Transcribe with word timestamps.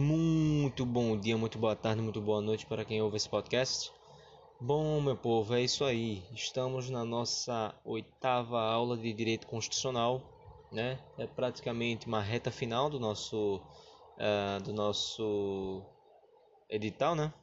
Muito 0.00 0.86
bom 0.86 1.18
dia, 1.18 1.36
muito 1.36 1.58
boa 1.58 1.74
tarde, 1.74 2.00
muito 2.00 2.20
boa 2.20 2.40
noite 2.40 2.64
para 2.64 2.84
quem 2.84 3.02
ouve 3.02 3.16
esse 3.16 3.28
podcast. 3.28 3.92
Bom, 4.60 5.00
meu 5.00 5.16
povo, 5.16 5.52
é 5.56 5.60
isso 5.60 5.84
aí. 5.84 6.22
Estamos 6.32 6.88
na 6.88 7.04
nossa 7.04 7.74
oitava 7.84 8.60
aula 8.60 8.96
de 8.96 9.12
Direito 9.12 9.48
Constitucional, 9.48 10.22
né? 10.70 11.00
É 11.18 11.26
praticamente 11.26 12.06
uma 12.06 12.22
reta 12.22 12.48
final 12.48 12.88
do 12.88 13.00
nosso 13.00 13.60
uh, 14.16 14.62
do 14.62 14.72
nosso 14.72 15.82
edital, 16.70 17.16
né? 17.16 17.34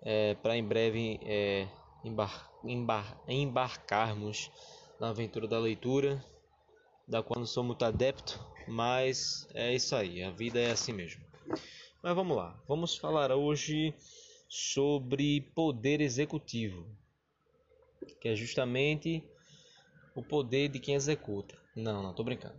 É, 0.00 0.34
para 0.36 0.56
em 0.56 0.64
breve 0.64 1.20
é, 1.22 1.68
embar 2.02 2.50
embar 2.64 3.20
embarcarmos 3.28 4.50
na 4.98 5.10
aventura 5.10 5.46
da 5.46 5.58
leitura, 5.58 6.24
da 7.06 7.22
qual 7.22 7.38
não 7.38 7.46
sou 7.46 7.62
muito 7.62 7.84
adepto, 7.84 8.40
mas 8.66 9.46
é 9.52 9.74
isso 9.74 9.94
aí, 9.94 10.22
a 10.22 10.30
vida 10.30 10.58
é 10.58 10.70
assim 10.70 10.94
mesmo. 10.94 11.23
Mas 12.02 12.14
vamos 12.14 12.36
lá, 12.36 12.60
vamos 12.68 12.96
falar 12.96 13.32
hoje 13.32 13.94
sobre 14.48 15.40
poder 15.54 16.00
executivo, 16.00 16.86
que 18.20 18.28
é 18.28 18.36
justamente 18.36 19.24
o 20.14 20.22
poder 20.22 20.68
de 20.68 20.78
quem 20.78 20.94
executa. 20.94 21.58
Não, 21.74 22.02
não, 22.02 22.14
tô 22.14 22.22
brincando. 22.22 22.54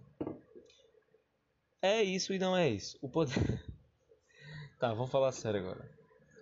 É 1.82 2.04
isso 2.04 2.34
e 2.34 2.40
não 2.40 2.58
é 2.58 2.68
isso. 2.70 2.98
O 3.02 3.08
poder. 3.08 3.34
tá, 4.80 4.94
vamos 4.94 5.12
falar 5.12 5.32
sério 5.32 5.62
agora. 5.62 5.90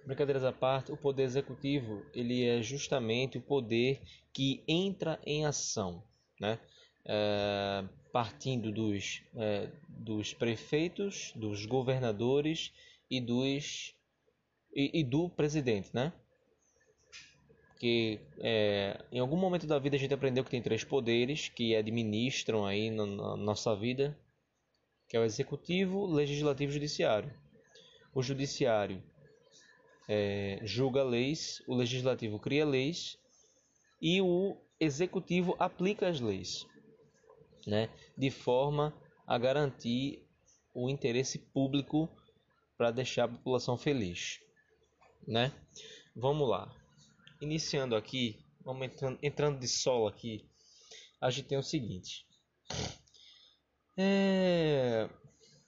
Brincadeiras 0.06 0.44
à 0.44 0.52
parte, 0.52 0.92
o 0.92 0.98
poder 0.98 1.23
executivo 1.23 2.06
ele 2.14 2.46
é 2.46 2.62
justamente 2.62 3.38
o 3.38 3.42
poder 3.42 4.02
que 4.34 4.64
entra 4.68 5.20
em 5.26 5.46
ação, 5.46 6.04
né? 6.40 6.60
É, 7.06 7.84
partindo 8.13 8.72
dos, 8.72 9.23
é, 9.35 9.72
dos 9.90 10.35
prefeitos, 10.35 11.34
dos 11.35 11.66
governadores 11.66 12.72
e 13.09 13.20
dos 13.20 13.95
e, 14.72 14.99
e 14.99 15.03
do 15.03 15.30
presidente, 15.30 15.89
né? 15.92 16.14
Que 17.80 18.20
é, 18.38 19.03
em 19.11 19.20
algum 19.20 19.36
momento 19.36 19.66
da 19.66 19.80
vida 19.80 19.95
a 19.95 20.00
gente 20.00 20.14
aprendeu 20.14 20.44
que 20.44 20.52
tem 20.52 20.61
três 20.61 20.83
poderes 20.83 21.50
que 21.50 21.75
administram 21.75 22.67
aí 22.67 22.92
na, 22.92 23.03
na 23.03 23.36
nossa 23.36 23.75
vida, 23.75 24.16
que 25.09 25.17
é 25.17 25.20
o 25.20 25.25
executivo, 25.25 26.05
legislativo 26.05 26.72
e 26.72 26.75
judiciário. 26.75 27.33
O 28.14 28.22
judiciário 28.22 29.02
é, 30.08 30.59
julga 30.61 31.03
leis, 31.03 31.64
o 31.67 31.73
legislativo 31.73 32.38
cria 32.38 32.64
leis 32.64 33.17
e 34.00 34.22
o 34.22 34.55
executivo 34.80 35.55
aplica 35.58 36.08
as 36.08 36.20
leis, 36.20 36.67
né, 37.66 37.89
de 38.17 38.30
forma 38.30 38.94
a 39.25 39.38
garantir 39.38 40.28
o 40.73 40.89
interesse 40.89 41.38
público 41.38 42.09
para 42.78 42.92
deixar 42.92 43.25
a 43.25 43.28
população 43.30 43.78
feliz, 43.78 44.39
né? 45.28 45.53
Vamos 46.16 46.50
lá. 46.50 46.73
Iniciando 47.42 47.95
aqui, 47.95 48.44
vamos 48.64 48.86
entrando, 48.86 49.20
entrando 49.22 49.59
de 49.59 49.67
solo 49.67 50.08
aqui, 50.08 50.50
a 51.22 51.30
gente 51.30 51.47
tem 51.47 51.58
o 51.58 51.64
seguinte. 51.64 52.25
É, 53.98 55.09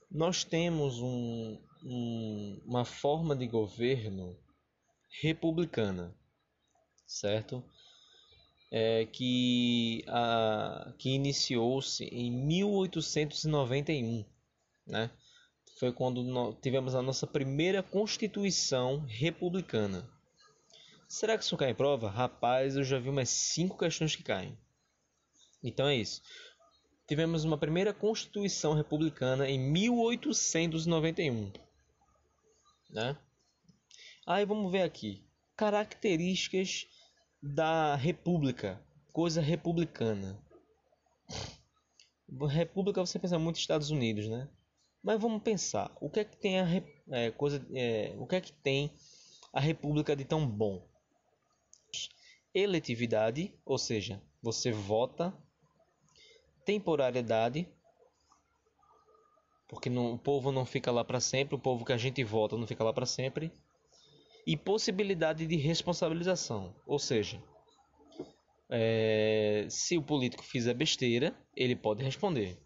nós 0.10 0.44
temos 0.44 1.00
um, 1.00 1.62
um, 1.84 2.62
uma 2.66 2.84
forma 2.84 3.36
de 3.36 3.48
governo 3.48 4.38
republicana, 5.22 6.16
certo? 7.06 7.64
É, 8.78 9.06
que 9.06 10.04
que 10.98 11.12
iniciou-se 11.12 12.04
em 12.06 12.30
1891, 12.30 14.26
né? 14.86 15.10
Foi 15.80 15.94
quando 15.94 16.54
tivemos 16.62 16.94
a 16.94 17.02
nossa 17.02 17.26
primeira 17.26 17.82
Constituição 17.82 19.06
republicana. 19.08 20.06
Será 21.08 21.38
que 21.38 21.46
isso 21.46 21.56
cai 21.56 21.70
em 21.70 21.76
prova? 21.76 22.10
Rapaz, 22.10 22.76
eu 22.76 22.84
já 22.84 23.00
vi 23.00 23.08
umas 23.08 23.30
cinco 23.30 23.78
questões 23.78 24.14
que 24.16 24.24
caem. 24.24 24.58
Então 25.64 25.88
é 25.88 25.96
isso. 25.96 26.22
Tivemos 27.08 27.46
uma 27.46 27.58
primeira 27.58 27.94
Constituição 27.94 28.74
republicana 28.74 29.48
em 29.50 29.58
1891 29.58 31.52
né? 32.96 33.18
Aí 34.26 34.46
vamos 34.46 34.72
ver 34.72 34.82
aqui. 34.84 35.24
Características 35.56 36.88
da 37.46 37.96
república, 37.96 38.82
coisa 39.14 39.40
republicana. 39.40 40.42
República 42.50 43.06
você 43.06 43.20
pensa 43.20 43.38
muito 43.38 43.60
Estados 43.60 43.92
Unidos, 43.92 44.28
né? 44.28 44.50
Mas 45.04 45.22
vamos 45.22 45.44
pensar, 45.44 45.96
o 46.02 46.10
que 46.10 46.22
é 46.22 46.26
que 46.26 46.36
tem 46.36 46.60
a 46.60 46.66
é, 47.12 47.30
coisa, 47.30 47.64
é, 47.72 48.16
o 48.18 48.26
que 48.26 48.36
é 48.36 48.42
que 48.42 48.52
tem 48.52 48.92
a 49.54 49.60
república 49.60 50.16
de 50.16 50.26
tão 50.26 50.48
bom? 50.48 50.90
Eletividade, 52.52 53.54
ou 53.64 53.78
seja, 53.78 54.20
você 54.42 54.72
vota. 54.72 55.32
Temporariedade, 56.66 57.70
porque 59.68 59.88
não, 59.88 60.14
o 60.14 60.18
povo 60.18 60.52
não 60.52 60.66
fica 60.66 60.92
lá 60.92 61.06
para 61.06 61.20
sempre, 61.20 61.54
o 61.54 61.60
povo 61.60 61.86
que 61.86 61.94
a 61.94 61.98
gente 61.98 62.24
vota 62.24 62.58
não 62.58 62.66
fica 62.66 62.84
lá 62.84 62.92
para 62.92 63.06
sempre. 63.06 63.52
E 64.46 64.56
possibilidade 64.56 65.48
de 65.48 65.56
responsabilização, 65.56 66.76
ou 66.86 67.00
seja, 67.00 67.42
é, 68.70 69.66
se 69.70 69.98
o 69.98 70.04
político 70.04 70.44
fizer 70.44 70.74
besteira, 70.74 71.36
ele 71.56 71.76
pode 71.76 72.04
responder. 72.04 72.58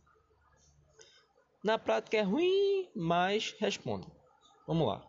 Na 1.63 1.77
prática 1.77 2.17
é 2.17 2.21
ruim, 2.21 2.89
mas 2.95 3.55
responde. 3.59 4.07
Vamos 4.67 4.87
lá. 4.87 5.05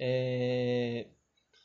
É, 0.00 1.06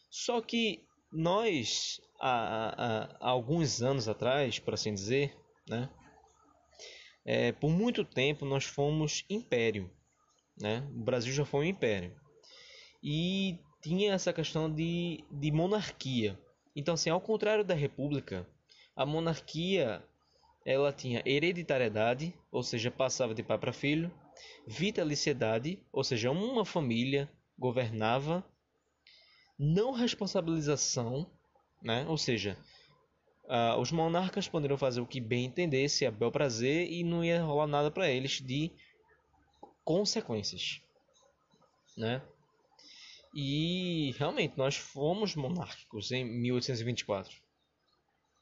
só 0.10 0.42
que 0.42 0.86
nós, 1.12 2.00
há, 2.20 2.30
há, 2.30 3.18
há 3.20 3.30
alguns 3.30 3.82
anos 3.82 4.08
atrás, 4.08 4.60
por 4.60 4.74
assim 4.74 4.94
dizer, 4.94 5.36
né, 5.68 5.90
é, 7.26 7.52
por 7.52 7.70
muito 7.70 8.06
tempo 8.06 8.46
nós 8.46 8.64
fomos 8.64 9.26
império, 9.30 9.92
né? 10.58 10.88
O 10.96 11.04
Brasil 11.04 11.34
já 11.34 11.44
foi 11.44 11.66
um 11.66 11.70
império 11.70 12.16
e 13.04 13.60
tinha 13.88 14.14
essa 14.14 14.34
questão 14.34 14.70
de, 14.70 15.24
de 15.32 15.50
monarquia. 15.50 16.38
Então, 16.76 16.96
assim, 16.96 17.10
ao 17.10 17.22
contrário 17.22 17.64
da 17.64 17.74
república, 17.74 18.46
a 18.94 19.06
monarquia 19.06 20.04
ela 20.66 20.92
tinha 20.92 21.24
hereditariedade, 21.26 22.34
ou 22.52 22.62
seja, 22.62 22.92
passava 22.92 23.34
de 23.34 23.42
pai 23.42 23.58
para 23.58 23.72
filho, 23.72 24.12
vitaliciedade, 24.68 25.82
ou 25.94 26.04
seja, 26.04 26.30
uma 26.30 26.66
família 26.66 27.32
governava, 27.58 28.44
não 29.58 29.94
responsabilização, 29.94 31.32
né? 31.82 32.06
ou 32.10 32.18
seja, 32.18 32.58
Uh, 33.50 33.80
os 33.80 33.94
monarcas 33.94 34.46
poderiam 34.46 34.78
fazer 34.78 35.00
o 35.00 35.08
que 35.08 35.22
bem 35.22 35.46
entendesse, 35.46 36.06
a 36.06 36.12
bel 36.12 36.30
prazer, 36.30 36.92
e 36.92 37.02
não 37.02 37.24
ia 37.24 37.42
rolar 37.42 37.66
nada 37.66 37.90
para 37.90 38.12
eles 38.12 38.42
de 38.42 38.74
consequências, 39.86 40.82
né? 41.96 42.22
E 43.40 44.16
realmente 44.18 44.58
nós 44.58 44.78
fomos 44.78 45.36
monárquicos 45.36 46.12
em 46.12 46.26
1824, 46.26 47.38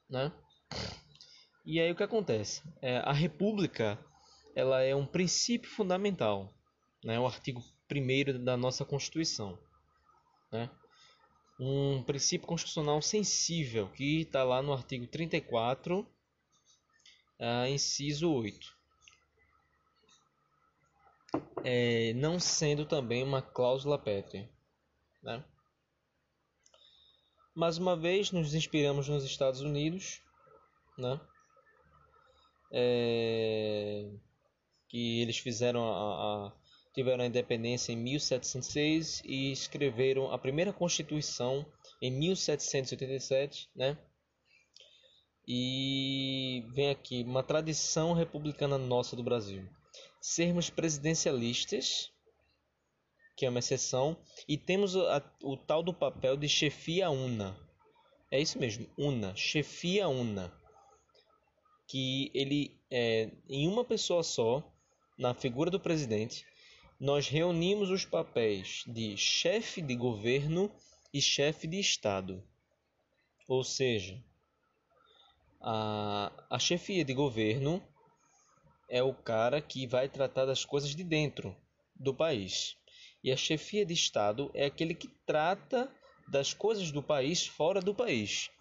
né? 0.10 0.32
E 1.66 1.82
aí 1.82 1.92
o 1.92 1.96
que 1.98 2.04
acontece? 2.04 2.64
É, 2.82 3.00
a 3.00 3.12
república 3.12 4.00
ela 4.56 4.82
é 4.82 4.96
um 4.96 5.06
princípio 5.06 5.70
fundamental, 5.70 6.58
né? 7.04 7.20
O 7.20 7.26
artigo 7.26 7.62
1 7.92 8.42
da 8.42 8.56
nossa 8.56 8.86
Constituição, 8.86 9.60
né? 10.50 10.70
um 11.60 12.02
princípio 12.04 12.48
constitucional 12.48 13.02
sensível 13.02 13.90
que 13.90 14.22
está 14.22 14.46
lá 14.46 14.62
no 14.62 14.72
artigo 14.72 15.08
34, 15.08 16.00
uh, 16.00 16.08
ah, 17.38 17.70
inciso 17.70 18.32
8. 18.32 18.74
É, 21.66 22.14
não 22.14 22.40
sendo 22.40 22.86
também 22.86 23.24
uma 23.24 23.42
cláusula 23.42 24.00
pétrea. 24.00 24.55
Né? 25.26 25.44
Mais 27.56 27.80
uma 27.80 27.98
vez, 27.98 28.32
nos 28.32 28.54
inspiramos 28.54 29.10
nos 29.10 29.26
Estados 29.26 29.62
Unidos, 29.62 30.22
né? 30.98 31.20
É, 32.72 34.12
que 34.88 35.22
eles 35.22 35.38
fizeram 35.38 35.84
a, 35.84 36.48
a 36.48 36.52
tiveram 36.94 37.24
a 37.24 37.28
independência 37.28 37.92
em 37.92 37.98
1706 37.98 39.22
e 39.26 39.52
escreveram 39.52 40.32
a 40.32 40.38
primeira 40.38 40.72
Constituição 40.72 41.66
em 42.02 42.12
1787, 42.12 43.70
né? 43.76 43.98
E 45.48 46.64
vem 46.74 46.90
aqui 46.90 47.24
uma 47.24 47.44
tradição 47.44 48.14
republicana 48.14 48.78
nossa 48.78 49.16
do 49.16 49.24
Brasil. 49.24 49.68
Sermos 50.22 50.70
presidencialistas, 50.70 52.12
que 53.36 53.46
é 53.46 53.50
uma 53.50 53.60
exceção, 53.60 54.18
e 54.48 54.58
temos 54.58 54.96
a, 54.96 55.22
o 55.42 55.58
tal 55.58 55.84
do 55.84 55.94
papel 55.94 56.38
de 56.38 56.48
chefia 56.48 57.10
una. 57.10 57.58
É 58.32 58.40
isso 58.40 58.58
mesmo, 58.58 58.88
una, 58.98 59.36
chefia 59.36 60.08
una. 60.08 60.54
Que 61.88 62.32
ele 62.34 62.80
é 62.90 63.30
em 63.50 63.68
uma 63.68 63.84
pessoa 63.84 64.24
só, 64.24 64.64
na 65.18 65.34
figura 65.34 65.70
do 65.70 65.80
presidente, 65.80 66.46
nós 67.00 67.28
reunimos 67.28 67.90
os 67.90 68.06
papéis 68.06 68.84
de 68.88 69.18
chefe 69.18 69.82
de 69.82 69.96
governo 69.96 70.72
e 71.14 71.22
chefe 71.22 71.68
de 71.68 71.80
Estado. 71.80 72.44
Ou 73.48 73.64
seja, 73.64 74.22
a, 75.62 76.32
a 76.50 76.60
chefia 76.60 77.04
de 77.04 77.14
governo 77.14 77.82
é 78.90 79.04
o 79.04 79.14
cara 79.14 79.62
que 79.62 79.86
vai 79.86 80.08
tratar 80.08 80.46
das 80.46 80.64
coisas 80.64 80.96
de 80.96 81.04
dentro 81.04 81.56
do 81.96 82.14
país. 82.14 82.78
E 83.26 83.32
a 83.32 83.36
chefia 83.36 83.84
de 83.84 83.92
Estado 83.92 84.52
é 84.54 84.66
aquele 84.66 84.94
que 84.94 85.08
trata 85.26 85.92
das 86.28 86.54
coisas 86.54 86.92
do 86.92 87.02
país 87.02 87.48
fora 87.48 87.82
do 87.82 87.92
país. 87.92 88.52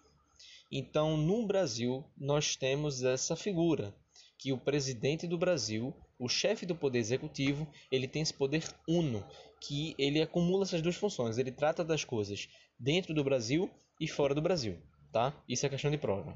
Então, 0.71 1.15
no 1.15 1.45
Brasil, 1.45 2.03
nós 2.17 2.55
temos 2.55 3.03
essa 3.03 3.35
figura, 3.35 3.95
que 4.39 4.51
o 4.51 4.57
presidente 4.57 5.27
do 5.27 5.37
Brasil, 5.37 5.93
o 6.17 6.27
chefe 6.27 6.65
do 6.65 6.75
poder 6.75 6.97
executivo, 6.97 7.71
ele 7.91 8.07
tem 8.07 8.23
esse 8.23 8.33
poder 8.33 8.63
uno, 8.87 9.23
que 9.61 9.93
ele 9.99 10.19
acumula 10.19 10.63
essas 10.63 10.81
duas 10.81 10.95
funções. 10.95 11.37
Ele 11.37 11.51
trata 11.51 11.83
das 11.83 12.03
coisas 12.03 12.49
dentro 12.79 13.13
do 13.13 13.23
Brasil 13.23 13.69
e 14.01 14.07
fora 14.07 14.33
do 14.33 14.41
Brasil, 14.41 14.81
tá? 15.13 15.31
Isso 15.47 15.63
é 15.67 15.69
questão 15.69 15.91
de 15.91 15.99
prova. 15.99 16.35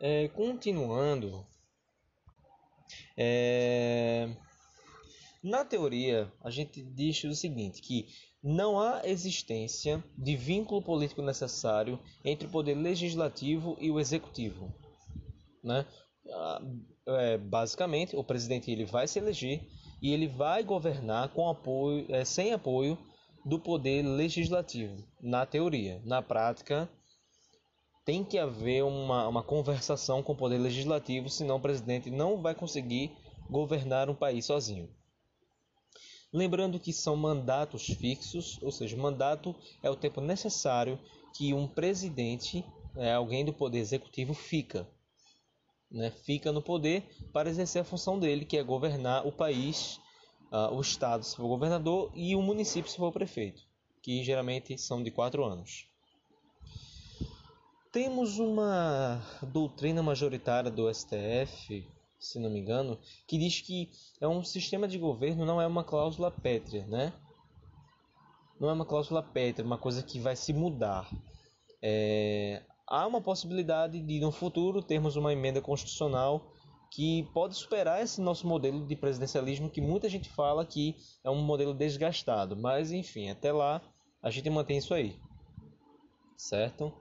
É, 0.00 0.26
continuando, 0.26 1.46
é, 3.16 4.28
na 5.42 5.64
teoria 5.64 6.32
a 6.42 6.50
gente 6.50 6.82
diz 6.82 7.22
o 7.24 7.34
seguinte, 7.34 7.80
que 7.80 8.06
não 8.42 8.80
há 8.80 9.02
existência 9.04 10.02
de 10.16 10.36
vínculo 10.36 10.82
político 10.82 11.22
necessário 11.22 11.98
entre 12.24 12.46
o 12.46 12.50
poder 12.50 12.74
legislativo 12.74 13.76
e 13.80 13.90
o 13.90 14.00
executivo, 14.00 14.72
né? 15.62 15.86
Ah, 16.32 16.62
é, 17.06 17.38
basicamente, 17.38 18.16
o 18.16 18.24
presidente 18.24 18.70
ele 18.70 18.84
vai 18.84 19.06
se 19.06 19.18
eleger 19.18 19.62
e 20.00 20.12
ele 20.12 20.26
vai 20.26 20.62
governar 20.62 21.28
com 21.30 21.48
apoio, 21.48 22.06
é, 22.08 22.24
sem 22.24 22.52
apoio 22.52 22.96
do 23.44 23.58
poder 23.58 24.02
legislativo, 24.02 24.96
na 25.20 25.44
teoria. 25.44 26.00
Na 26.04 26.22
prática, 26.22 26.88
tem 28.04 28.24
que 28.24 28.38
haver 28.38 28.84
uma, 28.84 29.28
uma 29.28 29.42
conversação 29.42 30.22
com 30.22 30.32
o 30.32 30.36
poder 30.36 30.58
legislativo, 30.58 31.28
senão 31.28 31.56
o 31.56 31.60
presidente 31.60 32.10
não 32.10 32.40
vai 32.40 32.54
conseguir 32.54 33.12
governar 33.48 34.08
um 34.08 34.14
país 34.14 34.46
sozinho. 34.46 34.88
Lembrando 36.32 36.78
que 36.78 36.92
são 36.92 37.16
mandatos 37.16 37.86
fixos, 37.86 38.58
ou 38.62 38.70
seja, 38.70 38.96
mandato 38.96 39.54
é 39.82 39.90
o 39.90 39.96
tempo 39.96 40.20
necessário 40.20 40.98
que 41.34 41.52
um 41.52 41.66
presidente, 41.66 42.64
é, 42.96 43.12
alguém 43.12 43.44
do 43.44 43.52
poder 43.52 43.78
executivo, 43.78 44.32
fica. 44.32 44.88
Né, 45.90 46.12
fica 46.24 46.52
no 46.52 46.62
poder 46.62 47.02
para 47.32 47.50
exercer 47.50 47.82
a 47.82 47.84
função 47.84 48.16
dele, 48.16 48.44
que 48.44 48.56
é 48.56 48.62
governar 48.62 49.26
o 49.26 49.32
país, 49.32 50.00
uh, 50.52 50.72
o 50.72 50.80
estado 50.80 51.24
se 51.24 51.34
for 51.34 51.48
governador 51.48 52.12
e 52.14 52.36
o 52.36 52.42
município 52.42 52.88
se 52.88 52.96
for 52.96 53.10
prefeito, 53.10 53.62
que 54.00 54.22
geralmente 54.22 54.78
são 54.78 55.02
de 55.02 55.10
quatro 55.10 55.44
anos. 55.44 55.88
Temos 57.90 58.38
uma 58.38 59.20
doutrina 59.42 60.00
majoritária 60.00 60.70
do 60.70 60.88
STF, 60.94 61.84
se 62.20 62.38
não 62.38 62.50
me 62.50 62.60
engano, 62.60 62.98
que 63.26 63.38
diz 63.38 63.60
que 63.62 63.90
é 64.20 64.28
um 64.28 64.44
sistema 64.44 64.86
de 64.86 64.98
governo 64.98 65.46
não 65.46 65.60
é 65.60 65.66
uma 65.66 65.82
cláusula 65.82 66.30
pétrea, 66.30 66.86
né? 66.86 67.12
Não 68.60 68.68
é 68.68 68.72
uma 68.74 68.84
cláusula 68.84 69.22
pétrea, 69.22 69.64
uma 69.64 69.78
coisa 69.78 70.02
que 70.02 70.20
vai 70.20 70.36
se 70.36 70.52
mudar. 70.52 71.10
É... 71.82 72.62
Há 72.86 73.06
uma 73.06 73.22
possibilidade 73.22 74.00
de 74.02 74.20
no 74.20 74.30
futuro 74.30 74.82
termos 74.82 75.16
uma 75.16 75.32
emenda 75.32 75.62
constitucional 75.62 76.52
que 76.90 77.22
pode 77.32 77.54
superar 77.54 78.02
esse 78.02 78.20
nosso 78.20 78.46
modelo 78.46 78.86
de 78.86 78.96
presidencialismo 78.96 79.70
que 79.70 79.80
muita 79.80 80.08
gente 80.08 80.28
fala 80.28 80.66
que 80.66 80.96
é 81.24 81.30
um 81.30 81.40
modelo 81.40 81.72
desgastado, 81.72 82.56
mas 82.56 82.92
enfim, 82.92 83.30
até 83.30 83.52
lá 83.52 83.80
a 84.20 84.28
gente 84.28 84.50
mantém 84.50 84.76
isso 84.76 84.92
aí, 84.92 85.16
certo? 86.36 86.92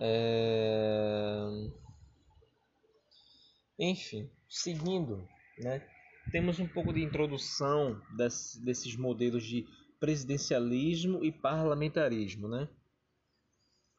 É... 0.00 1.70
Enfim, 3.78 4.30
seguindo, 4.48 5.28
né, 5.58 5.86
temos 6.30 6.58
um 6.58 6.66
pouco 6.66 6.92
de 6.92 7.02
introdução 7.02 8.00
desse, 8.16 8.64
desses 8.64 8.96
modelos 8.96 9.44
de 9.44 9.66
presidencialismo 9.98 11.24
e 11.24 11.32
parlamentarismo. 11.32 12.48
Né? 12.48 12.68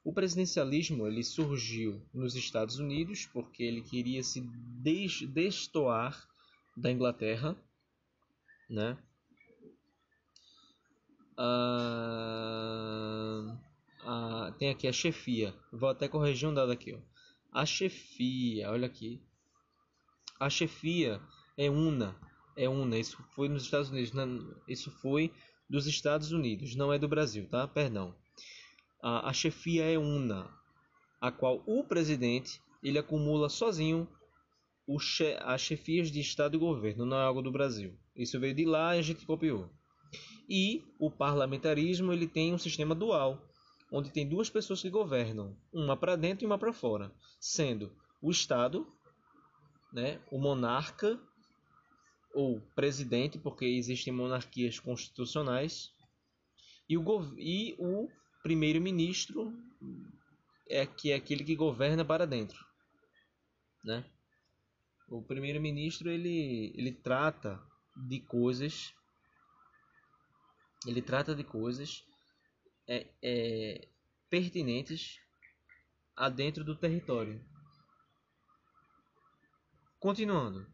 O 0.04 0.14
presidencialismo 0.14 1.08
ele 1.08 1.24
surgiu 1.24 2.02
nos 2.14 2.36
Estados 2.36 2.78
Unidos 2.80 3.26
porque 3.26 3.64
ele 3.64 3.82
queria 3.82 4.22
se 4.24 4.42
destoar 5.28 6.28
da 6.78 6.92
Inglaterra, 6.92 7.56
né? 8.70 8.98
Ah, 11.38 12.16
a, 14.04 14.54
tem 14.58 14.70
aqui 14.70 14.88
a 14.88 14.94
chefia. 14.94 15.54
Vou 15.72 15.90
até 15.90 16.08
corrigir 16.08 16.48
um 16.48 16.54
dado 16.54 16.72
aqui. 16.72 16.94
Ó. 16.94 17.00
A 17.52 17.66
chefia, 17.66 18.70
olha 18.72 18.86
aqui. 18.86 19.22
A 20.40 20.50
chefia 20.50 21.22
é 21.58 21.70
una. 21.70 22.16
É 22.56 22.68
una. 22.68 22.98
Isso 22.98 23.18
foi 23.36 23.50
nos 23.50 23.64
Estados 23.64 23.90
Unidos. 23.90 24.12
Isso 24.68 24.92
foi 24.92 25.32
dos 25.70 25.88
Estados 25.88 26.32
Unidos, 26.32 26.76
não 26.76 26.94
é 26.94 27.00
do 27.00 27.08
Brasil, 27.08 27.48
tá? 27.50 27.68
Perdão. 27.68 28.16
A, 29.02 29.30
a 29.30 29.34
chefia 29.34 29.84
é 29.84 29.98
una, 29.98 30.50
a 31.20 31.32
qual 31.32 31.64
o 31.66 31.84
presidente 31.84 32.62
ele 32.84 33.00
acumula 33.00 33.50
sozinho 33.50 34.08
o 34.88 35.00
che 35.00 35.36
as 35.42 35.62
chefias 35.62 36.12
de 36.12 36.20
Estado 36.20 36.56
e 36.56 36.60
governo, 36.60 37.06
não 37.06 37.18
é 37.18 37.24
algo 37.24 37.42
do 37.42 37.52
Brasil. 37.52 37.98
Isso 38.16 38.40
veio 38.40 38.54
de 38.54 38.66
lá 38.66 38.96
e 38.96 39.00
a 39.00 39.02
gente 39.02 39.26
copiou. 39.26 39.70
E 40.48 40.84
o 41.00 41.10
parlamentarismo 41.10 42.14
ele 42.14 42.28
tem 42.28 42.54
um 42.54 42.58
sistema 42.58 42.94
dual, 42.94 43.42
onde 43.92 44.12
tem 44.12 44.30
duas 44.30 44.50
pessoas 44.50 44.82
que 44.82 44.90
governam, 44.90 45.58
uma 45.74 45.98
para 45.98 46.16
dentro 46.16 46.44
e 46.44 46.48
uma 46.48 46.60
para 46.60 46.72
fora, 46.72 47.12
sendo 47.40 47.92
o 48.22 48.30
Estado, 48.30 48.88
né, 49.96 50.22
o 50.30 50.38
monarca 50.38 51.18
ou 52.34 52.60
presidente, 52.76 53.40
porque 53.40 53.64
existem 53.64 54.12
monarquias 54.12 54.78
constitucionais, 54.78 55.90
e 56.88 56.98
o, 56.98 57.04
o 57.80 58.12
primeiro-ministro 58.44 59.58
é 60.70 60.86
que 60.86 61.14
é 61.14 61.16
aquele 61.16 61.46
que 61.46 61.56
governa 61.56 62.04
para 62.04 62.28
dentro, 62.28 62.64
né? 63.86 64.04
O 65.08 65.22
primeiro-ministro 65.22 66.10
ele 66.10 66.74
ele 66.76 66.92
trata 66.92 67.62
de 67.96 68.20
coisas 68.20 68.94
ele 70.86 71.02
trata 71.02 71.34
de 71.34 71.44
coisas 71.44 72.04
é, 72.88 73.08
é, 73.24 73.88
pertinentes 74.30 75.20
a 76.16 76.28
dentro 76.28 76.64
do 76.64 76.76
território. 76.76 77.44
Continuando. 80.06 80.68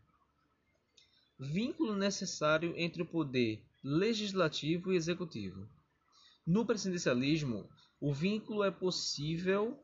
Vínculo 1.40 1.96
necessário 1.96 2.74
entre 2.76 3.02
o 3.02 3.06
poder 3.06 3.64
legislativo 3.82 4.92
e 4.92 4.98
executivo. 4.98 5.70
No 6.46 6.66
presidencialismo, 6.66 7.66
o 8.02 8.14
vínculo 8.14 8.62
é 8.62 8.70
possível 8.70 9.82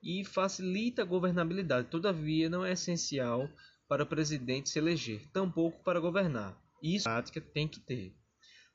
e 0.00 0.24
facilita 0.24 1.02
a 1.02 1.04
governabilidade, 1.04 1.88
todavia 1.88 2.48
não 2.48 2.64
é 2.64 2.70
essencial 2.70 3.50
para 3.88 4.04
o 4.04 4.06
presidente 4.06 4.68
se 4.68 4.78
eleger, 4.78 5.28
tampouco 5.32 5.82
para 5.82 5.98
governar. 5.98 6.56
Isso 6.80 7.02
prática 7.02 7.40
tem 7.40 7.66
que 7.66 7.80
ter. 7.80 8.14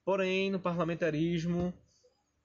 Porém, 0.03 0.51
no 0.51 0.59
parlamentarismo, 0.59 1.73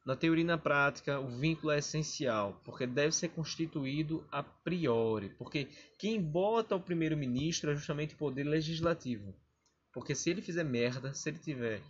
na 0.09 0.17
teoria 0.17 0.43
e 0.43 0.47
na 0.47 0.57
prática, 0.57 1.21
o 1.21 1.29
vínculo 1.29 1.71
é 1.71 1.81
essencial, 1.81 2.59
porque 2.65 2.87
deve 2.87 3.15
ser 3.15 3.29
constituído 3.29 4.27
a 4.33 4.43
priori, 4.43 5.29
porque 5.37 5.69
quem 5.99 6.19
bota 6.19 6.75
o 6.75 6.81
primeiro-ministro 6.81 7.71
é 7.71 7.75
justamente 7.75 8.15
o 8.15 8.17
poder 8.17 8.45
legislativo. 8.45 9.35
Porque 9.93 10.15
se 10.15 10.31
ele 10.31 10.41
fizer 10.41 10.65
merda, 10.65 11.13
se 11.13 11.29
ele 11.29 11.39
tiver, 11.39 11.83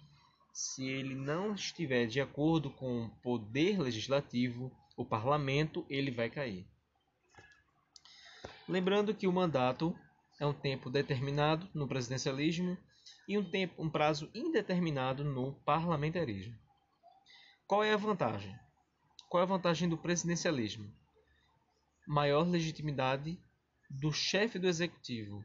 se 0.53 0.85
ele 0.85 1.15
não 1.15 1.55
estiver 1.55 2.09
de 2.09 2.21
acordo 2.21 2.71
com 2.71 3.05
o 3.05 3.11
poder 3.23 3.79
legislativo, 3.79 4.73
o 4.97 5.05
parlamento, 5.05 5.87
ele 5.89 6.11
vai 6.11 6.29
cair. 6.29 6.67
Lembrando 8.69 9.15
que 9.15 9.29
o 9.29 9.33
mandato 9.33 9.97
é 10.41 10.45
um 10.45 10.53
tempo 10.53 10.91
determinado 10.91 11.69
no 11.73 11.87
presidencialismo 11.87 12.77
e 13.29 13.39
um 13.39 13.49
tempo, 13.49 13.81
um 13.81 13.89
prazo 13.89 14.29
indeterminado 14.35 15.23
no 15.23 15.53
parlamentarismo. 15.65 16.67
Qual 17.69 17.85
é 17.85 17.93
a 17.93 17.99
vantagem? 17.99 18.59
Qual 19.29 19.43
é 19.43 19.45
a 19.45 19.47
vantagem 19.47 19.91
do 19.91 19.99
presidencialismo? 19.99 20.91
Maior 22.07 22.49
legitimidade 22.49 23.39
do 23.91 24.11
chefe 24.11 24.59
do 24.59 24.67
executivo, 24.67 25.45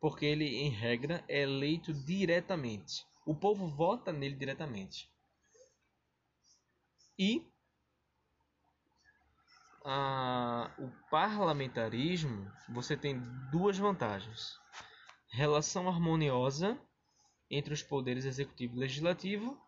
porque 0.00 0.24
ele, 0.24 0.46
em 0.46 0.70
regra, 0.70 1.22
é 1.28 1.42
eleito 1.42 1.92
diretamente. 1.92 3.04
O 3.26 3.34
povo 3.34 3.68
vota 3.68 4.10
nele 4.10 4.36
diretamente. 4.36 5.06
E 7.18 7.46
a, 9.84 10.74
o 10.78 10.90
parlamentarismo, 11.10 12.50
você 12.70 12.96
tem 12.96 13.20
duas 13.50 13.76
vantagens: 13.76 14.58
relação 15.30 15.90
harmoniosa 15.90 16.80
entre 17.50 17.74
os 17.74 17.82
poderes 17.82 18.24
executivo 18.24 18.76
e 18.76 18.78
legislativo 18.78 19.67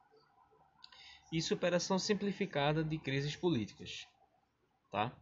e 1.33 1.41
superação 1.41 1.99
simplificada 1.99 2.83
de 2.83 2.99
crises 2.99 3.37
políticas, 3.37 4.07
tá? 4.91 5.13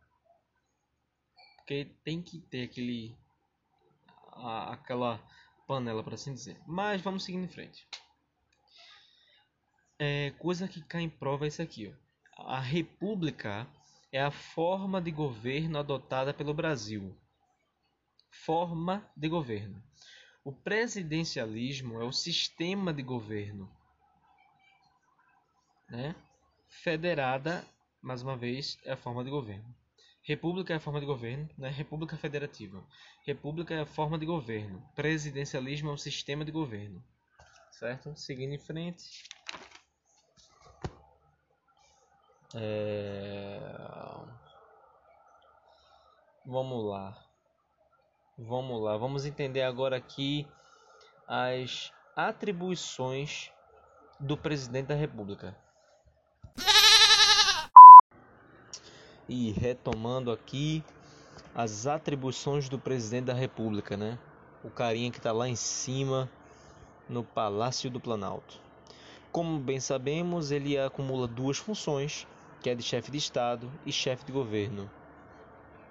Porque 1.57 1.87
tem 2.03 2.23
que 2.23 2.41
ter 2.41 2.65
aquele 2.65 3.17
a, 4.33 4.73
aquela 4.73 5.21
panela 5.67 6.03
para 6.03 6.15
assim 6.15 6.33
dizer. 6.33 6.59
Mas 6.67 7.03
vamos 7.03 7.25
seguindo 7.25 7.45
em 7.45 7.49
frente. 7.49 7.87
É, 9.99 10.31
coisa 10.39 10.69
que 10.69 10.81
cai 10.81 11.03
em 11.03 11.11
prova 11.11 11.45
é 11.45 11.49
isso 11.49 11.61
aqui, 11.61 11.93
ó. 11.93 12.09
A 12.53 12.61
república 12.61 13.67
é 14.13 14.23
a 14.23 14.31
forma 14.31 15.03
de 15.03 15.11
governo 15.11 15.79
adotada 15.79 16.33
pelo 16.33 16.55
Brasil. 16.55 17.15
Forma 18.31 19.07
de 19.17 19.29
governo. 19.29 19.83
O 20.45 20.53
presidencialismo 20.53 22.01
é 22.01 22.05
o 22.05 22.13
sistema 22.13 22.95
de 22.95 23.03
governo. 23.03 23.71
Né? 25.89 26.15
Federada, 26.69 27.65
mais 28.03 28.23
uma 28.23 28.37
vez, 28.37 28.79
é 28.85 28.93
a 28.93 28.97
forma 28.97 29.25
de 29.25 29.31
governo. 29.31 29.75
República 30.23 30.75
é 30.75 30.77
a 30.77 30.81
forma 30.81 31.01
de 31.01 31.07
governo, 31.07 31.49
né? 31.57 31.71
República 31.71 32.15
Federativa. 32.15 32.85
República 33.27 33.75
é 33.75 33.81
a 33.81 33.87
forma 33.87 34.19
de 34.19 34.27
governo. 34.27 34.87
Presidencialismo 34.95 35.89
é 35.89 35.93
o 35.95 35.97
sistema 35.97 36.45
de 36.45 36.53
governo. 36.53 37.03
Certo? 37.71 38.15
Seguindo 38.15 38.53
em 38.53 38.59
frente. 38.59 39.25
É... 42.55 43.59
Vamos 46.45 46.85
lá. 46.85 47.25
Vamos 48.37 48.83
lá. 48.83 48.99
Vamos 48.99 49.25
entender 49.25 49.63
agora 49.63 49.97
aqui 49.97 50.47
as 51.27 51.91
atribuições 52.15 53.51
do 54.21 54.37
presidente 54.37 54.89
da 54.89 54.95
República. 54.95 55.57
E 59.29 59.53
retomando 59.53 60.33
aqui 60.33 60.83
as 61.55 61.87
atribuições 61.87 62.69
do 62.69 62.79
presidente 62.79 63.27
da 63.27 63.35
República, 63.35 63.97
né? 63.97 64.19
O 64.65 64.71
carinha 64.71 65.11
que 65.11 65.19
está 65.19 65.33
lá 65.33 65.49
em 65.49 65.57
cima 65.57 66.31
no 67.09 67.23
Palácio 67.23 67.91
do 67.91 68.01
Planalto. 68.01 68.61
Como 69.31 69.59
bem 69.59 69.79
sabemos, 69.81 70.51
ele 70.51 70.79
acumula 70.79 71.27
duas 71.27 71.59
funções, 71.59 72.27
que 72.63 72.71
é 72.71 72.75
de 72.75 72.83
chefe 72.83 73.11
de 73.11 73.19
Estado 73.19 73.71
e 73.85 73.93
chefe 73.93 74.25
de 74.25 74.33
governo. 74.33 74.91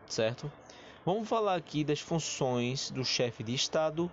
Certo? 0.08 0.52
Vamos 1.06 1.30
falar 1.30 1.56
aqui 1.56 1.84
das 1.84 2.00
funções 2.00 2.92
do 2.92 3.06
chefe 3.06 3.44
de 3.44 3.54
Estado, 3.54 4.12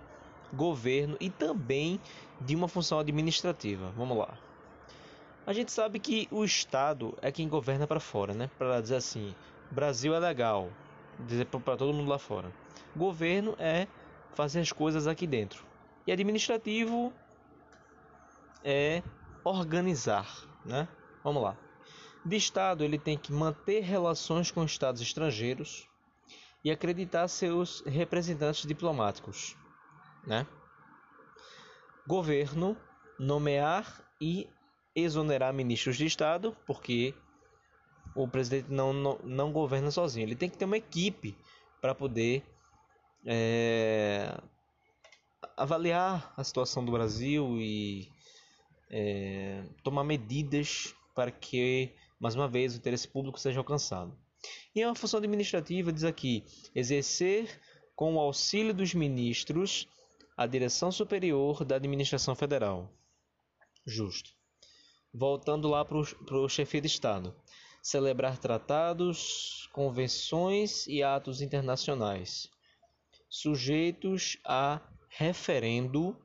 governo 0.52 1.16
e 1.18 1.30
também 1.30 2.00
de 2.40 2.54
uma 2.54 2.68
função 2.68 2.98
administrativa. 2.98 3.92
Vamos 3.96 4.16
lá. 4.16 4.38
A 5.46 5.52
gente 5.52 5.70
sabe 5.70 5.98
que 5.98 6.26
o 6.30 6.42
Estado 6.42 7.16
é 7.20 7.30
quem 7.30 7.46
governa 7.48 7.86
para 7.86 8.00
fora, 8.00 8.32
né? 8.32 8.50
Para 8.56 8.80
dizer 8.80 8.96
assim, 8.96 9.34
Brasil 9.70 10.14
é 10.14 10.18
legal, 10.18 10.70
dizer 11.18 11.44
para 11.46 11.76
todo 11.76 11.92
mundo 11.92 12.08
lá 12.08 12.18
fora. 12.18 12.50
Governo 12.96 13.54
é 13.58 13.86
fazer 14.32 14.60
as 14.60 14.72
coisas 14.72 15.06
aqui 15.06 15.26
dentro. 15.26 15.62
E 16.06 16.12
administrativo 16.12 17.12
é 18.64 19.02
organizar, 19.44 20.26
né? 20.64 20.88
Vamos 21.22 21.42
lá. 21.42 21.56
De 22.24 22.36
Estado, 22.36 22.82
ele 22.82 22.98
tem 22.98 23.18
que 23.18 23.30
manter 23.30 23.80
relações 23.80 24.50
com 24.50 24.64
estados 24.64 25.02
estrangeiros 25.02 25.86
e 26.64 26.70
acreditar 26.70 27.28
seus 27.28 27.82
representantes 27.82 28.66
diplomáticos, 28.66 29.54
né? 30.26 30.46
Governo 32.06 32.74
nomear 33.18 34.02
e 34.18 34.48
exonerar 34.94 35.52
ministros 35.52 35.96
de 35.96 36.06
Estado, 36.06 36.56
porque 36.66 37.14
o 38.14 38.28
presidente 38.28 38.70
não, 38.70 38.92
não, 38.92 39.18
não 39.24 39.52
governa 39.52 39.90
sozinho. 39.90 40.24
Ele 40.24 40.36
tem 40.36 40.48
que 40.48 40.56
ter 40.56 40.64
uma 40.64 40.76
equipe 40.76 41.36
para 41.80 41.94
poder 41.94 42.44
é, 43.26 44.40
avaliar 45.56 46.32
a 46.36 46.44
situação 46.44 46.84
do 46.84 46.92
Brasil 46.92 47.60
e 47.60 48.08
é, 48.90 49.64
tomar 49.82 50.04
medidas 50.04 50.94
para 51.14 51.30
que, 51.30 51.92
mais 52.20 52.34
uma 52.36 52.48
vez, 52.48 52.74
o 52.74 52.76
interesse 52.76 53.08
público 53.08 53.38
seja 53.38 53.58
alcançado. 53.60 54.16
E 54.74 54.82
é 54.82 54.86
uma 54.86 54.94
função 54.94 55.18
administrativa, 55.18 55.92
diz 55.92 56.04
aqui, 56.04 56.44
exercer 56.74 57.60
com 57.96 58.14
o 58.14 58.20
auxílio 58.20 58.74
dos 58.74 58.94
ministros 58.94 59.88
a 60.36 60.46
direção 60.46 60.92
superior 60.92 61.64
da 61.64 61.76
administração 61.76 62.34
federal. 62.34 62.92
Justo 63.86 64.43
voltando 65.14 65.68
lá 65.68 65.84
para 65.84 65.96
o 65.96 66.48
chefe 66.48 66.80
de 66.80 66.88
Estado, 66.88 67.34
celebrar 67.80 68.36
tratados, 68.36 69.68
convenções 69.72 70.86
e 70.88 71.02
atos 71.02 71.40
internacionais 71.40 72.50
sujeitos 73.34 74.38
a 74.44 74.80
referendo 75.08 76.16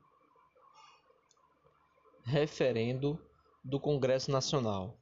referendo 2.24 3.20
do 3.64 3.80
Congresso 3.80 4.30
Nacional. 4.30 4.96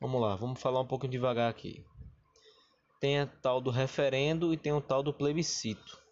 Vamos 0.00 0.20
lá, 0.20 0.34
vamos 0.34 0.60
falar 0.60 0.80
um 0.80 0.86
pouco 0.86 1.06
devagar 1.06 1.48
aqui. 1.48 1.84
Tem 2.98 3.20
a 3.20 3.26
tal 3.26 3.60
do 3.60 3.70
referendo 3.70 4.52
e 4.52 4.56
tem 4.56 4.72
o 4.72 4.80
tal 4.80 5.02
do 5.02 5.14
plebiscito, 5.14 6.02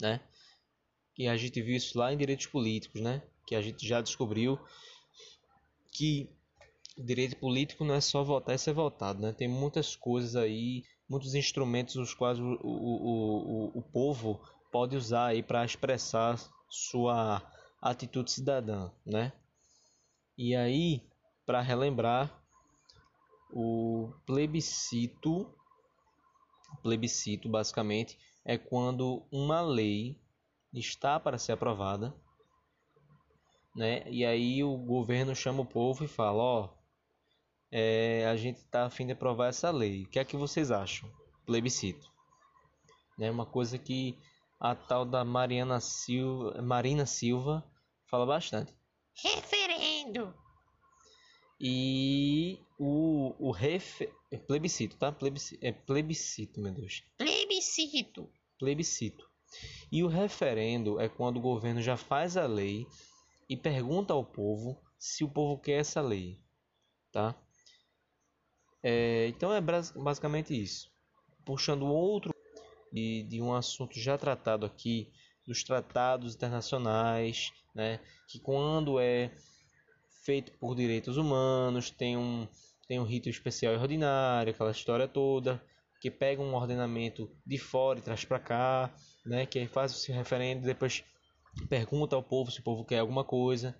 né? 0.00 0.20
Que 1.14 1.28
a 1.28 1.36
gente 1.36 1.60
viu 1.60 1.76
isso 1.76 1.98
lá 1.98 2.12
em 2.12 2.16
direitos 2.16 2.46
políticos, 2.46 3.02
né? 3.02 3.22
Que 3.46 3.54
a 3.54 3.60
gente 3.62 3.86
já 3.86 4.00
descobriu 4.00 4.58
que 5.90 6.30
direito 6.96 7.36
político 7.36 7.84
não 7.84 7.94
é 7.94 8.00
só 8.00 8.22
votar 8.22 8.54
e 8.54 8.58
ser 8.58 8.72
votado, 8.72 9.20
né? 9.20 9.32
Tem 9.32 9.48
muitas 9.48 9.96
coisas 9.96 10.36
aí, 10.36 10.84
muitos 11.08 11.34
instrumentos 11.34 11.96
os 11.96 12.14
quais 12.14 12.38
o, 12.38 12.58
o, 12.62 13.70
o, 13.74 13.78
o 13.78 13.82
povo 13.82 14.40
pode 14.70 14.96
usar 14.96 15.26
aí 15.26 15.42
para 15.42 15.64
expressar 15.64 16.38
sua 16.68 17.42
atitude 17.80 18.30
cidadã, 18.30 18.90
né? 19.04 19.32
E 20.36 20.54
aí, 20.56 21.02
para 21.44 21.60
relembrar, 21.60 22.42
o 23.52 24.12
plebiscito, 24.24 25.54
plebiscito 26.82 27.48
basicamente 27.50 28.18
é 28.44 28.56
quando 28.56 29.26
uma 29.30 29.60
lei 29.60 30.18
está 30.72 31.20
para 31.20 31.36
ser 31.36 31.52
aprovada 31.52 32.14
né? 33.74 34.02
E 34.08 34.24
aí 34.24 34.62
o 34.62 34.76
governo 34.76 35.34
chama 35.34 35.62
o 35.62 35.66
povo 35.66 36.04
e 36.04 36.08
fala, 36.08 36.42
ó, 36.42 36.68
é, 37.70 38.26
a 38.26 38.36
gente 38.36 38.58
está 38.58 38.84
a 38.84 38.90
fim 38.90 39.06
de 39.06 39.12
aprovar 39.12 39.48
essa 39.48 39.70
lei. 39.70 40.02
O 40.02 40.08
que 40.08 40.18
é 40.18 40.24
que 40.24 40.36
vocês 40.36 40.70
acham? 40.70 41.10
Plebiscito. 41.46 42.10
Né? 43.18 43.30
Uma 43.30 43.46
coisa 43.46 43.78
que 43.78 44.18
a 44.60 44.74
tal 44.74 45.04
da 45.04 45.24
Mariana 45.24 45.80
Silva, 45.80 46.60
Marina 46.60 47.06
Silva 47.06 47.64
fala 48.06 48.26
bastante. 48.26 48.74
Referendo. 49.14 50.34
E 51.60 52.58
o, 52.78 53.34
o 53.38 53.50
ref, 53.52 54.02
é 54.30 54.36
plebiscito, 54.36 54.96
tá? 54.96 55.12
Plebiscito, 55.12 55.64
é 55.64 55.72
plebiscito, 55.72 56.60
meu 56.60 56.72
Deus. 56.72 57.04
Plebiscito. 57.16 58.28
Plebiscito. 58.58 59.30
E 59.90 60.02
o 60.02 60.08
referendo 60.08 60.98
é 61.00 61.08
quando 61.08 61.36
o 61.36 61.40
governo 61.40 61.80
já 61.80 61.96
faz 61.96 62.36
a 62.36 62.46
lei 62.46 62.86
e 63.52 63.56
pergunta 63.56 64.14
ao 64.14 64.24
povo 64.24 64.80
se 64.98 65.22
o 65.24 65.28
povo 65.28 65.60
quer 65.60 65.80
essa 65.80 66.00
lei, 66.00 66.40
tá? 67.12 67.34
É, 68.82 69.28
então 69.28 69.52
é 69.52 69.60
basicamente 69.60 70.58
isso. 70.58 70.90
Puxando 71.44 71.84
outro 71.84 72.32
de, 72.90 73.24
de 73.24 73.42
um 73.42 73.54
assunto 73.54 74.00
já 74.00 74.16
tratado 74.16 74.64
aqui, 74.64 75.12
dos 75.46 75.62
tratados 75.62 76.34
internacionais, 76.34 77.52
né? 77.74 78.00
Que 78.26 78.40
quando 78.40 78.98
é 78.98 79.30
feito 80.24 80.50
por 80.52 80.74
direitos 80.74 81.18
humanos, 81.18 81.90
tem 81.90 82.16
um, 82.16 82.48
tem 82.88 82.98
um 82.98 83.04
rito 83.04 83.28
especial 83.28 83.74
e 83.74 83.76
ordinário, 83.76 84.54
aquela 84.54 84.70
história 84.70 85.06
toda, 85.06 85.62
que 86.00 86.10
pega 86.10 86.40
um 86.40 86.54
ordenamento 86.54 87.30
de 87.44 87.58
fora 87.58 87.98
e 87.98 88.02
traz 88.02 88.24
para 88.24 88.38
cá, 88.38 88.94
né? 89.26 89.44
Que 89.44 89.66
faz 89.66 89.92
esse 89.92 90.10
referendo, 90.10 90.64
depois 90.64 91.04
pergunta 91.68 92.16
ao 92.16 92.22
povo 92.22 92.50
se 92.50 92.60
o 92.60 92.62
povo 92.62 92.84
quer 92.84 92.98
alguma 92.98 93.24
coisa, 93.24 93.76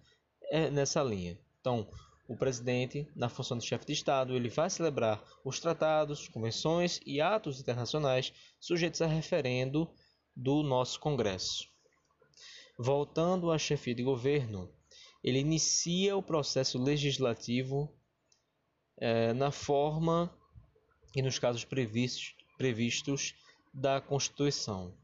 é 0.50 0.70
nessa 0.70 1.02
linha. 1.02 1.38
Então, 1.60 1.88
o 2.28 2.36
presidente, 2.36 3.06
na 3.14 3.28
função 3.28 3.58
de 3.58 3.66
chefe 3.66 3.86
de 3.86 3.92
Estado, 3.92 4.34
ele 4.34 4.48
vai 4.48 4.70
celebrar 4.70 5.22
os 5.44 5.60
tratados, 5.60 6.28
convenções 6.28 7.00
e 7.04 7.20
atos 7.20 7.60
internacionais 7.60 8.32
sujeitos 8.60 9.02
a 9.02 9.06
referendo 9.06 9.90
do 10.34 10.62
nosso 10.62 10.98
Congresso. 11.00 11.68
Voltando 12.78 13.50
à 13.50 13.58
chefia 13.58 13.94
de 13.94 14.02
governo, 14.02 14.72
ele 15.22 15.38
inicia 15.38 16.16
o 16.16 16.22
processo 16.22 16.82
legislativo 16.82 17.92
é, 18.98 19.32
na 19.32 19.50
forma 19.50 20.34
e 21.14 21.22
nos 21.22 21.38
casos 21.38 21.64
previstos, 21.64 22.34
previstos 22.56 23.34
da 23.74 24.00
Constituição 24.00 24.96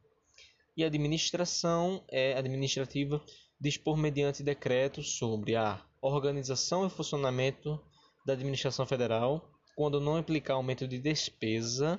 E 0.78 0.85
administração 0.85 2.04
é 2.08 2.38
administrativa 2.38 3.20
dispor 3.61 3.97
mediante 3.97 4.44
decreto 4.44 5.02
sobre 5.02 5.56
a 5.56 5.85
organização 6.00 6.87
e 6.87 6.90
funcionamento 6.90 7.85
da 8.25 8.35
administração 8.35 8.87
federal, 8.87 9.50
quando 9.75 10.00
não 10.00 10.20
implicar 10.20 10.54
aumento 10.54 10.87
de 10.87 11.00
despesa, 11.00 11.99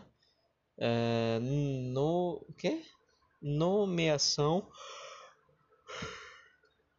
é, 0.77 1.39
no 1.41 2.45
que 2.57 2.85
nomeação 3.41 4.65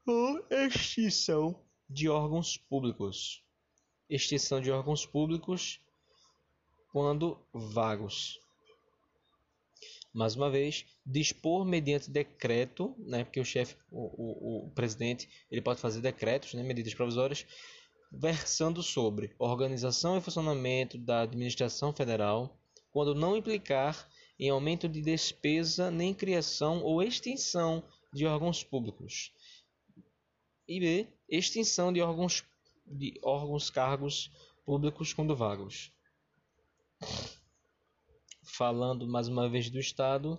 ou 0.07 0.47
extinção 0.51 1.65
de 1.89 2.11
órgãos 2.11 2.59
públicos. 2.59 3.43
Extinção 4.07 4.61
de 4.61 4.71
órgãos 4.71 5.07
públicos 5.07 5.81
quando 6.93 7.39
vagos. 7.55 8.40
Mais 10.13 10.35
uma 10.35 10.51
vez, 10.51 10.87
dispor 11.07 11.65
mediante 11.65 12.11
decreto, 12.11 12.95
né, 12.99 13.23
porque 13.25 13.39
o 13.39 13.45
chefe, 13.45 13.77
o, 13.91 14.01
o, 14.01 14.67
o 14.67 14.71
presidente, 14.71 15.29
ele 15.51 15.63
pode 15.63 15.81
fazer 15.81 16.01
decretos, 16.01 16.53
né, 16.55 16.63
medidas 16.63 16.95
provisórias, 16.95 17.47
versando 18.11 18.83
sobre 18.83 19.33
organização 19.39 20.19
e 20.19 20.21
funcionamento 20.21 20.99
da 20.99 21.23
administração 21.23 21.93
federal, 21.93 22.59
quando 22.91 23.15
não 23.15 23.37
implicar 23.37 24.09
em 24.39 24.49
aumento 24.49 24.89
de 24.89 25.01
despesa 25.01 25.91
nem 25.91 26.13
criação 26.13 26.83
ou 26.83 27.03
extinção 27.03 27.85
de 28.13 28.27
órgãos 28.27 28.65
públicos. 28.65 29.33
E 30.67 30.81
B, 30.81 31.07
extinção 31.29 31.93
de 31.93 32.01
órgãos 32.01 32.45
de 32.85 33.21
órgãos 33.23 33.71
cargos 33.71 34.31
públicos 34.65 35.13
quando 35.13 35.37
vagos. 35.37 35.93
Falando 38.61 39.09
mais 39.09 39.27
uma 39.27 39.49
vez 39.49 39.71
do 39.71 39.81
Estado, 39.81 40.39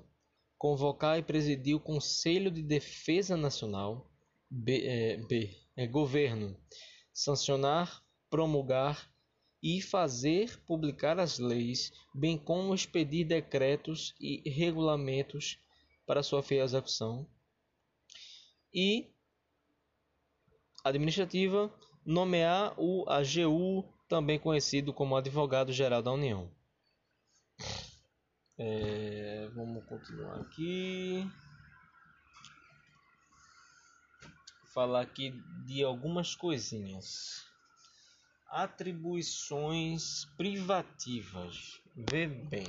convocar 0.55 1.17
e 1.17 1.23
presidir 1.23 1.75
o 1.75 1.79
Conselho 1.79 2.51
de 2.51 2.61
Defesa 2.61 3.35
Nacional, 3.35 4.11
B, 4.47 4.85
é, 4.85 5.17
B 5.17 5.57
é, 5.75 5.87
Governo, 5.87 6.55
sancionar, 7.11 8.05
promulgar 8.29 9.11
e 9.59 9.81
fazer 9.81 10.63
publicar 10.67 11.19
as 11.19 11.39
leis, 11.39 11.91
bem 12.13 12.37
como 12.37 12.75
expedir 12.75 13.25
decretos 13.25 14.13
e 14.19 14.47
regulamentos 14.51 15.57
para 16.05 16.21
sua 16.21 16.43
fiel 16.43 16.63
execução. 16.63 17.27
E 18.71 19.09
administrativa, 20.83 21.73
nomear 22.05 22.75
o 22.77 23.03
AGU, 23.09 23.83
também 24.07 24.37
conhecido 24.37 24.93
como 24.93 25.15
Advogado-Geral 25.15 26.03
da 26.03 26.11
União. 26.11 26.60
É, 28.63 29.49
vamos 29.55 29.83
continuar 29.85 30.39
aqui. 30.39 31.27
Falar 34.71 35.01
aqui 35.01 35.31
de 35.65 35.83
algumas 35.83 36.35
coisinhas. 36.35 37.43
Atribuições 38.47 40.25
privativas. 40.37 41.81
Vê 41.95 42.27
bem. 42.27 42.67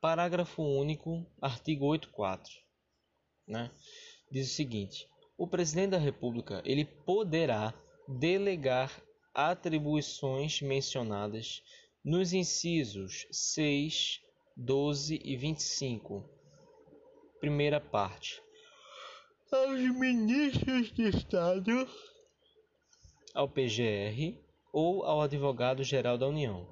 Parágrafo 0.00 0.62
único, 0.62 1.26
artigo 1.42 1.84
84, 1.88 2.50
né? 3.46 3.70
Diz 4.32 4.50
o 4.50 4.54
seguinte: 4.54 5.06
o 5.36 5.46
presidente 5.46 5.90
da 5.90 5.98
República 5.98 6.62
ele 6.64 6.86
poderá 6.86 7.74
delegar 8.08 8.90
atribuições 9.34 10.62
mencionadas 10.62 11.62
nos 12.02 12.32
incisos 12.32 13.26
6, 13.30 14.29
12 14.62 15.18
e 15.24 15.36
25. 15.36 16.22
Primeira 17.40 17.80
parte. 17.80 18.42
Aos 19.50 19.80
ministros 19.80 20.92
de 20.92 21.08
Estado, 21.08 21.88
ao 23.32 23.48
PGR 23.48 24.38
ou 24.70 25.02
ao 25.02 25.22
Advogado-Geral 25.22 26.18
da 26.18 26.28
União, 26.28 26.68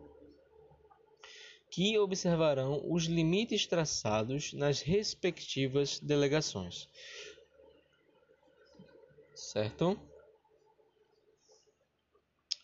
que 1.71 1.99
observarão 1.99 2.83
os 2.85 3.05
limites 3.05 3.67
traçados 3.67 4.53
nas 4.53 4.83
respectivas 4.83 5.99
delegações. 5.99 6.91
Certo? 9.35 9.99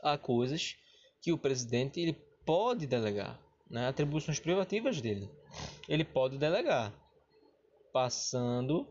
Há 0.03 0.19
coisas 0.19 0.77
que 1.23 1.33
o 1.33 1.39
presidente 1.39 1.99
ele 1.99 2.13
pode 2.45 2.87
delegar, 2.87 3.43
né? 3.75 3.89
atribuições 3.89 4.39
privativas 4.39 5.01
dele. 5.01 5.29
Ele 5.89 6.05
pode 6.05 6.39
delegar, 6.39 6.95
passando 7.93 8.87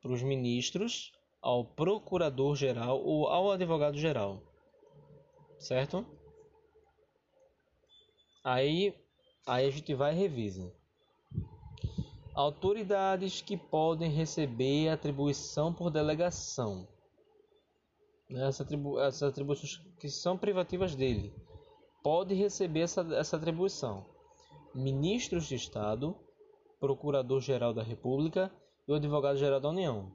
para 0.00 0.12
os 0.12 0.22
ministros, 0.22 1.12
ao 1.40 1.64
procurador-geral 1.64 3.02
ou 3.04 3.26
ao 3.26 3.50
advogado-geral. 3.50 4.40
Certo? 5.58 6.06
Aí, 8.44 8.94
aí 9.44 9.66
a 9.66 9.70
gente 9.70 9.92
vai 9.92 10.14
e 10.14 10.18
revisa. 10.18 10.72
Autoridades 12.32 13.40
que 13.40 13.56
podem 13.56 14.08
receber 14.08 14.88
atribuição 14.88 15.74
por 15.74 15.90
delegação. 15.90 16.86
Essa 18.30 18.62
atribu 18.62 19.00
essas 19.00 19.24
atribuições 19.24 19.76
que 19.98 20.08
são 20.08 20.38
privativas 20.38 20.94
dele 20.94 21.34
pode 22.02 22.34
receber 22.34 22.80
essa, 22.80 23.02
essa 23.14 23.36
atribuição. 23.36 24.11
Ministros 24.74 25.46
de 25.46 25.54
Estado, 25.54 26.16
Procurador-Geral 26.80 27.74
da 27.74 27.82
República 27.82 28.50
e 28.88 28.92
o 28.92 28.94
Advogado-Geral 28.94 29.60
da 29.60 29.68
União. 29.68 30.12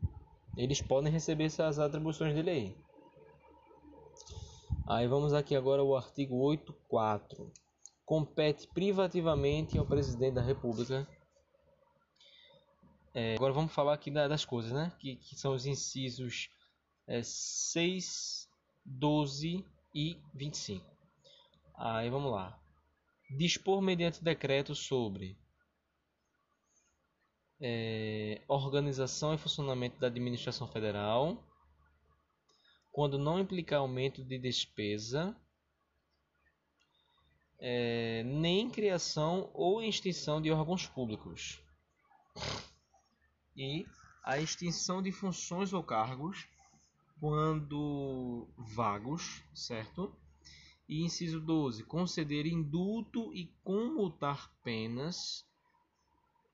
Eles 0.57 0.81
podem 0.81 1.11
receber 1.11 1.45
essas 1.45 1.77
atribuições 1.77 2.33
dele 2.33 2.49
aí. 2.49 2.77
Aí 4.87 5.07
vamos 5.07 5.33
aqui 5.33 5.55
agora 5.55 5.81
ao 5.81 5.95
artigo 5.95 6.35
8.4. 6.37 7.51
Compete 8.05 8.67
privativamente 8.67 9.77
ao 9.77 9.85
Presidente 9.85 10.35
da 10.35 10.41
República. 10.41 11.07
É, 13.13 13.35
agora 13.35 13.53
vamos 13.53 13.73
falar 13.73 13.93
aqui 13.93 14.09
das 14.09 14.45
coisas, 14.45 14.71
né? 14.71 14.91
Que, 14.97 15.17
que 15.17 15.35
são 15.35 15.53
os 15.53 15.65
incisos 15.65 16.49
é, 17.05 17.21
6, 17.21 18.49
12 18.85 19.65
e 19.93 20.17
25. 20.33 20.85
Aí 21.75 22.09
vamos 22.09 22.31
lá. 22.31 22.59
Dispor 23.29 23.81
mediante 23.81 24.23
decreto 24.23 24.73
sobre 24.73 25.37
é, 27.59 28.41
organização 28.47 29.33
e 29.33 29.37
funcionamento 29.37 29.99
da 29.99 30.07
administração 30.07 30.67
federal, 30.67 31.43
quando 32.91 33.17
não 33.17 33.39
implicar 33.39 33.79
aumento 33.79 34.23
de 34.23 34.39
despesa, 34.39 35.35
é, 37.59 38.23
nem 38.23 38.69
criação 38.69 39.49
ou 39.53 39.81
extinção 39.81 40.41
de 40.41 40.51
órgãos 40.51 40.87
públicos, 40.87 41.59
e 43.55 43.85
a 44.23 44.37
extinção 44.37 45.01
de 45.01 45.11
funções 45.11 45.73
ou 45.73 45.83
cargos 45.83 46.47
quando 47.19 48.47
vagos, 48.75 49.41
certo? 49.55 50.15
E 50.87 51.03
inciso 51.03 51.41
12, 51.41 51.83
conceder 51.83 52.45
indulto 52.45 53.33
e 53.33 53.47
comutar 53.63 54.51
penas 54.63 55.45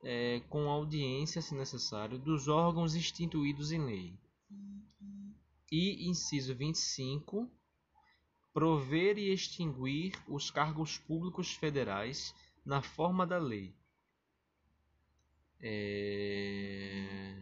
é, 0.03 0.41
com 0.49 0.69
audiência, 0.69 1.41
se 1.41 1.55
necessário, 1.55 2.17
dos 2.17 2.47
órgãos 2.47 2.95
instituídos 2.95 3.71
em 3.71 3.85
lei. 3.85 4.19
E 5.71 6.09
inciso 6.09 6.55
25, 6.55 7.49
prover 8.53 9.17
e 9.17 9.31
extinguir 9.31 10.13
os 10.27 10.51
cargos 10.51 10.97
públicos 10.97 11.53
federais 11.53 12.35
na 12.65 12.81
forma 12.81 13.25
da 13.25 13.37
lei. 13.37 13.75
É... 15.59 17.41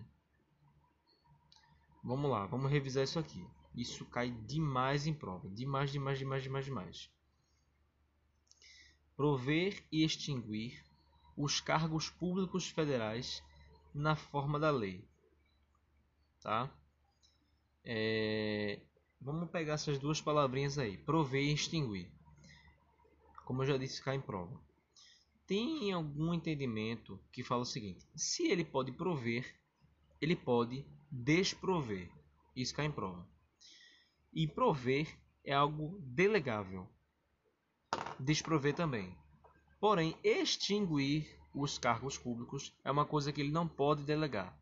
Vamos 2.04 2.30
lá, 2.30 2.46
vamos 2.46 2.72
revisar 2.72 3.04
isso 3.04 3.20
aqui. 3.20 3.46
Isso 3.76 4.06
cai 4.06 4.32
demais 4.32 5.08
em 5.08 5.14
prova. 5.14 5.50
Demais, 5.50 5.92
demais, 5.92 6.20
demais, 6.20 6.44
demais, 6.44 6.66
demais. 6.66 7.10
Prover 9.16 9.84
e 9.92 10.04
extinguir 10.04 10.84
os 11.38 11.62
cargos 11.62 12.10
públicos 12.10 12.68
federais 12.68 13.44
na 13.94 14.16
forma 14.16 14.60
da 14.60 14.72
lei. 14.72 15.04
Tá? 16.42 16.70
É... 17.84 18.80
Vamos 19.20 19.50
pegar 19.50 19.74
essas 19.74 20.00
duas 20.00 20.20
palavrinhas 20.20 20.78
aí. 20.78 20.98
Prover 20.98 21.44
e 21.44 21.54
extinguir. 21.54 22.12
Como 23.46 23.62
eu 23.62 23.68
já 23.68 23.78
disse, 23.78 24.02
cai 24.02 24.16
em 24.16 24.22
prova. 24.22 24.60
Tem 25.46 25.92
algum 25.92 26.34
entendimento 26.34 27.20
que 27.32 27.44
fala 27.44 27.62
o 27.62 27.66
seguinte: 27.66 28.08
se 28.16 28.48
ele 28.50 28.64
pode 28.64 28.92
prover, 28.92 29.56
ele 30.20 30.36
pode 30.36 30.86
desprover. 31.12 32.10
Isso 32.56 32.74
cai 32.74 32.86
em 32.86 32.92
prova. 32.92 33.28
E 34.34 34.48
prover 34.48 35.18
é 35.44 35.54
algo 35.54 36.00
delegável. 36.02 36.88
Desprover 38.20 38.74
também. 38.74 39.16
Porém, 39.80 40.16
extinguir 40.24 41.28
os 41.54 41.78
cargos 41.78 42.18
públicos 42.18 42.74
é 42.84 42.92
uma 42.92 43.06
coisa 43.06 43.32
que 43.32 43.42
ele 43.42 43.52
não 43.52 43.68
pode 43.68 44.04
delegar. 44.04 44.58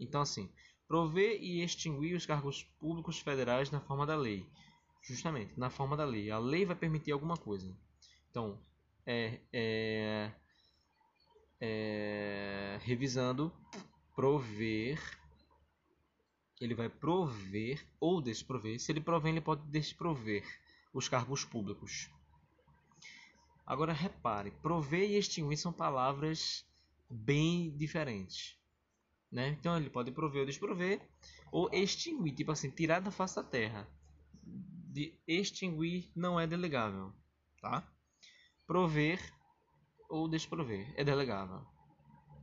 Então, 0.00 0.20
assim, 0.20 0.50
prover 0.86 1.42
e 1.42 1.62
extinguir 1.62 2.14
os 2.14 2.24
cargos 2.24 2.62
públicos 2.80 3.18
federais 3.18 3.70
na 3.70 3.80
forma 3.80 4.06
da 4.06 4.16
lei. 4.16 4.46
Justamente, 5.02 5.58
na 5.58 5.70
forma 5.70 5.96
da 5.96 6.04
lei. 6.04 6.30
A 6.30 6.38
lei 6.38 6.64
vai 6.64 6.76
permitir 6.76 7.12
alguma 7.12 7.36
coisa. 7.36 7.76
Então, 8.30 8.58
é, 9.04 9.40
é, 9.52 10.32
é 11.60 12.78
revisando, 12.82 13.52
prover 14.14 15.17
ele 16.64 16.74
vai 16.74 16.88
prover 16.88 17.86
ou 18.00 18.20
desprover. 18.20 18.78
Se 18.78 18.92
ele 18.92 19.00
prover, 19.00 19.32
ele 19.32 19.40
pode 19.40 19.62
desprover 19.68 20.44
os 20.92 21.08
cargos 21.08 21.44
públicos. 21.44 22.10
Agora 23.66 23.92
repare, 23.92 24.50
prover 24.62 25.10
e 25.10 25.18
extinguir 25.18 25.58
são 25.58 25.72
palavras 25.72 26.66
bem 27.08 27.70
diferentes. 27.76 28.58
Né? 29.30 29.48
Então 29.50 29.76
ele 29.76 29.90
pode 29.90 30.10
prover 30.10 30.40
ou 30.40 30.46
desprover, 30.46 31.00
ou 31.52 31.68
extinguir, 31.72 32.34
tipo 32.34 32.50
assim, 32.50 32.70
tirar 32.70 33.00
da 33.00 33.10
face 33.10 33.36
da 33.36 33.44
terra. 33.44 33.86
De 34.42 35.14
extinguir 35.26 36.10
não 36.16 36.40
é 36.40 36.46
delegável, 36.46 37.12
tá? 37.60 37.86
Prover 38.66 39.20
ou 40.08 40.26
desprover 40.28 40.92
é 40.96 41.04
delegável. 41.04 41.62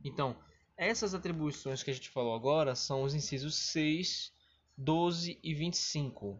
Então, 0.04 0.36
essas 0.76 1.14
atribuições 1.14 1.82
que 1.82 1.90
a 1.90 1.94
gente 1.94 2.10
falou 2.10 2.34
agora 2.34 2.74
são 2.74 3.02
os 3.02 3.14
incisos 3.14 3.54
6, 3.56 4.32
12 4.76 5.38
e 5.42 5.54
25. 5.54 6.38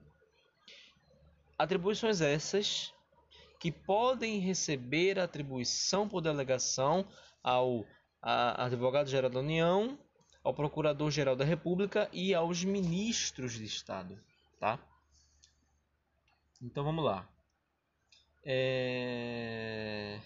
Atribuições 1.59 2.20
essas 2.20 2.92
que 3.59 3.72
podem 3.72 4.38
receber 4.38 5.18
atribuição 5.18 6.07
por 6.07 6.20
delegação 6.20 7.07
ao 7.42 7.87
advogado-geral 8.20 9.31
da 9.31 9.40
União, 9.40 9.99
ao 10.44 10.53
procurador-geral 10.53 11.35
da 11.35 11.44
República 11.44 12.09
e 12.12 12.35
aos 12.35 12.62
ministros 12.62 13.55
de 13.55 13.64
Estado, 13.64 14.22
tá? 14.61 14.79
Então 16.61 16.85
vamos 16.85 17.05
lá. 17.05 17.29
É... 18.44 20.20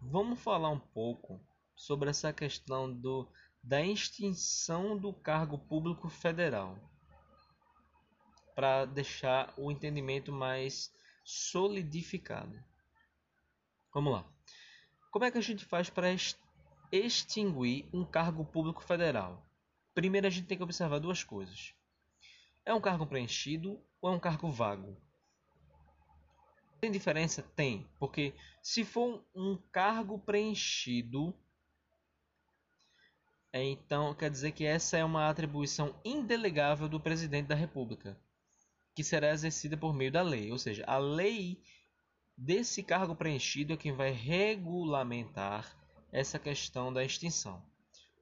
Vamos 0.00 0.40
falar 0.40 0.70
um 0.70 0.78
pouco 0.78 1.40
sobre 1.76 2.10
essa 2.10 2.32
questão 2.32 2.92
do, 2.92 3.28
da 3.62 3.82
extinção 3.82 4.96
do 4.96 5.12
cargo 5.12 5.58
público 5.58 6.08
federal 6.08 6.76
para 8.54 8.86
deixar 8.86 9.52
o 9.58 9.70
entendimento 9.70 10.32
mais 10.32 10.90
solidificado. 11.22 12.58
Vamos 13.92 14.14
lá. 14.14 14.24
Como 15.10 15.24
é 15.24 15.30
que 15.30 15.38
a 15.38 15.42
gente 15.42 15.64
faz 15.64 15.90
para 15.90 16.08
extinguir 16.90 17.88
um 17.92 18.04
cargo 18.04 18.44
público 18.44 18.82
federal? 18.82 19.46
Primeiro 19.94 20.26
a 20.26 20.30
gente 20.30 20.46
tem 20.46 20.56
que 20.56 20.64
observar 20.64 20.98
duas 20.98 21.22
coisas. 21.22 21.74
É 22.64 22.72
um 22.72 22.80
cargo 22.80 23.06
preenchido 23.06 23.80
ou 24.00 24.10
é 24.10 24.14
um 24.14 24.20
cargo 24.20 24.50
vago? 24.50 24.96
Tem 26.80 26.90
diferença? 26.90 27.42
Tem, 27.42 27.88
porque 27.98 28.34
se 28.62 28.84
for 28.84 29.24
um 29.34 29.56
cargo 29.72 30.18
preenchido, 30.18 31.34
então, 33.62 34.14
quer 34.14 34.30
dizer 34.30 34.52
que 34.52 34.64
essa 34.64 34.96
é 34.96 35.04
uma 35.04 35.28
atribuição 35.28 35.94
indelegável 36.04 36.88
do 36.88 37.00
presidente 37.00 37.46
da 37.46 37.54
República, 37.54 38.18
que 38.94 39.04
será 39.04 39.30
exercida 39.30 39.76
por 39.76 39.94
meio 39.94 40.10
da 40.10 40.22
lei. 40.22 40.50
Ou 40.50 40.58
seja, 40.58 40.84
a 40.86 40.98
lei 40.98 41.60
desse 42.36 42.82
cargo 42.82 43.14
preenchido 43.14 43.72
é 43.72 43.76
quem 43.76 43.92
vai 43.92 44.10
regulamentar 44.10 45.76
essa 46.12 46.38
questão 46.38 46.92
da 46.92 47.04
extinção. 47.04 47.62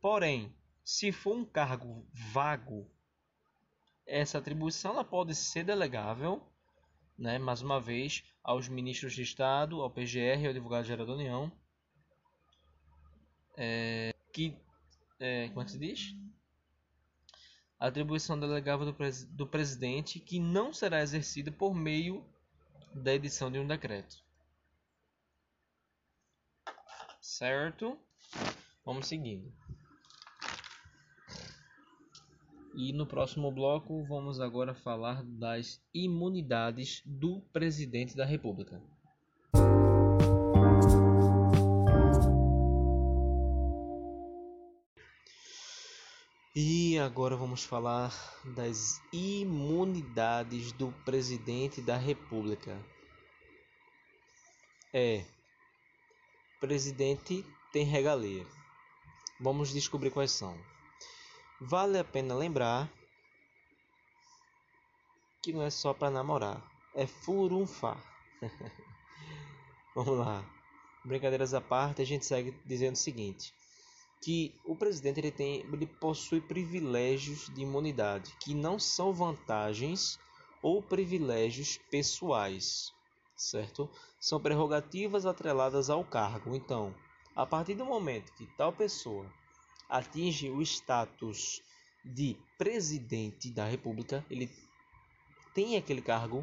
Porém, 0.01 0.55
se 0.85 1.11
for 1.11 1.37
um 1.37 1.45
cargo 1.45 2.07
vago, 2.13 2.87
essa 4.07 4.39
atribuição 4.39 4.93
ela 4.93 5.05
pode 5.05 5.35
ser 5.35 5.65
delegável, 5.65 6.43
né, 7.17 7.39
mais 7.39 7.63
uma 7.63 7.81
vez, 7.81 8.23
aos 8.43 8.69
ministros 8.69 9.15
de 9.15 9.23
Estado, 9.23 9.81
ao 9.81 9.91
PGR 9.91 10.45
ao 10.45 10.51
advogado-geral 10.51 11.07
da 11.07 11.13
União, 11.15 11.51
é, 13.57 14.15
que 14.33 14.57
é, 15.25 15.49
como 15.49 15.63
é 15.63 15.65
que 15.65 15.71
se 15.71 15.79
diz? 15.79 16.15
Atribuição 17.81 18.39
delegável 18.39 18.85
do, 18.85 18.93
pres 18.93 19.25
do 19.25 19.47
presidente 19.47 20.21
que 20.21 20.39
não 20.39 20.73
será 20.73 21.01
exercida 21.01 21.51
por 21.51 21.75
meio 21.75 22.23
da 22.95 23.15
edição 23.15 23.51
de 23.51 23.59
um 23.59 23.67
decreto. 23.67 24.23
Certo? 27.21 27.99
Vamos 28.85 29.07
seguindo. 29.07 29.51
E 32.75 32.93
no 32.93 33.07
próximo 33.07 33.51
bloco 33.51 34.05
vamos 34.05 34.41
agora 34.41 34.75
falar 34.75 35.23
das 35.25 35.83
imunidades 35.95 37.03
do 37.07 37.41
presidente 37.51 38.15
da 38.15 38.27
República. 38.27 38.83
E 46.57 46.97
agora 47.01 47.35
vamos 47.35 47.65
falar 47.65 48.13
das 48.45 49.03
imunidades 49.13 50.71
do 50.71 50.93
presidente 51.05 51.81
da 51.81 51.97
República. 51.97 52.81
É, 54.93 55.25
presidente 56.61 57.45
tem 57.73 57.85
regalia. 57.85 58.47
Vamos 59.41 59.73
descobrir 59.73 60.13
quais 60.13 60.31
são. 60.31 60.57
Vale 61.61 61.99
a 61.99 62.05
pena 62.05 62.37
lembrar 62.37 62.89
que 65.43 65.53
não 65.53 65.63
é 65.63 65.71
só 65.71 65.93
para 65.93 66.09
namorar, 66.09 66.63
é 66.95 67.05
furunfar. 67.05 67.99
Vamos 69.93 70.17
lá. 70.17 70.43
Brincadeiras 71.05 71.53
à 71.53 71.61
parte, 71.61 72.01
a 72.01 72.07
gente 72.07 72.25
segue 72.25 72.57
dizendo 72.65 72.95
o 72.95 72.99
seguinte: 72.99 73.53
que 74.25 74.55
o 74.65 74.75
presidente 74.75 75.21
ele 75.21 75.31
tem, 75.31 75.61
ele 75.71 75.87
possui 75.87 76.41
privilégios 76.41 77.51
de 77.55 77.61
imunidade 77.61 78.35
que 78.41 78.55
não 78.55 78.79
são 78.79 79.13
vantagens 79.13 80.19
ou 80.63 80.83
privilégios 80.83 81.77
pessoais, 81.91 82.91
certo? 83.37 83.87
São 84.19 84.41
prerrogativas 84.41 85.27
atreladas 85.27 85.91
ao 85.91 86.03
cargo. 86.03 86.57
Então, 86.57 86.95
a 87.37 87.45
partir 87.45 87.75
do 87.75 87.85
momento 87.85 88.33
que 88.33 88.47
tal 88.57 88.73
pessoa 88.73 89.31
atinge 89.91 90.49
o 90.49 90.63
status 90.63 91.61
de 92.03 92.35
presidente 92.57 93.51
da 93.51 93.67
República, 93.67 94.25
ele 94.31 94.51
tem 95.53 95.77
aquele 95.77 96.01
cargo, 96.01 96.43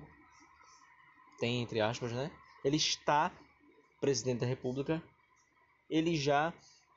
tem 1.39 1.63
entre 1.63 1.82
aspas, 1.82 2.12
né? 2.12 2.30
Ele 2.63 2.78
está 2.78 3.32
presidente 4.00 4.41
da 4.41 4.46
República, 4.46 5.02
ele 5.89 6.15
já 6.15 6.54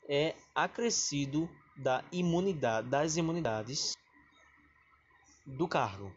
é 0.09 0.35
acrescido 0.55 1.49
da 1.77 2.05
imunidade, 2.13 2.89
das 2.89 3.17
imunidades 3.17 3.97
do 5.47 5.67
cargo, 5.67 6.15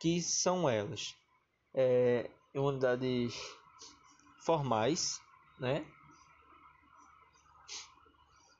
que 0.00 0.20
são 0.20 0.68
elas 0.68 1.14
é, 1.74 2.30
imunidades 2.54 3.34
formais, 4.40 5.20
né? 5.58 5.84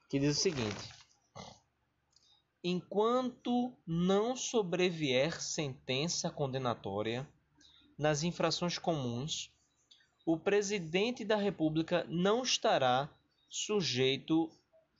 Que 0.08 0.18
diz 0.18 0.36
o 0.36 0.40
seguinte: 0.40 0.88
enquanto 2.62 3.76
não 3.86 4.36
sobrevier 4.36 5.40
sentença 5.40 6.30
condenatória 6.30 7.28
nas 7.98 8.22
infrações 8.22 8.78
comuns, 8.78 9.50
o 10.24 10.38
presidente 10.38 11.24
da 11.24 11.36
República 11.36 12.04
não 12.08 12.42
estará 12.42 13.08
sujeito 13.48 14.50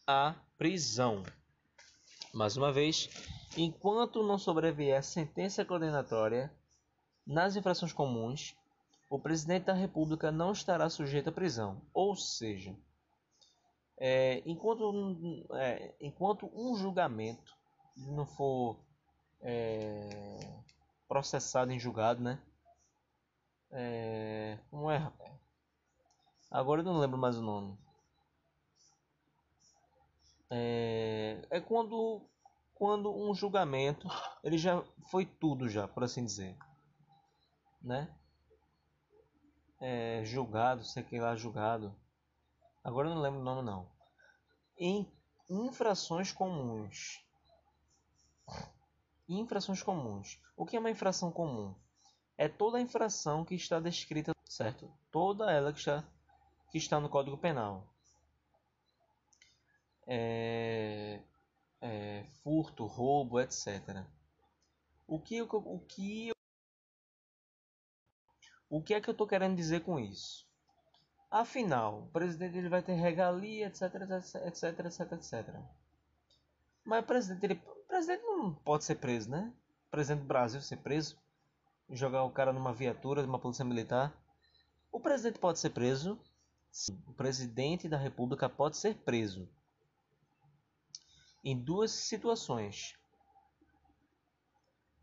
a 0.07 0.37
prisão. 0.57 1.25
Mais 2.33 2.57
uma 2.57 2.73
vez, 2.73 3.09
enquanto 3.57 4.23
não 4.23 4.39
sobrevier 4.39 5.03
sentença 5.03 5.65
condenatória 5.65 6.53
nas 7.27 7.57
infrações 7.57 7.93
comuns, 7.93 8.55
o 9.11 9.19
presidente 9.19 9.65
da 9.65 9.73
República 9.73 10.31
não 10.31 10.53
estará 10.53 10.89
sujeito 10.89 11.31
à 11.31 11.33
prisão. 11.33 11.83
Ou 11.93 12.15
seja, 12.15 12.77
é, 13.99 14.43
enquanto, 14.47 15.47
é, 15.55 15.95
enquanto 16.01 16.51
um 16.55 16.77
julgamento 16.77 17.53
não 17.97 18.27
for 18.27 18.79
é, 19.41 20.61
processado 21.09 21.73
em 21.73 21.81
julgado, 21.81 22.23
né? 22.23 22.41
É, 23.73 24.59
como 24.71 24.89
é, 24.89 24.99
rapaz? 24.99 25.33
Agora 26.49 26.81
eu 26.81 26.85
não 26.85 26.99
lembro 26.99 27.19
mais 27.19 27.37
o 27.37 27.43
nome 27.43 27.77
é, 30.51 31.47
é 31.51 31.61
quando 31.61 32.23
quando 32.75 33.15
um 33.15 33.35
julgamento 33.35 34.09
ele 34.45 34.59
já 34.59 34.83
foi 35.11 35.25
tudo 35.25 35.69
já 35.69 35.89
por 35.89 36.05
assim 36.05 36.25
dizer 36.25 36.57
né 37.83 38.15
é, 39.81 40.23
julgado 40.25 40.85
sei 40.85 41.03
que 41.03 41.19
lá 41.19 41.35
julgado 41.35 41.95
Agora 42.87 43.09
não 43.09 43.21
lembro 43.21 43.41
o 43.41 43.43
nome 43.43 43.63
não. 43.63 43.91
Em 44.79 45.11
infrações 45.51 46.31
comuns. 46.31 47.21
Infrações 49.29 49.83
comuns. 49.83 50.41
O 50.57 50.65
que 50.65 50.77
é 50.77 50.79
uma 50.79 50.89
infração 50.89 51.33
comum? 51.33 51.75
É 52.39 52.49
toda 52.49 52.79
a 52.79 52.81
infração 52.81 53.45
que 53.45 53.57
está 53.57 53.81
descrita, 53.81 54.31
certo? 54.45 54.89
Toda 55.11 55.51
ela 55.51 55.73
que 55.73 55.81
está, 55.81 56.05
que 56.71 56.79
está 56.79 57.01
no 57.01 57.09
Código 57.09 57.37
Penal. 57.37 57.93
É, 60.07 61.21
é, 61.81 62.25
furto, 62.43 62.87
roubo, 62.87 63.41
etc. 63.41 64.05
O 65.07 65.19
que, 65.21 65.43
o 65.43 65.81
que, 65.89 66.33
o 68.69 68.83
que 68.83 68.95
é 68.95 69.01
que 69.01 69.09
eu 69.09 69.13
estou 69.13 69.27
querendo 69.27 69.57
dizer 69.57 69.81
com 69.81 69.99
isso? 69.99 70.47
Afinal, 71.31 72.03
o 72.03 72.09
presidente 72.09 72.57
ele 72.57 72.69
vai 72.69 72.83
ter 72.83 72.95
regalia, 72.95 73.67
etc, 73.67 73.83
etc, 74.47 74.87
etc, 74.87 75.13
etc. 75.13 75.55
Mas 76.85 77.03
o 77.03 77.07
presidente, 77.07 77.45
ele, 77.45 77.63
o 77.67 77.87
presidente 77.87 78.23
não 78.23 78.55
pode 78.55 78.85
ser 78.85 78.97
preso, 78.97 79.31
né? 79.31 79.53
O 79.89 79.91
presidente 79.91 80.23
do 80.23 80.27
Brasil 80.27 80.61
ser 80.61 80.77
preso, 80.79 81.19
jogar 81.91 82.25
o 82.25 82.31
cara 82.31 82.53
numa 82.53 82.73
viatura 82.73 83.23
de 83.23 83.29
uma 83.29 83.39
polícia 83.39 83.65
militar. 83.65 84.13
O 84.91 85.01
presidente 85.01 85.39
pode 85.39 85.59
ser 85.59 85.71
preso. 85.71 86.19
Sim, 86.71 87.01
o 87.07 87.13
presidente 87.13 87.89
da 87.89 87.97
República 87.97 88.49
pode 88.49 88.77
ser 88.77 88.95
preso 88.97 89.49
em 91.47 91.57
duas 91.57 91.93
situações: 91.93 92.99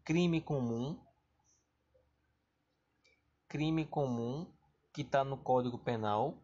crime 0.04 0.42
comum, 0.42 1.00
crime 3.48 3.86
comum 3.86 4.46
que 4.92 5.04
está 5.04 5.24
no 5.24 5.38
Código 5.38 5.78
Penal 5.78 6.38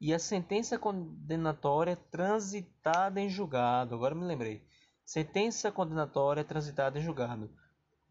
e 0.00 0.14
a 0.14 0.18
sentença 0.18 0.78
condenatória 0.78 1.94
transitada 1.94 3.20
em 3.20 3.28
julgado. 3.28 3.94
Agora 3.94 4.14
me 4.14 4.24
lembrei. 4.24 4.66
Sentença 5.04 5.70
condenatória 5.70 6.42
transitada 6.42 6.98
em 6.98 7.02
julgado, 7.02 7.54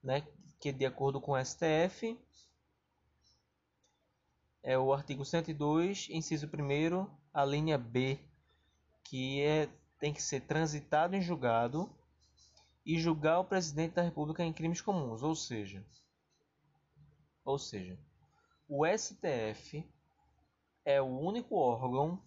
né? 0.04 0.22
Que 0.60 0.72
de 0.72 0.86
acordo 0.86 1.20
com 1.20 1.32
o 1.32 1.44
STF 1.44 2.16
é 4.62 4.78
o 4.78 4.94
artigo 4.94 5.26
102, 5.26 6.10
inciso 6.12 6.46
1 6.46 7.08
a 7.34 7.44
linha 7.44 7.78
B, 7.78 8.20
que 9.04 9.42
é 9.42 9.68
tem 10.00 10.14
que 10.14 10.22
ser 10.22 10.42
transitado 10.42 11.16
em 11.16 11.22
julgado 11.22 11.94
e 12.86 12.98
julgar 12.98 13.40
o 13.40 13.46
presidente 13.46 13.96
da 13.96 14.02
República 14.02 14.44
em 14.44 14.54
crimes 14.54 14.82
comuns, 14.82 15.22
ou 15.22 15.36
seja, 15.36 15.86
ou 17.44 17.60
seja, 17.60 18.00
o 18.68 18.86
STF 18.86 19.88
é 20.86 21.02
o 21.02 21.20
único 21.20 21.56
órgão 21.56 22.24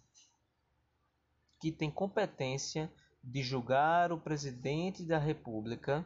que 1.61 1.73
tem 1.73 1.91
competência 1.91 2.93
de 3.23 3.43
julgar 3.43 4.13
o 4.13 4.21
presidente 4.21 5.05
da 5.05 5.19
República 5.19 6.05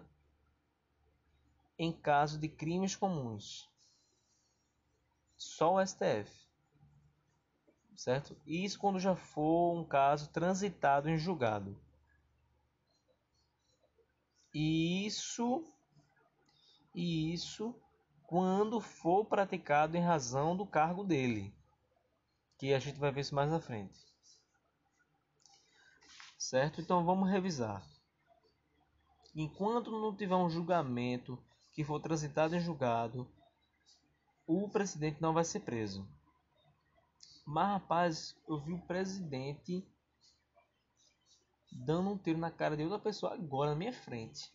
em 1.78 1.92
caso 1.92 2.38
de 2.38 2.48
crimes 2.48 2.94
comuns. 2.94 3.68
Só 5.36 5.74
o 5.74 5.86
STF 5.86 6.45
certo? 7.96 8.36
Isso 8.46 8.78
quando 8.78 9.00
já 9.00 9.16
for 9.16 9.74
um 9.74 9.84
caso 9.84 10.30
transitado 10.30 11.08
em 11.08 11.18
julgado. 11.18 11.76
E 14.54 15.06
isso 15.06 15.66
e 16.94 17.32
isso 17.32 17.74
quando 18.22 18.80
for 18.80 19.24
praticado 19.24 19.96
em 19.96 20.00
razão 20.00 20.56
do 20.56 20.66
cargo 20.66 21.04
dele, 21.04 21.54
que 22.58 22.72
a 22.72 22.78
gente 22.78 22.98
vai 22.98 23.12
ver 23.12 23.20
isso 23.20 23.34
mais 23.34 23.52
à 23.52 23.60
frente. 23.60 23.98
Certo? 26.38 26.80
Então 26.80 27.04
vamos 27.04 27.30
revisar. 27.30 27.86
Enquanto 29.34 29.90
não 29.90 30.16
tiver 30.16 30.34
um 30.36 30.48
julgamento 30.48 31.38
que 31.72 31.84
for 31.84 32.00
transitado 32.00 32.56
em 32.56 32.60
julgado, 32.60 33.30
o 34.46 34.68
presidente 34.68 35.20
não 35.20 35.34
vai 35.34 35.44
ser 35.44 35.60
preso. 35.60 36.08
Mas, 37.46 37.68
rapaz, 37.68 38.36
eu 38.48 38.58
vi 38.58 38.72
o 38.72 38.86
presidente 38.86 39.86
dando 41.70 42.10
um 42.10 42.18
tiro 42.18 42.38
na 42.38 42.50
cara 42.50 42.76
de 42.76 42.82
outra 42.82 42.98
pessoa 42.98 43.34
agora 43.34 43.70
na 43.70 43.76
minha 43.76 43.92
frente. 43.92 44.52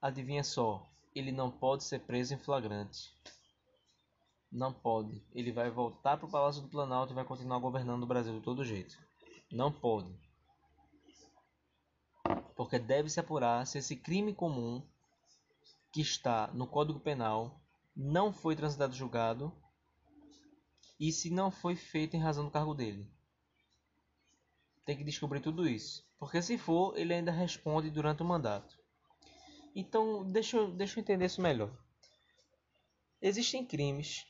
Adivinha 0.00 0.42
só, 0.42 0.90
ele 1.14 1.30
não 1.30 1.48
pode 1.48 1.84
ser 1.84 2.00
preso 2.00 2.34
em 2.34 2.38
flagrante. 2.38 3.16
Não 4.50 4.72
pode. 4.72 5.24
Ele 5.32 5.52
vai 5.52 5.70
voltar 5.70 6.16
para 6.16 6.26
o 6.26 6.30
Palácio 6.30 6.60
do 6.60 6.68
Planalto 6.68 7.12
e 7.12 7.14
vai 7.14 7.24
continuar 7.24 7.60
governando 7.60 8.02
o 8.02 8.06
Brasil 8.06 8.34
de 8.34 8.44
todo 8.44 8.64
jeito. 8.64 8.98
Não 9.50 9.70
pode. 9.70 10.12
Porque 12.56 12.80
deve 12.80 13.08
se 13.08 13.20
apurar 13.20 13.64
se 13.64 13.78
esse 13.78 13.94
crime 13.94 14.34
comum 14.34 14.84
que 15.92 16.00
está 16.00 16.48
no 16.48 16.66
Código 16.66 16.98
Penal 16.98 17.60
não 17.94 18.32
foi 18.32 18.56
transitado 18.56 18.94
julgado 18.94 19.52
e 21.02 21.10
se 21.10 21.30
não 21.30 21.50
foi 21.50 21.74
feito 21.74 22.14
em 22.14 22.20
razão 22.20 22.44
do 22.44 22.50
cargo 22.52 22.74
dele. 22.74 23.10
Tem 24.84 24.96
que 24.96 25.02
descobrir 25.02 25.40
tudo 25.40 25.68
isso, 25.68 26.08
porque 26.16 26.40
se 26.40 26.56
for, 26.56 26.96
ele 26.96 27.12
ainda 27.12 27.32
responde 27.32 27.90
durante 27.90 28.22
o 28.22 28.24
mandato. 28.24 28.78
Então, 29.74 30.24
deixa 30.24 30.58
eu, 30.58 30.70
deixa 30.70 30.96
eu 30.96 31.02
entender 31.02 31.24
isso 31.24 31.42
melhor. 31.42 31.76
Existem 33.20 33.66
crimes 33.66 34.24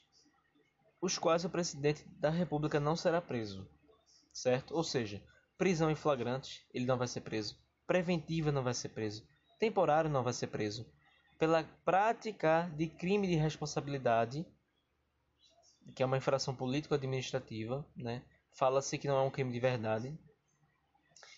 os 0.99 1.19
quais 1.19 1.45
o 1.45 1.51
presidente 1.51 2.09
da 2.19 2.31
República 2.31 2.81
não 2.81 2.97
será 2.97 3.21
preso, 3.21 3.69
certo? 4.33 4.75
Ou 4.75 4.83
seja, 4.83 5.23
prisão 5.59 5.91
em 5.91 5.95
flagrante, 5.95 6.67
ele 6.73 6.87
não 6.87 6.97
vai 6.97 7.07
ser 7.07 7.21
preso. 7.21 7.59
Preventiva 7.87 8.51
não 8.51 8.63
vai 8.63 8.73
ser 8.73 8.89
preso. 8.89 9.29
Temporário 9.59 10.09
não 10.09 10.25
vai 10.25 10.33
ser 10.33 10.47
preso. 10.47 10.91
Pela 11.39 11.65
prática 11.85 12.73
de 12.75 12.87
crime 12.87 13.27
de 13.27 13.35
responsabilidade 13.35 14.47
que 15.95 16.03
é 16.03 16.07
uma 16.07 16.17
infração 16.17 16.55
político-administrativa, 16.55 17.87
né? 17.97 18.23
Fala-se 18.53 18.99
que 18.99 19.09
não 19.09 19.17
é 19.17 19.23
um 19.23 19.31
crime 19.31 19.53
de 19.53 19.61
verdade. 19.61 20.09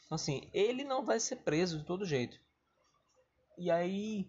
Então, 0.04 0.16
assim, 0.16 0.48
ele 0.52 0.85
não 0.85 1.04
vai 1.04 1.18
ser 1.18 1.37
preso 1.37 1.78
de 1.78 1.85
todo 1.85 2.04
jeito. 2.04 2.38
E 3.57 3.70
aí 3.70 4.28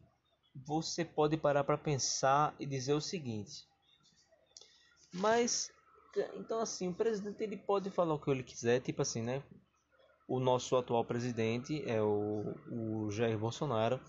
você 0.55 1.03
pode 1.03 1.35
parar 1.35 1.63
para 1.63 1.77
pensar 1.77 2.55
e 2.59 2.65
dizer 2.65 2.93
o 2.93 3.01
seguinte: 3.01 3.65
mas 5.11 5.71
então 6.35 6.59
assim, 6.59 6.87
o 6.87 6.93
presidente 6.93 7.43
ele 7.43 7.57
pode 7.57 7.89
falar 7.89 8.13
o 8.13 8.19
que 8.19 8.29
ele 8.29 8.43
quiser, 8.43 8.79
tipo 8.81 9.01
assim, 9.01 9.21
né? 9.21 9.43
O 10.27 10.39
nosso 10.39 10.75
atual 10.75 11.03
presidente 11.05 11.83
é 11.87 12.01
o, 12.01 12.55
o 12.71 13.11
Jair 13.11 13.37
Bolsonaro 13.37 13.99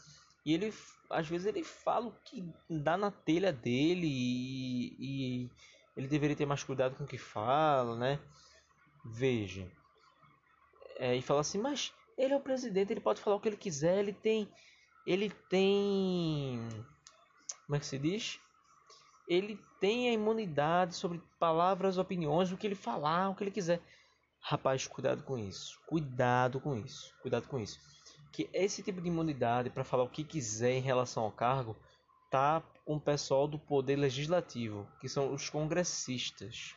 e 0.45 0.55
ele 0.55 0.73
às 1.11 1.29
vezes 1.29 1.47
ele 1.47 1.62
fala 1.62 2.07
o 2.07 2.14
que 2.25 2.49
dá 2.69 2.97
na 2.97 3.11
telha 3.11 3.53
dele 3.53 4.07
e, 4.07 4.97
e 5.45 5.51
ele 5.97 6.07
deveria 6.07 6.37
ter 6.37 6.47
mais 6.47 6.63
cuidado 6.63 6.95
com 6.95 7.05
o 7.05 7.07
que 7.07 7.19
fala, 7.19 7.97
né? 7.97 8.21
Veja. 9.05 9.67
É, 10.99 11.15
e 11.17 11.23
fala 11.23 11.41
assim, 11.41 11.59
mas 11.59 11.93
ele 12.19 12.35
é 12.35 12.37
o 12.37 12.41
presidente, 12.41 12.93
ele 12.93 13.01
pode 13.01 13.21
falar 13.21 13.37
o 13.37 13.41
que 13.41 13.49
ele 13.49 13.57
quiser, 13.57 13.99
ele 13.99 14.13
tem. 14.13 14.49
Ele 15.07 15.31
tem. 15.49 16.59
Como 17.65 17.77
é 17.77 17.79
que 17.79 17.87
se 17.87 17.99
diz? 17.99 18.41
Ele 19.29 19.59
tem 19.81 20.09
a 20.09 20.13
imunidade 20.13 20.95
sobre 20.95 21.21
palavras, 21.39 21.99
opiniões, 21.99 22.53
o 22.53 22.57
que 22.57 22.67
ele 22.67 22.75
falar, 22.75 23.31
o 23.31 23.35
que 23.35 23.45
ele 23.45 23.51
quiser. 23.51 23.81
Rapaz, 24.41 24.87
cuidado 24.87 25.23
com 25.23 25.39
isso. 25.39 25.81
Cuidado 25.87 26.61
com 26.61 26.77
isso. 26.77 27.13
Cuidado 27.21 27.49
com 27.49 27.59
isso. 27.59 27.81
Que 28.33 28.49
esse 28.53 28.83
tipo 28.83 29.01
de 29.01 29.09
imunidade 29.09 29.71
para 29.71 29.85
falar 29.85 30.05
o 30.05 30.11
que 30.11 30.23
quiser 30.23 30.73
em 30.73 30.81
relação 30.81 31.25
ao 31.25 31.33
cargo 31.33 31.77
tá 32.31 32.62
com 32.85 32.97
o 32.97 33.01
pessoal 33.01 33.49
do 33.49 33.59
poder 33.59 33.97
legislativo, 33.97 34.87
que 35.01 35.09
são 35.09 35.33
os 35.33 35.49
congressistas. 35.51 36.75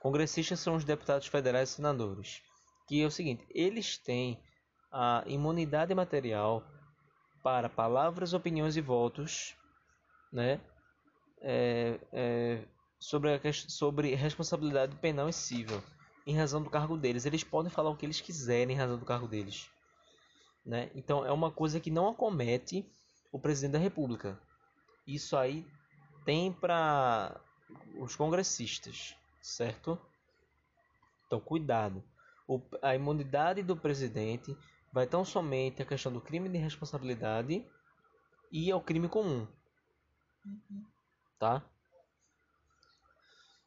Congressistas 0.00 0.60
são 0.60 0.76
os 0.76 0.84
deputados 0.84 1.26
federais 1.26 1.70
e 1.70 1.72
senadores, 1.74 2.42
que 2.86 3.02
é 3.02 3.06
o 3.06 3.10
seguinte, 3.10 3.46
eles 3.50 3.98
têm 3.98 4.40
a 4.92 5.22
imunidade 5.26 5.94
material 5.94 6.64
para 7.42 7.68
palavras, 7.68 8.32
opiniões 8.32 8.76
e 8.76 8.80
votos, 8.80 9.54
né? 10.32 10.60
É, 11.40 12.00
é, 12.12 12.64
sobre, 12.98 13.34
a, 13.34 13.52
sobre 13.52 14.14
responsabilidade 14.14 14.96
penal 14.96 15.28
e 15.28 15.32
civil, 15.32 15.82
em 16.26 16.36
razão 16.36 16.62
do 16.62 16.70
cargo 16.70 16.96
deles. 16.96 17.24
Eles 17.24 17.44
podem 17.44 17.70
falar 17.70 17.90
o 17.90 17.96
que 17.96 18.04
eles 18.04 18.20
quiserem 18.20 18.74
em 18.74 18.78
razão 18.78 18.98
do 18.98 19.04
cargo 19.04 19.28
deles. 19.28 19.70
Né? 20.64 20.90
Então 20.94 21.24
é 21.24 21.30
uma 21.30 21.50
coisa 21.50 21.78
que 21.78 21.90
não 21.90 22.08
acomete 22.08 22.84
o 23.32 23.38
presidente 23.38 23.72
da 23.72 23.78
República. 23.78 24.38
Isso 25.06 25.36
aí 25.36 25.66
tem 26.24 26.52
para 26.52 27.40
os 27.98 28.16
congressistas, 28.16 29.16
certo? 29.40 29.98
Então, 31.26 31.40
cuidado. 31.40 32.02
O, 32.48 32.60
a 32.82 32.94
imunidade 32.94 33.62
do 33.62 33.76
presidente 33.76 34.56
vai 34.92 35.06
tão 35.06 35.24
somente 35.24 35.82
a 35.82 35.86
questão 35.86 36.12
do 36.12 36.20
crime 36.20 36.48
de 36.48 36.58
responsabilidade 36.58 37.66
e 38.52 38.70
ao 38.70 38.80
crime 38.80 39.08
comum. 39.08 39.46
Tá? 41.38 41.62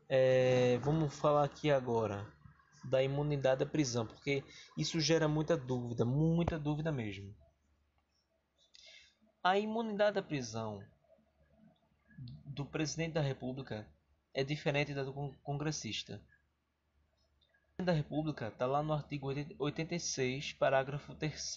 É, 0.07 0.79
vamos 0.81 1.13
falar 1.13 1.43
aqui 1.43 1.69
agora 1.69 2.25
da 2.83 3.03
imunidade 3.03 3.63
à 3.63 3.65
prisão, 3.65 4.07
porque 4.07 4.43
isso 4.77 4.99
gera 4.99 5.27
muita 5.27 5.55
dúvida, 5.55 6.05
muita 6.05 6.57
dúvida 6.57 6.91
mesmo. 6.91 7.35
A 9.41 9.57
imunidade 9.57 10.19
à 10.19 10.21
prisão 10.21 10.83
do 12.43 12.65
presidente 12.65 13.13
da 13.13 13.21
República 13.21 13.87
é 14.33 14.43
diferente 14.43 14.93
da 14.93 15.01
do 15.01 15.13
congressista. 15.41 16.15
O 16.15 17.75
presidente 17.77 17.85
da 17.85 17.93
República 17.93 18.49
está 18.49 18.65
lá 18.65 18.83
no 18.83 18.91
artigo 18.91 19.27
86, 19.57 20.51
parágrafo 20.53 21.15
3 21.15 21.55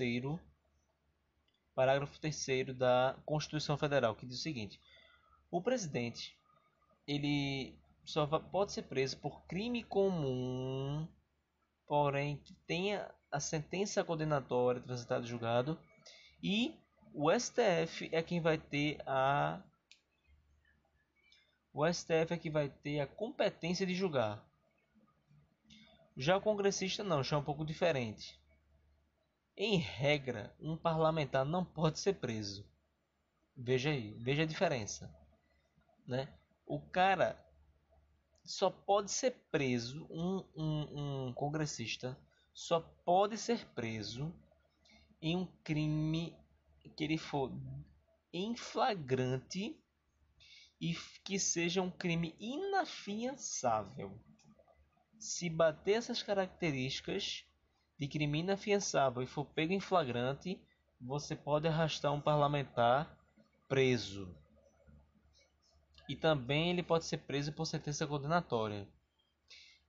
parágrafo 1.75 2.21
3 2.21 2.77
da 2.77 3.18
Constituição 3.27 3.77
Federal, 3.77 4.14
que 4.14 4.27
diz 4.27 4.38
o 4.38 4.42
seguinte: 4.42 4.81
O 5.51 5.61
presidente 5.61 6.38
ele 7.05 7.77
só 8.05 8.27
pode 8.27 8.71
ser 8.71 8.83
preso 8.83 9.18
por 9.18 9.45
crime 9.47 9.83
comum, 9.83 11.09
porém 11.88 12.37
que 12.37 12.55
tenha 12.64 13.12
a 13.29 13.40
sentença 13.40 14.05
condenatória 14.05 14.81
transitada 14.81 15.27
julgado 15.27 15.77
e 16.40 16.81
o 17.14 17.31
STF 17.31 18.09
é 18.12 18.22
quem 18.22 18.40
vai 18.40 18.59
ter 18.59 19.01
a 19.07 19.62
o 21.75 21.90
STF 21.90 22.35
é 22.35 22.37
que 22.37 22.51
vai 22.51 22.68
ter 22.68 23.01
a 23.01 23.07
competência 23.07 23.87
de 23.87 23.94
julgar. 23.94 24.46
Já 26.14 26.37
o 26.37 26.40
congressista 26.40 27.03
não, 27.03 27.22
já 27.22 27.37
é 27.37 27.38
um 27.38 27.44
pouco 27.44 27.64
diferente. 27.64 28.38
Em 29.57 29.79
regra, 29.79 30.55
um 30.61 30.77
parlamentar 30.77 31.46
não 31.46 31.64
pode 31.64 31.98
ser 31.98 32.14
preso. 32.14 32.68
Veja 33.57 33.90
aí, 33.90 34.12
veja 34.18 34.42
a 34.42 34.46
diferença, 34.46 35.14
né? 36.07 36.29
O 36.66 36.79
cara 36.79 37.42
só 38.44 38.68
pode 38.68 39.11
ser 39.11 39.31
preso, 39.51 40.07
um, 40.11 40.44
um, 40.55 41.29
um 41.29 41.33
congressista 41.33 42.18
só 42.53 42.81
pode 42.81 43.38
ser 43.38 43.64
preso 43.68 44.35
em 45.22 45.37
um 45.37 45.46
crime 45.64 46.37
que 46.90 47.05
ele 47.05 47.18
for 47.18 47.53
em 48.33 48.57
flagrante 48.57 49.77
e 50.81 50.95
que 51.25 51.38
seja 51.38 51.81
um 51.81 51.90
crime 51.90 52.35
inafiançável. 52.40 54.18
Se 55.18 55.49
bater 55.49 55.92
essas 55.92 56.23
características 56.23 57.45
de 57.99 58.09
crime 58.09 58.40
inafiançável 58.40 59.23
e 59.23 59.27
for 59.27 59.45
pego 59.45 59.73
em 59.73 59.81
flagrante, 59.81 60.61
você 61.01 61.37
pode 61.37 61.68
arrastar 61.68 62.12
um 62.12 62.21
parlamentar 62.21 63.16
preso. 63.68 64.35
E 66.09 66.16
também 66.16 66.71
ele 66.71 66.83
pode 66.83 67.05
ser 67.05 67.18
preso 67.18 67.53
por 67.53 67.64
sentença 67.64 68.07
condenatória. 68.07 68.88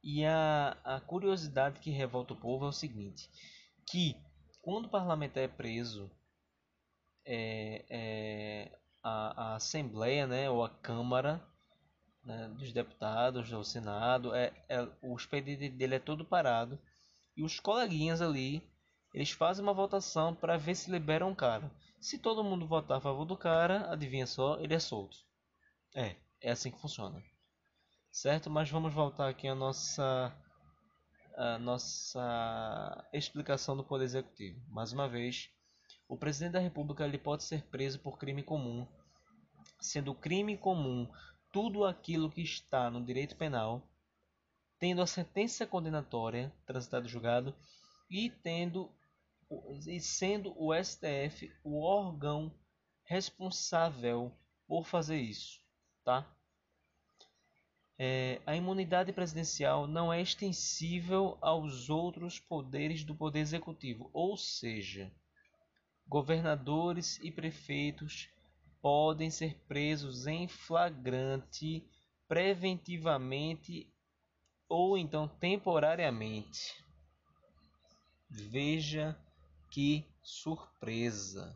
E 0.04 0.24
a, 0.26 0.78
a 0.84 1.02
curiosidade 1.02 1.80
que 1.80 1.90
revolta 1.90 2.34
o 2.34 2.40
povo 2.40 2.66
é 2.66 2.68
o 2.68 2.74
seguinte: 2.74 3.30
que 3.90 4.16
quando 4.62 4.86
o 4.86 4.90
parlamentar 4.90 5.44
é 5.44 5.48
preso, 5.48 6.12
é, 7.26 7.86
é, 7.90 8.80
a, 9.04 9.52
a 9.52 9.56
Assembleia, 9.56 10.28
né, 10.28 10.50
ou 10.50 10.64
a 10.64 10.70
Câmara 10.70 11.42
né, 12.24 12.48
dos 12.58 12.72
Deputados, 12.72 13.52
ou 13.52 13.64
Senado, 13.64 14.34
é, 14.34 14.52
é, 14.70 14.88
o 15.02 15.16
expediente 15.16 15.70
dele 15.70 15.96
é 15.96 16.00
todo 16.00 16.26
parado 16.26 16.80
e 17.36 17.44
os 17.44 17.60
coleguinhas 17.60 18.22
ali 18.22 18.62
eles 19.14 19.30
fazem 19.32 19.64
uma 19.64 19.74
votação 19.74 20.34
para 20.34 20.58
ver 20.58 20.76
se 20.76 20.90
liberam 20.90 21.32
o 21.32 21.36
cara. 21.36 21.72
Se 22.02 22.18
todo 22.18 22.44
mundo 22.44 22.68
votar 22.68 22.98
a 22.98 23.02
favor 23.02 23.26
do 23.26 23.38
cara, 23.38 23.92
adivinha 23.92 24.26
só, 24.26 24.60
ele 24.60 24.74
é 24.74 24.80
solto. 24.80 25.18
É, 25.96 26.16
é 26.42 26.52
assim 26.52 26.72
que 26.72 26.82
funciona. 26.82 27.24
Certo? 28.12 28.50
Mas 28.50 28.70
vamos 28.70 28.94
voltar 28.94 29.30
aqui 29.30 29.48
à 29.48 29.56
nossa 29.56 30.36
a 31.36 31.58
nossa 31.58 33.08
explicação 33.12 33.76
do 33.76 33.84
poder 33.84 34.06
executivo. 34.06 34.60
Mais 34.70 34.94
uma 34.94 35.08
vez, 35.08 35.50
o 36.14 36.18
presidente 36.18 36.54
da 36.54 36.60
República 36.60 37.04
ele 37.04 37.18
pode 37.18 37.44
ser 37.44 37.64
preso 37.64 38.00
por 38.00 38.20
crime 38.20 38.44
comum, 38.44 38.86
sendo 39.80 40.14
crime 40.14 40.56
comum 40.56 41.12
tudo 41.52 41.86
aquilo 41.86 42.30
que 42.30 42.42
está 42.42 42.92
no 42.92 43.04
direito 43.04 43.36
penal, 43.36 43.82
tendo 44.78 45.02
a 45.02 45.08
sentença 45.08 45.66
condenatória 45.66 46.54
transitada 46.68 47.08
julgado 47.08 47.56
e 48.10 48.30
tendo 48.30 48.92
e 49.88 50.00
sendo 50.00 50.54
o 50.56 50.72
STF 50.74 51.52
o 51.64 51.82
órgão 51.82 52.54
responsável 53.04 54.32
por 54.68 54.86
fazer 54.86 55.20
isso, 55.20 55.60
tá? 56.04 56.28
É, 57.98 58.40
a 58.46 58.56
imunidade 58.56 59.12
presidencial 59.14 59.88
não 59.88 60.12
é 60.12 60.22
extensível 60.22 61.38
aos 61.42 61.90
outros 61.90 62.40
poderes 62.40 63.04
do 63.04 63.16
poder 63.16 63.40
executivo, 63.40 64.10
ou 64.14 64.36
seja, 64.38 65.12
governadores 66.08 67.20
e 67.22 67.32
prefeitos 67.32 68.30
podem 68.82 69.30
ser 69.30 69.56
presos 69.68 70.28
em 70.28 70.48
flagrante, 70.48 71.84
preventivamente 72.28 73.92
ou 74.68 74.98
então 74.98 75.28
temporariamente. 75.28 76.84
Veja 78.30 79.18
que 79.70 80.06
surpresa! 80.22 81.56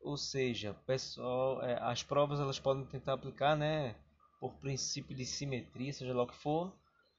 Ou 0.00 0.16
seja, 0.16 0.72
pessoal, 0.86 1.62
é, 1.62 1.78
as 1.82 2.02
provas 2.02 2.40
elas 2.40 2.58
podem 2.58 2.86
tentar 2.86 3.14
aplicar, 3.14 3.54
né, 3.54 3.94
por 4.40 4.54
princípio 4.54 5.14
de 5.14 5.26
simetria, 5.26 5.92
seja 5.92 6.14
lá 6.14 6.22
o 6.22 6.26
que 6.26 6.36
for, 6.36 6.74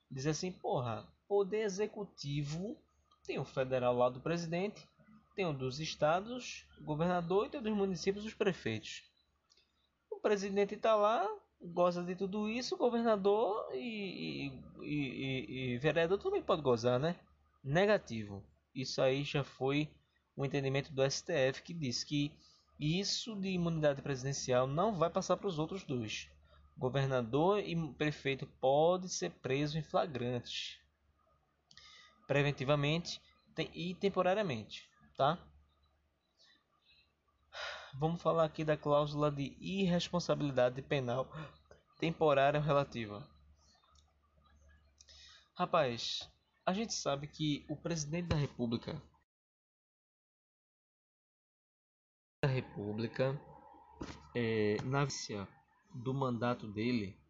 dizer 0.09 0.31
assim, 0.31 0.51
porra, 0.51 1.07
poder 1.27 1.61
executivo 1.61 2.75
tem 3.23 3.37
o 3.37 3.45
federal 3.45 3.95
lá 3.95 4.09
do 4.09 4.19
presidente, 4.19 4.87
tem 5.35 5.45
o 5.45 5.53
dos 5.53 5.79
estados, 5.79 6.65
o 6.79 6.83
governador, 6.83 7.45
e 7.45 7.49
tem 7.49 7.59
o 7.59 7.63
dos 7.63 7.73
municípios, 7.73 8.25
os 8.25 8.33
prefeitos. 8.33 9.03
O 10.09 10.19
presidente 10.19 10.75
está 10.75 10.95
lá, 10.95 11.27
goza 11.61 12.03
de 12.03 12.15
tudo 12.15 12.49
isso, 12.49 12.75
o 12.75 12.77
governador 12.77 13.69
e, 13.73 14.47
e, 14.47 14.51
e, 14.81 15.73
e, 15.73 15.77
vereador 15.77 16.17
também 16.17 16.41
pode 16.41 16.61
gozar, 16.61 16.99
né? 16.99 17.15
Negativo. 17.63 18.43
Isso 18.73 19.01
aí 19.01 19.23
já 19.23 19.43
foi 19.43 19.89
o 20.35 20.45
entendimento 20.45 20.91
do 20.91 21.09
STF 21.09 21.61
que 21.63 21.73
diz 21.73 22.03
que 22.03 22.31
isso 22.79 23.35
de 23.35 23.49
imunidade 23.49 24.01
presidencial 24.01 24.65
não 24.65 24.95
vai 24.95 25.09
passar 25.09 25.37
para 25.37 25.47
os 25.47 25.59
outros 25.59 25.83
dois. 25.83 26.27
Governador 26.77 27.59
e 27.59 27.75
prefeito 27.93 28.47
pode 28.59 29.07
ser 29.07 29.29
preso 29.29 29.77
em 29.77 29.83
flagrante, 29.83 30.79
preventivamente 32.25 33.21
e 33.73 33.93
temporariamente 33.95 34.90
tá? 35.17 35.37
Vamos 37.93 38.21
falar 38.21 38.45
aqui 38.45 38.63
da 38.63 38.77
cláusula 38.77 39.31
de 39.31 39.55
irresponsabilidade 39.59 40.81
penal 40.81 41.27
temporária 41.99 42.59
relativa. 42.59 43.27
Rapaz, 45.55 46.27
a 46.65 46.73
gente 46.73 46.93
sabe 46.93 47.27
que 47.27 47.65
o 47.69 47.75
presidente 47.75 48.27
da 48.27 48.35
República 48.35 49.01
da 52.41 52.47
República 52.47 53.39
é, 54.33 54.77
na 54.83 55.05
do 55.93 56.11
mandato 56.11 56.67
dele 56.67 57.21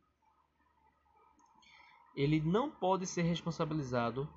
ele 2.16 2.40
não 2.40 2.72
pode 2.72 3.06
ser 3.06 3.24
responsabilizado 3.24 4.32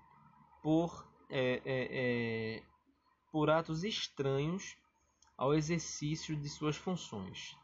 por 0.62 1.06
é, 1.30 1.62
é, 1.64 2.56
é, 2.56 2.62
por 3.34 3.50
atos 3.50 3.82
estranhos 3.82 4.76
ao 5.36 5.54
exercício 5.54 6.36
de 6.36 6.48
suas 6.48 6.76
funções. 6.76 7.56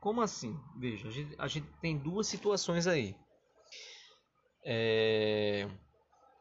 Como 0.00 0.22
assim? 0.22 0.58
Veja, 0.74 1.08
a 1.08 1.10
gente, 1.10 1.34
a 1.38 1.46
gente 1.46 1.66
tem 1.78 1.98
duas 1.98 2.26
situações 2.26 2.86
aí. 2.86 3.14
É, 4.64 5.68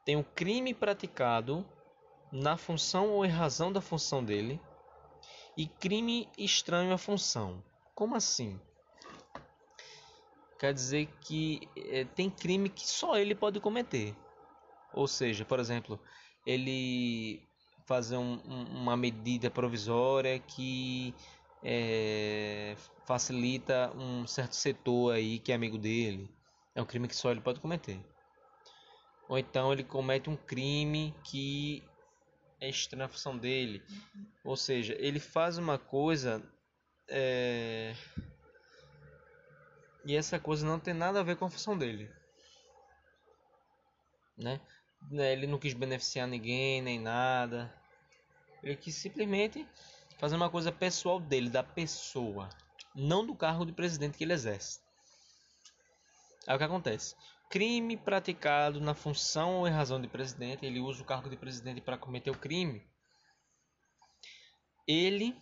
tem 0.06 0.16
um 0.16 0.24
crime 0.24 0.74
praticado 0.74 1.70
na 2.32 2.56
função 2.56 3.10
ou 3.10 3.26
em 3.26 3.30
razão 3.30 3.70
da 3.70 3.82
função 3.82 4.24
dele 4.24 4.62
e 5.58 5.68
crime 5.68 6.30
estranho 6.38 6.94
à 6.94 6.98
função. 6.98 7.62
Como 7.94 8.16
assim? 8.16 8.58
Quer 10.58 10.74
dizer 10.74 11.08
que 11.20 11.68
é, 11.76 12.06
tem 12.06 12.30
crime 12.30 12.70
que 12.70 12.88
só 12.88 13.18
ele 13.18 13.36
pode 13.36 13.60
cometer. 13.60 14.16
Ou 14.94 15.06
seja, 15.06 15.44
por 15.44 15.60
exemplo, 15.60 16.00
ele 16.46 17.46
fazer 17.86 18.18
um, 18.18 18.40
uma 18.72 18.98
medida 18.98 19.50
provisória 19.50 20.40
que 20.40 21.14
é, 21.64 22.76
facilita 23.06 23.92
um 23.96 24.28
certo 24.28 24.56
setor 24.56 25.14
aí 25.14 25.40
que 25.40 25.52
é 25.52 25.56
amigo 25.56 25.78
dele. 25.78 26.30
É 26.74 26.82
um 26.82 26.86
crime 26.86 27.08
que 27.08 27.16
só 27.16 27.32
ele 27.32 27.42
pode 27.42 27.60
cometer. 27.60 28.00
Ou 29.30 29.38
então 29.38 29.72
ele 29.72 29.84
comete 29.84 30.30
um 30.30 30.36
crime 30.36 31.16
que 31.24 31.84
é 32.60 32.70
estranho 32.70 33.06
à 33.06 33.08
função 33.08 33.38
dele. 33.38 33.82
Ou 34.44 34.56
seja, 34.58 34.96
ele 35.00 35.20
faz 35.20 35.58
uma 35.58 35.78
coisa 35.78 36.44
é, 37.08 37.96
E 40.06 40.16
essa 40.16 40.40
coisa 40.40 40.66
não 40.66 40.80
tem 40.80 40.94
nada 40.94 41.20
a 41.20 41.24
ver 41.24 41.36
com 41.36 41.46
a 41.46 41.50
função 41.50 41.78
dele. 41.78 42.12
Né? 44.38 44.60
Né? 45.10 45.34
Ele 45.34 45.48
não 45.48 45.58
quis 45.58 45.74
beneficiar 45.74 46.28
ninguém, 46.28 46.82
nem 46.82 47.00
nada. 47.00 47.74
Ele 48.64 48.76
quis 48.76 48.96
simplesmente 48.96 49.66
fazer 50.18 50.36
uma 50.36 50.50
coisa 50.50 50.72
pessoal 50.72 51.20
dele, 51.20 51.50
da 51.50 51.64
pessoa, 51.64 52.50
não 52.96 53.26
do 53.26 53.36
cargo 53.36 53.66
de 53.66 53.72
presidente 53.72 54.18
que 54.18 54.24
ele 54.24 54.34
exerce. 54.34 54.80
Aí 56.48 56.56
o 56.56 56.58
que 56.58 56.64
acontece? 56.64 57.16
Crime 57.50 57.96
praticado 57.96 58.82
na 58.82 58.94
função 58.94 59.58
ou 59.58 59.68
em 59.68 59.72
razão 59.72 60.02
de 60.02 60.08
presidente, 60.08 60.66
ele 60.66 60.80
usa 60.80 61.02
o 61.02 61.06
cargo 61.06 61.30
de 61.30 61.38
presidente 61.38 61.82
para 61.82 61.98
cometer 61.98 62.32
o 62.32 62.38
crime. 62.38 62.84
Ele 64.88 65.36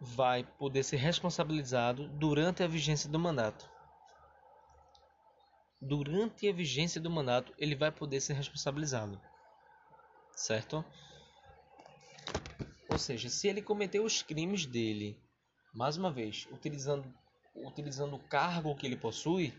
vai 0.00 0.44
poder 0.44 0.82
ser 0.82 0.96
responsabilizado 0.96 2.08
durante 2.08 2.62
a 2.62 2.66
vigência 2.66 3.08
do 3.08 3.18
mandato. 3.18 3.69
Durante 5.80 6.48
a 6.48 6.52
vigência 6.52 7.00
do 7.00 7.10
mandato, 7.10 7.54
ele 7.56 7.74
vai 7.74 7.90
poder 7.90 8.20
ser 8.20 8.34
responsabilizado. 8.34 9.20
Certo? 10.34 10.84
Ou 12.88 12.98
seja, 12.98 13.28
se 13.28 13.48
ele 13.48 13.62
cometeu 13.62 14.04
os 14.04 14.20
crimes 14.20 14.66
dele, 14.66 15.18
mais 15.72 15.96
uma 15.96 16.10
vez, 16.10 16.46
utilizando, 16.50 17.12
utilizando 17.54 18.16
o 18.16 18.18
cargo 18.18 18.74
que 18.74 18.86
ele 18.86 18.96
possui, 18.96 19.54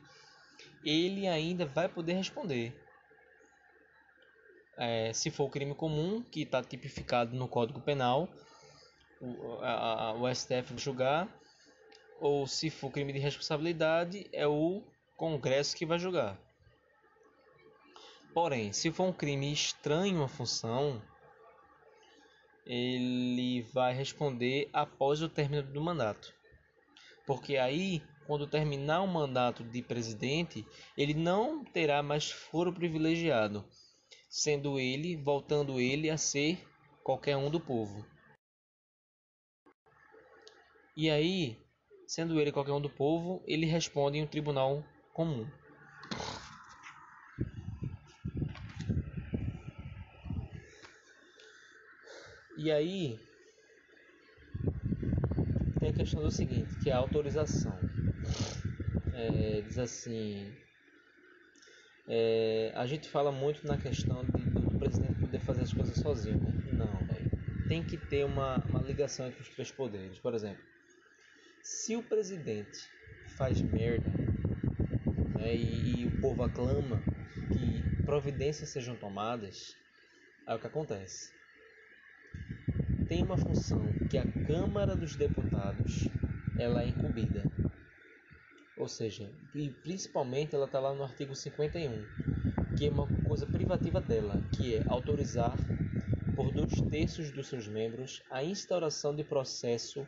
ele 0.83 1.27
ainda 1.27 1.65
vai 1.65 1.87
poder 1.87 2.13
responder. 2.13 2.75
É, 4.77 5.13
se 5.13 5.29
for 5.29 5.49
crime 5.49 5.75
comum, 5.75 6.21
que 6.21 6.41
está 6.41 6.61
tipificado 6.61 7.35
no 7.35 7.47
Código 7.47 7.81
Penal, 7.81 8.27
o, 9.19 9.59
a, 9.61 10.09
a, 10.09 10.13
o 10.13 10.33
STF 10.33 10.77
julgar, 10.77 11.27
ou 12.19 12.45
se 12.47 12.69
for 12.69 12.91
crime 12.91 13.13
de 13.13 13.19
responsabilidade, 13.19 14.27
é 14.33 14.47
o 14.47 14.83
Congresso 15.21 15.75
que 15.75 15.85
vai 15.85 15.99
julgar. 15.99 16.35
Porém, 18.33 18.73
se 18.73 18.91
for 18.91 19.03
um 19.03 19.13
crime 19.13 19.53
estranho 19.53 20.23
à 20.23 20.27
função, 20.27 20.99
ele 22.65 23.61
vai 23.71 23.93
responder 23.93 24.67
após 24.73 25.21
o 25.21 25.29
término 25.29 25.61
do 25.61 25.79
mandato. 25.79 26.33
Porque 27.27 27.55
aí, 27.57 28.01
quando 28.25 28.47
terminar 28.47 29.03
o 29.03 29.07
mandato 29.07 29.63
de 29.63 29.83
presidente, 29.83 30.65
ele 30.97 31.13
não 31.13 31.63
terá 31.63 32.01
mais 32.01 32.31
foro 32.31 32.73
privilegiado, 32.73 33.63
sendo 34.27 34.79
ele, 34.79 35.17
voltando 35.17 35.79
ele 35.79 36.09
a 36.09 36.17
ser 36.17 36.67
qualquer 37.03 37.37
um 37.37 37.51
do 37.51 37.59
povo. 37.59 38.03
E 40.97 41.11
aí, 41.11 41.63
sendo 42.07 42.41
ele 42.41 42.51
qualquer 42.51 42.73
um 42.73 42.81
do 42.81 42.89
povo, 42.89 43.43
ele 43.45 43.67
responde 43.67 44.17
em 44.17 44.23
um 44.23 44.27
tribunal 44.27 44.83
comum. 45.13 45.47
E 52.57 52.71
aí 52.71 53.19
tem 55.79 55.89
a 55.89 55.93
questão 55.93 56.21
do 56.21 56.29
seguinte, 56.29 56.75
que 56.83 56.89
é 56.89 56.93
a 56.93 56.97
autorização. 56.97 57.77
É, 59.13 59.61
diz 59.61 59.79
assim, 59.79 60.55
é, 62.07 62.71
a 62.75 62.85
gente 62.85 63.09
fala 63.09 63.31
muito 63.31 63.65
na 63.65 63.77
questão 63.77 64.23
de, 64.23 64.31
do, 64.31 64.77
presidente 64.77 65.19
poder 65.19 65.39
fazer 65.39 65.61
as 65.61 65.73
coisas 65.73 65.95
sozinho. 65.95 66.39
Né? 66.39 66.73
Não, 66.73 67.07
véio. 67.07 67.31
tem 67.67 67.83
que 67.83 67.97
ter 67.97 68.25
uma, 68.25 68.57
uma 68.69 68.81
ligação 68.81 69.27
entre 69.27 69.41
os 69.41 69.49
três 69.49 69.71
poderes. 69.71 70.19
Por 70.19 70.35
exemplo, 70.35 70.63
se 71.63 71.95
o 71.95 72.03
presidente 72.03 72.79
faz 73.37 73.59
merda 73.61 74.30
né, 75.41 75.55
e, 75.55 76.01
e, 76.01 76.07
o 76.07 76.21
povo 76.21 76.43
aclama 76.43 77.01
que 77.51 78.03
providências 78.03 78.69
sejam 78.69 78.95
tomadas, 78.95 79.75
é 80.47 80.53
o 80.53 80.59
que 80.59 80.67
acontece. 80.67 81.33
Tem 83.07 83.23
uma 83.23 83.37
função 83.37 83.81
que 84.09 84.17
a 84.17 84.31
Câmara 84.45 84.95
dos 84.95 85.15
Deputados 85.15 86.07
ela 86.59 86.83
é 86.83 86.89
incumbida. 86.89 87.43
Ou 88.77 88.87
seja, 88.87 89.29
e 89.53 89.69
principalmente 89.69 90.55
ela 90.55 90.65
está 90.65 90.79
lá 90.79 90.93
no 90.93 91.03
artigo 91.03 91.35
51, 91.35 92.05
que 92.77 92.87
é 92.87 92.89
uma 92.89 93.07
coisa 93.27 93.45
privativa 93.45 93.99
dela, 93.99 94.41
que 94.55 94.75
é 94.75 94.83
autorizar 94.87 95.55
por 96.35 96.51
dois 96.53 96.79
terços 96.89 97.31
dos 97.31 97.47
seus 97.47 97.67
membros 97.67 98.23
a 98.29 98.43
instauração 98.43 99.15
de 99.15 99.23
processo 99.23 100.07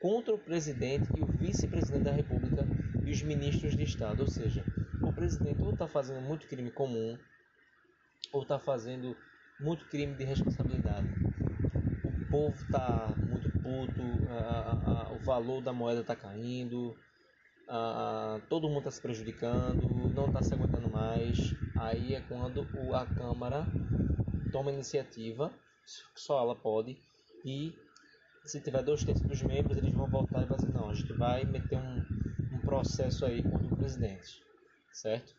contra 0.00 0.34
o 0.34 0.38
presidente 0.38 1.08
e 1.16 1.22
o 1.22 1.26
vice-presidente 1.26 2.04
da 2.04 2.12
República 2.12 2.66
e 3.04 3.12
os 3.12 3.22
ministros 3.22 3.76
de 3.76 3.82
Estado. 3.82 4.20
Ou 4.20 4.28
seja, 4.28 4.64
o 5.02 5.12
presidente 5.12 5.60
ou 5.60 5.70
está 5.70 5.86
fazendo 5.86 6.20
muito 6.20 6.46
crime 6.46 6.70
comum 6.70 7.18
ou 8.32 8.42
está 8.42 8.58
fazendo 8.58 9.16
muito 9.60 9.86
crime 9.86 10.14
de 10.14 10.24
responsabilidade. 10.24 11.08
O 12.04 12.30
povo 12.30 12.54
está 12.54 13.14
muito 13.16 13.50
puto, 13.50 14.02
a, 14.30 15.08
a, 15.08 15.12
o 15.12 15.18
valor 15.20 15.62
da 15.62 15.72
moeda 15.72 16.00
está 16.00 16.16
caindo, 16.16 16.96
a, 17.68 18.40
todo 18.48 18.68
mundo 18.68 18.78
está 18.78 18.90
se 18.90 19.00
prejudicando, 19.00 19.86
não 20.12 20.26
está 20.26 20.42
se 20.42 20.54
aguentando 20.54 20.90
mais. 20.90 21.38
Aí 21.76 22.14
é 22.14 22.20
quando 22.22 22.66
o, 22.74 22.94
a 22.94 23.06
Câmara 23.06 23.66
toma 24.50 24.72
iniciativa, 24.72 25.52
só 26.16 26.40
ela 26.40 26.56
pode, 26.56 26.96
e 27.44 27.74
se 28.44 28.60
tiver 28.60 28.82
dois 28.82 29.04
terços 29.04 29.26
dos 29.26 29.42
membros, 29.42 29.76
eles 29.76 29.92
vão 29.92 30.06
voltar 30.06 30.42
e 30.42 30.46
vai 30.46 30.56
dizer, 30.56 30.72
não, 30.72 30.90
a 30.90 30.94
gente 30.94 31.12
vai 31.12 31.44
meter 31.44 31.78
um 31.78 32.04
processo 32.64 33.24
aí 33.24 33.42
contra 33.42 33.74
o 33.74 33.76
presidente, 33.76 34.42
certo? 34.92 35.34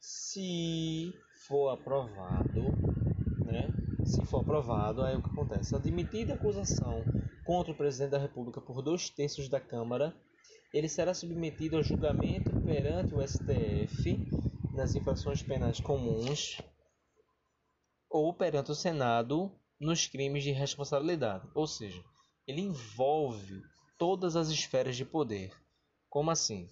Se 0.00 1.12
for 1.46 1.70
aprovado, 1.70 2.62
né? 3.44 3.68
Se 4.04 4.24
for 4.26 4.40
aprovado, 4.40 5.02
aí 5.02 5.16
o 5.16 5.22
que 5.22 5.30
acontece? 5.30 5.74
Admitida 5.74 6.32
a 6.32 6.36
acusação 6.36 7.04
contra 7.44 7.72
o 7.72 7.76
presidente 7.76 8.10
da 8.10 8.18
República 8.18 8.60
por 8.60 8.82
dois 8.82 9.10
terços 9.10 9.48
da 9.48 9.60
Câmara, 9.60 10.14
ele 10.72 10.88
será 10.88 11.14
submetido 11.14 11.76
ao 11.76 11.82
julgamento 11.82 12.50
perante 12.60 13.14
o 13.14 13.26
STF 13.26 14.18
nas 14.74 14.94
infrações 14.94 15.42
penais 15.42 15.80
comuns 15.80 16.60
ou 18.10 18.32
perante 18.34 18.70
o 18.70 18.74
Senado 18.74 19.50
nos 19.80 20.06
crimes 20.06 20.44
de 20.44 20.50
responsabilidade. 20.50 21.48
Ou 21.54 21.66
seja, 21.66 22.02
ele 22.46 22.60
envolve 22.60 23.62
todas 23.98 24.36
as 24.36 24.48
esferas 24.48 24.96
de 24.96 25.04
poder. 25.04 25.52
Como 26.08 26.30
assim? 26.30 26.68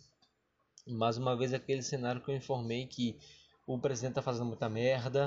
Mais 0.86 1.18
uma 1.18 1.36
vez 1.36 1.52
aquele 1.52 1.82
cenário 1.82 2.22
que 2.22 2.30
eu 2.30 2.36
informei 2.36 2.86
que 2.86 3.18
o 3.66 3.78
presidente 3.78 4.12
está 4.12 4.22
fazendo 4.22 4.46
muita 4.46 4.68
merda, 4.68 5.26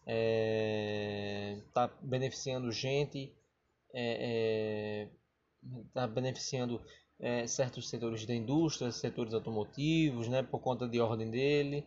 está 0.00 0.06
é, 0.06 1.62
tá 1.72 1.88
beneficiando 2.00 2.72
gente, 2.72 3.24
está 3.24 3.94
é, 3.94 5.04
é, 5.04 5.10
tá 5.92 6.06
beneficiando 6.06 6.82
é, 7.20 7.46
certos 7.46 7.88
setores 7.88 8.24
da 8.26 8.34
indústria, 8.34 8.90
setores 8.90 9.34
automotivos, 9.34 10.28
né, 10.28 10.42
por 10.42 10.60
conta 10.60 10.88
de 10.88 11.00
ordem 11.00 11.30
dele. 11.30 11.86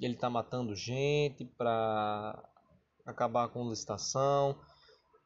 Ele 0.00 0.14
está 0.14 0.30
matando 0.30 0.74
gente 0.74 1.44
para 1.44 2.42
acabar 3.04 3.48
com 3.48 3.68
licitação. 3.68 4.58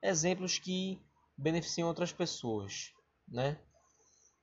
Exemplos 0.03 0.59
que 0.59 1.01
beneficiam 1.37 1.89
outras 1.89 2.13
pessoas, 2.13 2.93
né? 3.27 3.59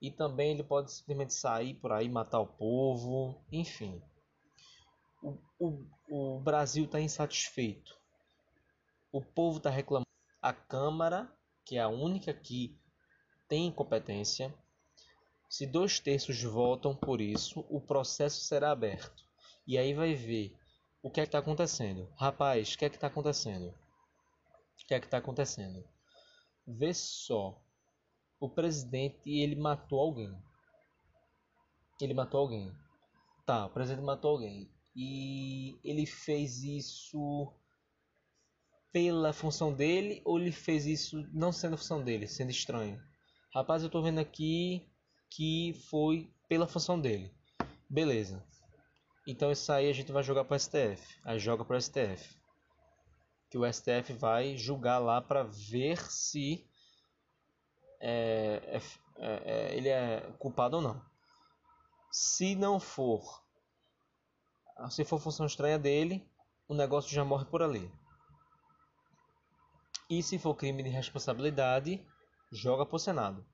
E 0.06 0.12
também 0.12 0.52
ele 0.52 0.64
pode 0.64 0.92
simplesmente 0.92 1.34
sair 1.34 1.74
por 1.74 1.92
aí, 1.92 2.08
matar 2.08 2.40
o 2.40 2.46
povo, 2.46 3.44
enfim. 3.52 4.00
O, 5.20 5.36
o, 5.58 5.88
o 6.08 6.40
Brasil 6.42 6.86
está 6.86 7.02
insatisfeito. 7.02 8.00
O 9.12 9.20
povo 9.20 9.58
está 9.58 9.72
reclamando. 9.72 10.06
A 10.40 10.54
Câmara, 10.54 11.28
que 11.66 11.78
é 11.78 11.82
a 11.82 11.88
única 11.88 12.32
que 12.32 12.80
tem 13.48 13.72
competência, 13.72 14.54
se 15.50 15.66
dois 15.66 16.00
terços 16.00 16.44
votam 16.44 16.96
por 16.96 17.20
isso, 17.20 17.66
o 17.68 17.82
processo 17.82 18.42
será 18.42 18.70
aberto. 18.70 19.26
E 19.66 19.76
aí 19.76 19.96
vai 19.96 20.14
ver 20.14 20.56
o 21.02 21.10
que 21.10 21.20
é 21.20 21.24
que 21.24 21.30
está 21.30 21.40
acontecendo. 21.40 22.08
Rapaz, 22.16 22.76
o 22.76 22.78
que 22.78 22.86
é 22.86 22.90
que 22.92 22.98
está 22.98 23.08
acontecendo? 23.08 23.70
O 23.70 24.86
que 24.86 24.94
é 24.94 25.00
que 25.00 25.08
está 25.08 25.18
acontecendo? 25.18 25.84
Vê 26.68 26.94
só. 26.94 27.60
O 28.40 28.50
presidente 28.50 29.20
ele 29.26 29.56
matou 29.56 30.00
alguém. 30.00 30.36
Ele 32.02 32.14
matou 32.14 32.42
alguém. 32.42 32.72
Tá, 33.46 33.66
o 33.66 33.70
presidente 33.70 34.04
matou 34.04 34.32
alguém. 34.32 34.70
E 34.96 35.78
ele 35.84 36.06
fez 36.06 36.64
isso 36.64 37.52
pela 38.92 39.34
função 39.34 39.74
dele 39.74 40.22
ou 40.24 40.40
ele 40.40 40.52
fez 40.52 40.86
isso 40.86 41.28
não 41.34 41.52
sendo 41.52 41.78
função 41.78 42.04
dele, 42.04 42.28
sendo 42.28 42.50
estranho? 42.50 43.02
Rapaz, 43.54 43.84
eu 43.84 43.90
tô 43.90 44.02
vendo 44.02 44.20
aqui 44.20 44.88
que 45.30 45.74
foi 45.90 46.32
pela 46.48 46.68
função 46.68 47.00
dele. 47.00 47.34
Beleza. 47.90 48.46
Então 49.28 49.52
isso 49.52 49.72
aí 49.72 49.90
a 49.90 49.94
gente 49.94 50.12
vai 50.12 50.24
jogar 50.24 50.46
para 50.46 50.56
o 50.56 50.60
STF. 50.60 51.20
Aí 51.24 51.40
joga 51.40 51.66
para 51.66 51.78
o 51.78 51.82
STF 51.82 52.36
que 53.56 53.58
o 53.58 53.72
STF 53.72 54.12
vai 54.14 54.58
julgar 54.58 55.00
lá 55.00 55.22
para 55.22 55.44
ver 55.44 56.12
se 56.12 56.66
é, 58.00 58.62
é, 58.66 58.82
é, 59.18 59.42
é, 59.46 59.76
ele 59.76 59.90
é 59.90 60.22
culpado 60.40 60.78
ou 60.78 60.82
não. 60.82 61.02
Se 62.12 62.56
não 62.56 62.80
for, 62.80 63.44
se 64.90 65.04
for 65.04 65.20
função 65.20 65.46
estranha 65.46 65.78
dele, 65.78 66.28
o 66.68 66.74
negócio 66.74 67.12
já 67.12 67.24
morre 67.24 67.46
por 67.46 67.62
ali. 67.62 67.92
E 70.10 70.22
se 70.22 70.38
for 70.38 70.56
crime 70.56 70.84
de 70.84 70.90
responsabilidade, 70.90 72.06
joga 72.52 72.86
para 72.86 72.96
o 72.96 73.00
Senado. 73.00 73.46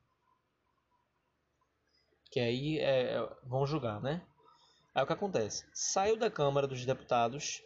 Que 2.29 2.39
aí 2.39 2.79
é, 2.79 3.15
é, 3.15 3.29
vão 3.43 3.65
julgar, 3.65 4.01
né? 4.01 4.25
Aí 4.93 5.03
o 5.03 5.07
que 5.07 5.13
acontece? 5.13 5.65
Saiu 5.73 6.17
da 6.17 6.29
Câmara 6.29 6.67
dos 6.67 6.85
Deputados, 6.85 7.63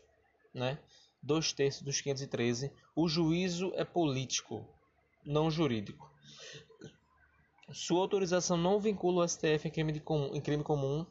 né? 0.53 0.79
Dois 1.21 1.51
terços 1.51 1.81
dos 1.81 1.99
513. 2.01 2.71
O 2.95 3.07
juízo 3.07 3.71
é 3.75 3.83
político, 3.83 4.67
não 5.25 5.49
jurídico. 5.49 6.14
Sua 7.71 7.99
autorização 7.99 8.57
não 8.57 8.79
vincula 8.79 9.23
o 9.23 9.27
STF 9.27 9.67
em 9.67 9.71
crime, 9.71 9.91
de 9.91 10.03
em 10.33 10.41
crime 10.41 10.63
comum 10.63 11.05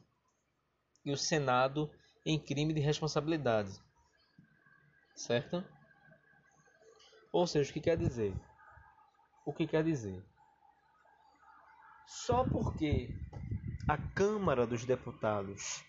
e 1.04 1.12
o 1.12 1.16
Senado 1.16 1.90
em 2.24 2.38
crime 2.38 2.72
de 2.72 2.80
responsabilidade. 2.80 3.78
Certo? 5.14 5.64
Ou 7.32 7.46
seja, 7.46 7.70
o 7.70 7.72
que 7.72 7.80
quer 7.80 7.96
dizer? 7.96 8.34
O 9.44 9.52
que 9.52 9.66
quer 9.66 9.84
dizer? 9.84 10.24
Só 12.06 12.44
porque 12.44 13.10
a 13.88 13.98
Câmara 13.98 14.66
dos 14.66 14.84
Deputados, 14.84 15.84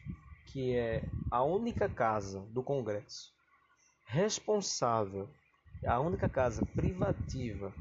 que 0.47 0.75
é 0.75 1.03
a 1.31 1.43
única 1.43 1.87
casa 1.87 2.41
do 2.49 2.63
Congresso 2.63 3.33
responsável, 4.05 5.29
a 5.85 5.99
única 5.99 6.27
casa 6.27 6.65
privativa 6.65 7.73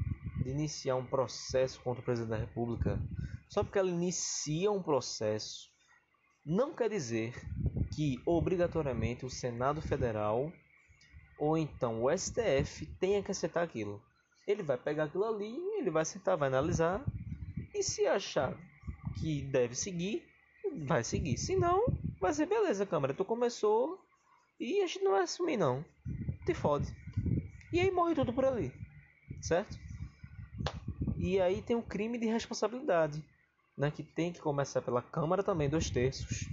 de 0.45 0.51
iniciar 0.51 0.95
um 0.95 1.05
processo 1.05 1.81
contra 1.81 2.01
o 2.01 2.05
presidente 2.05 2.29
da 2.29 2.37
República, 2.37 2.99
só 3.49 3.63
porque 3.63 3.79
ela 3.79 3.89
inicia 3.89 4.71
um 4.71 4.81
processo, 4.81 5.71
não 6.45 6.75
quer 6.75 6.87
dizer 6.87 7.33
que 7.95 8.21
obrigatoriamente 8.27 9.25
o 9.25 9.29
Senado 9.29 9.81
Federal 9.81 10.53
ou 11.39 11.57
então 11.57 12.03
o 12.03 12.15
STF 12.15 12.85
tenha 12.99 13.23
que 13.23 13.31
aceitar 13.31 13.63
aquilo. 13.63 13.99
Ele 14.45 14.61
vai 14.61 14.77
pegar 14.77 15.05
aquilo 15.05 15.25
ali, 15.25 15.57
ele 15.79 15.89
vai 15.89 16.03
aceitar, 16.03 16.35
vai 16.35 16.47
analisar 16.47 17.03
e 17.73 17.81
se 17.81 18.05
achar 18.05 18.55
que 19.19 19.41
deve 19.41 19.73
seguir, 19.73 20.23
vai 20.85 21.03
seguir. 21.03 21.39
Se 21.39 21.55
não, 21.55 21.87
vai 22.21 22.31
ser 22.35 22.45
beleza, 22.45 22.85
câmera. 22.85 23.15
Tu 23.15 23.25
começou 23.25 23.99
e 24.59 24.83
a 24.83 24.85
gente 24.85 25.03
não 25.03 25.13
vai 25.13 25.23
assumir 25.23 25.57
não. 25.57 25.83
Te 26.45 26.53
fode. 26.53 26.95
E 27.73 27.79
aí 27.79 27.89
morre 27.89 28.13
tudo 28.13 28.31
por 28.31 28.45
ali. 28.45 28.71
Certo? 29.41 29.84
E 31.25 31.41
aí 31.41 31.59
tem 31.59 31.75
o 31.75 31.81
crime 31.81 32.19
de 32.19 32.27
responsabilidade, 32.27 33.25
né, 33.75 33.89
que 33.89 34.03
tem 34.03 34.31
que 34.31 34.39
começar 34.39 34.79
pela 34.83 35.01
Câmara 35.01 35.41
também, 35.41 35.67
dois 35.67 35.89
terços. 35.89 36.47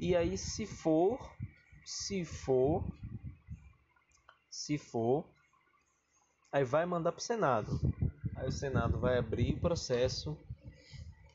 E 0.00 0.16
aí 0.16 0.36
se 0.36 0.66
for, 0.66 1.16
se 1.84 2.24
for, 2.24 2.84
se 4.50 4.78
for, 4.78 5.24
aí 6.50 6.64
vai 6.64 6.84
mandar 6.84 7.12
para 7.12 7.20
o 7.20 7.22
Senado. 7.22 7.80
Aí 8.34 8.48
o 8.48 8.52
Senado 8.52 8.98
vai 8.98 9.16
abrir 9.16 9.54
o 9.54 9.60
processo, 9.60 10.36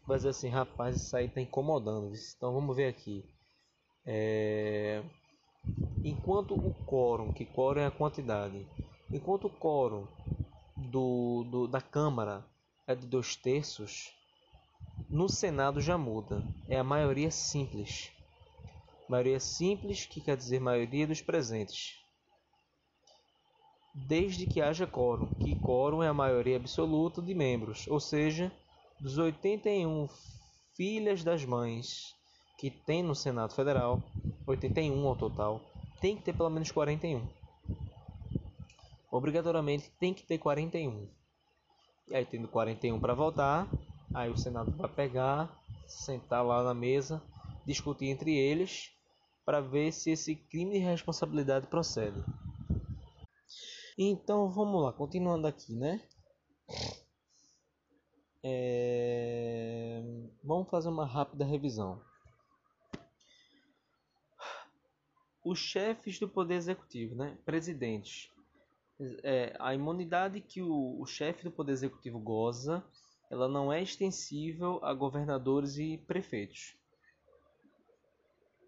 vai 0.06 0.18
dizer 0.18 0.28
assim, 0.28 0.50
rapaz, 0.50 0.98
isso 0.98 1.16
aí 1.16 1.30
tá 1.30 1.40
incomodando. 1.40 2.12
Então 2.36 2.52
vamos 2.52 2.76
ver 2.76 2.88
aqui. 2.90 3.24
É... 4.06 5.02
Enquanto 6.04 6.56
o 6.56 6.74
quórum, 6.86 7.32
que 7.32 7.46
quórum 7.46 7.80
é 7.80 7.86
a 7.86 7.92
quantidade, 7.92 8.68
enquanto 9.10 9.46
o 9.46 9.50
quórum 9.50 10.06
do, 10.80 11.44
do, 11.44 11.68
da 11.68 11.82
Câmara 11.82 12.46
é 12.88 12.96
de 12.96 13.06
dois 13.06 13.36
terços, 13.36 14.14
no 15.10 15.30
Senado 15.30 15.82
já 15.82 15.98
muda. 15.98 16.44
É 16.68 16.78
a 16.80 16.84
maioria 16.84 17.30
simples. 17.30 18.12
Maioria 19.08 19.40
simples, 19.40 20.06
que 20.06 20.22
quer 20.22 20.38
dizer 20.38 20.60
maioria 20.60 21.08
dos 21.08 21.22
presentes. 21.22 21.98
Desde 23.94 24.46
que 24.46 24.62
haja 24.62 24.88
quórum, 24.88 25.28
que 25.36 25.56
quórum 25.60 26.02
é 26.04 26.08
a 26.08 26.14
maioria 26.14 26.58
absoluta 26.58 27.22
de 27.22 27.34
membros, 27.34 27.88
ou 27.88 28.00
seja, 28.00 28.52
dos 29.00 29.18
81 29.18 30.08
filhas 30.76 31.24
das 31.24 31.44
mães 31.44 32.16
que 32.58 32.70
tem 32.70 33.02
no 33.02 33.16
Senado 33.16 33.54
Federal, 33.54 34.02
81 34.46 35.08
ao 35.08 35.16
total, 35.16 35.62
tem 36.00 36.16
que 36.16 36.24
ter 36.24 36.34
pelo 36.34 36.50
menos 36.50 36.72
41 36.72 37.28
obrigatoriamente 39.12 39.92
tem 40.00 40.14
que 40.14 40.26
ter 40.26 40.38
41. 40.38 41.10
E 42.08 42.16
aí, 42.16 42.26
tendo 42.26 42.48
41 42.48 43.00
para 43.00 43.14
votar, 43.14 43.70
aí 44.14 44.30
o 44.30 44.38
Senado 44.38 44.72
vai 44.76 44.90
pegar, 44.90 45.62
sentar 45.88 46.44
lá 46.46 46.64
na 46.64 46.74
mesa, 46.74 47.22
discutir 47.66 48.08
entre 48.08 48.36
eles 48.36 48.92
para 49.46 49.62
ver 49.62 49.92
se 49.92 50.12
esse 50.12 50.36
crime 50.36 50.74
de 50.74 50.80
responsabilidade 50.80 51.68
procede. 51.68 52.24
Então 53.98 54.50
vamos 54.50 54.82
lá, 54.82 54.94
continuando 54.94 55.46
aqui, 55.48 55.76
né? 55.76 56.02
É... 58.44 60.02
Vamos 60.44 60.70
fazer 60.70 60.90
uma 60.90 61.06
rápida 61.06 61.46
revisão. 61.46 62.02
Os 65.44 65.60
chefes 65.60 66.20
do 66.20 66.30
Poder 66.30 66.56
Executivo, 66.56 67.16
né? 67.16 67.38
Presidentes, 67.44 68.32
é, 69.24 69.56
a 69.60 69.74
imunidade 69.74 70.42
que 70.42 70.62
o, 70.62 71.00
o 71.00 71.06
chefe 71.06 71.44
do 71.44 71.52
Poder 71.52 71.72
Executivo 71.72 72.20
goza, 72.20 72.84
ela 73.30 73.48
não 73.48 73.72
é 73.72 73.82
extensível 73.82 74.80
a 74.84 74.94
governadores 74.94 75.78
e 75.78 75.98
prefeitos. 75.98 76.76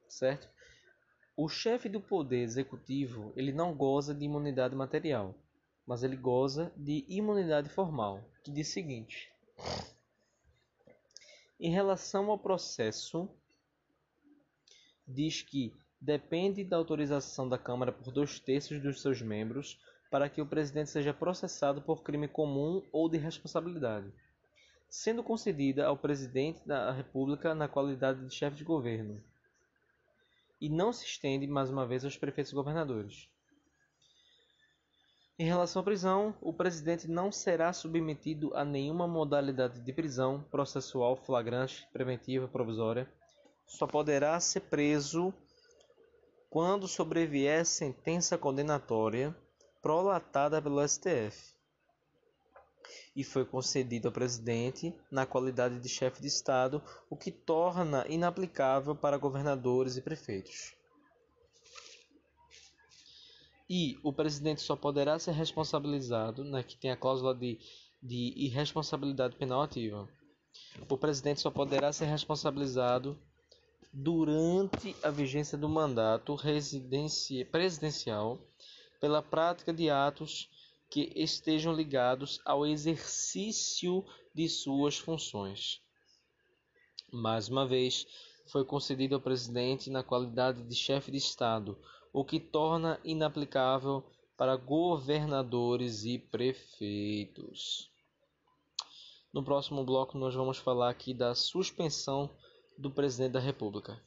Certo? 0.07 0.49
O 1.35 1.49
chefe 1.49 1.89
do 1.89 1.99
Poder 1.99 2.43
Executivo, 2.43 3.33
ele 3.35 3.51
não 3.51 3.73
goza 3.73 4.13
de 4.13 4.25
imunidade 4.25 4.75
material, 4.75 5.35
mas 5.85 6.03
ele 6.03 6.15
goza 6.15 6.71
de 6.75 7.05
imunidade 7.07 7.69
formal, 7.69 8.23
que 8.43 8.51
diz 8.51 8.69
o 8.69 8.73
seguinte: 8.73 9.31
Em 11.59 11.71
relação 11.71 12.29
ao 12.29 12.37
processo, 12.37 13.29
diz 15.07 15.41
que 15.41 15.73
depende 15.99 16.63
da 16.63 16.77
autorização 16.77 17.47
da 17.47 17.57
Câmara 17.57 17.91
por 17.91 18.11
dois 18.11 18.39
terços 18.39 18.81
dos 18.81 19.01
seus 19.01 19.21
membros 19.21 19.79
para 20.11 20.29
que 20.29 20.41
o 20.41 20.45
presidente 20.45 20.89
seja 20.89 21.13
processado 21.13 21.81
por 21.81 22.03
crime 22.03 22.27
comum 22.27 22.85
ou 22.91 23.07
de 23.07 23.17
responsabilidade, 23.17 24.11
sendo 24.89 25.23
concedida 25.23 25.87
ao 25.87 25.97
presidente 25.97 26.67
da 26.67 26.91
República 26.91 27.55
na 27.55 27.69
qualidade 27.69 28.27
de 28.27 28.35
chefe 28.35 28.57
de 28.57 28.65
governo, 28.65 29.23
e 30.59 30.67
não 30.67 30.91
se 30.91 31.05
estende 31.05 31.47
mais 31.47 31.69
uma 31.69 31.87
vez 31.87 32.03
aos 32.03 32.17
prefeitos 32.17 32.51
e 32.51 32.55
governadores. 32.55 33.29
Em 35.39 35.45
relação 35.45 35.81
à 35.81 35.85
prisão, 35.85 36.35
o 36.41 36.53
presidente 36.53 37.09
não 37.09 37.31
será 37.31 37.71
submetido 37.71 38.53
a 38.53 38.65
nenhuma 38.65 39.07
modalidade 39.07 39.79
de 39.79 39.93
prisão 39.93 40.43
processual, 40.51 41.15
flagrante, 41.15 41.87
preventiva, 41.91 42.47
provisória. 42.49 43.09
Só 43.65 43.87
poderá 43.87 44.39
ser 44.39 44.59
preso 44.59 45.33
quando 46.49 46.87
sobrevier 46.87 47.65
sentença 47.65 48.37
condenatória 48.37 49.35
prolatada 49.81 50.61
pelo 50.61 50.87
STF 50.87 51.53
e 53.15 53.23
foi 53.23 53.45
concedido 53.45 54.07
ao 54.07 54.13
presidente 54.13 54.93
na 55.09 55.25
qualidade 55.25 55.79
de 55.79 55.89
chefe 55.89 56.21
de 56.21 56.27
Estado, 56.27 56.81
o 57.09 57.17
que 57.17 57.31
torna 57.31 58.05
inaplicável 58.07 58.95
para 58.95 59.17
governadores 59.17 59.97
e 59.97 60.01
prefeitos. 60.01 60.73
E 63.69 63.97
o 64.03 64.11
presidente 64.11 64.61
só 64.61 64.75
poderá 64.75 65.17
ser 65.17 65.31
responsabilizado, 65.31 66.43
né, 66.43 66.63
que 66.63 66.77
tem 66.77 66.91
a 66.91 66.97
cláusula 66.97 67.33
de, 67.33 67.59
de 68.01 68.33
irresponsabilidade 68.35 69.35
penal 69.35 69.61
ativa. 69.61 70.07
O 70.89 70.97
presidente 70.97 71.41
só 71.41 71.49
poderá 71.49 71.93
ser 71.93 72.05
responsabilizado 72.05 73.17
durante 73.93 74.95
a 75.03 75.09
vigência 75.09 75.57
do 75.57 75.67
mandato 75.67 76.37
presidencial 77.51 78.39
pela 79.01 79.21
prática 79.21 79.73
de 79.73 79.89
atos 79.89 80.47
que 80.89 81.11
estejam 81.15 81.73
ligados 81.73 82.39
ao 82.45 82.65
exercício 82.65 84.05
de 84.33 84.47
suas 84.47 84.97
funções. 84.97 85.81
Mais 87.11 87.49
uma 87.49 87.67
vez, 87.67 88.05
foi 88.51 88.63
concedido 88.63 89.15
ao 89.15 89.21
presidente 89.21 89.89
na 89.89 90.03
qualidade 90.03 90.63
de 90.63 90.75
chefe 90.75 91.11
de 91.11 91.17
Estado, 91.17 91.77
o 92.13 92.23
que 92.23 92.39
torna 92.39 92.99
inaplicável 93.03 94.05
para 94.37 94.55
governadores 94.55 96.05
e 96.05 96.19
prefeitos. 96.19 97.89
No 99.33 99.43
próximo 99.43 99.83
bloco, 99.83 100.17
nós 100.17 100.35
vamos 100.35 100.57
falar 100.57 100.89
aqui 100.89 101.13
da 101.13 101.33
suspensão 101.33 102.29
do 102.77 102.91
presidente 102.91 103.31
da 103.31 103.39
República. 103.39 104.01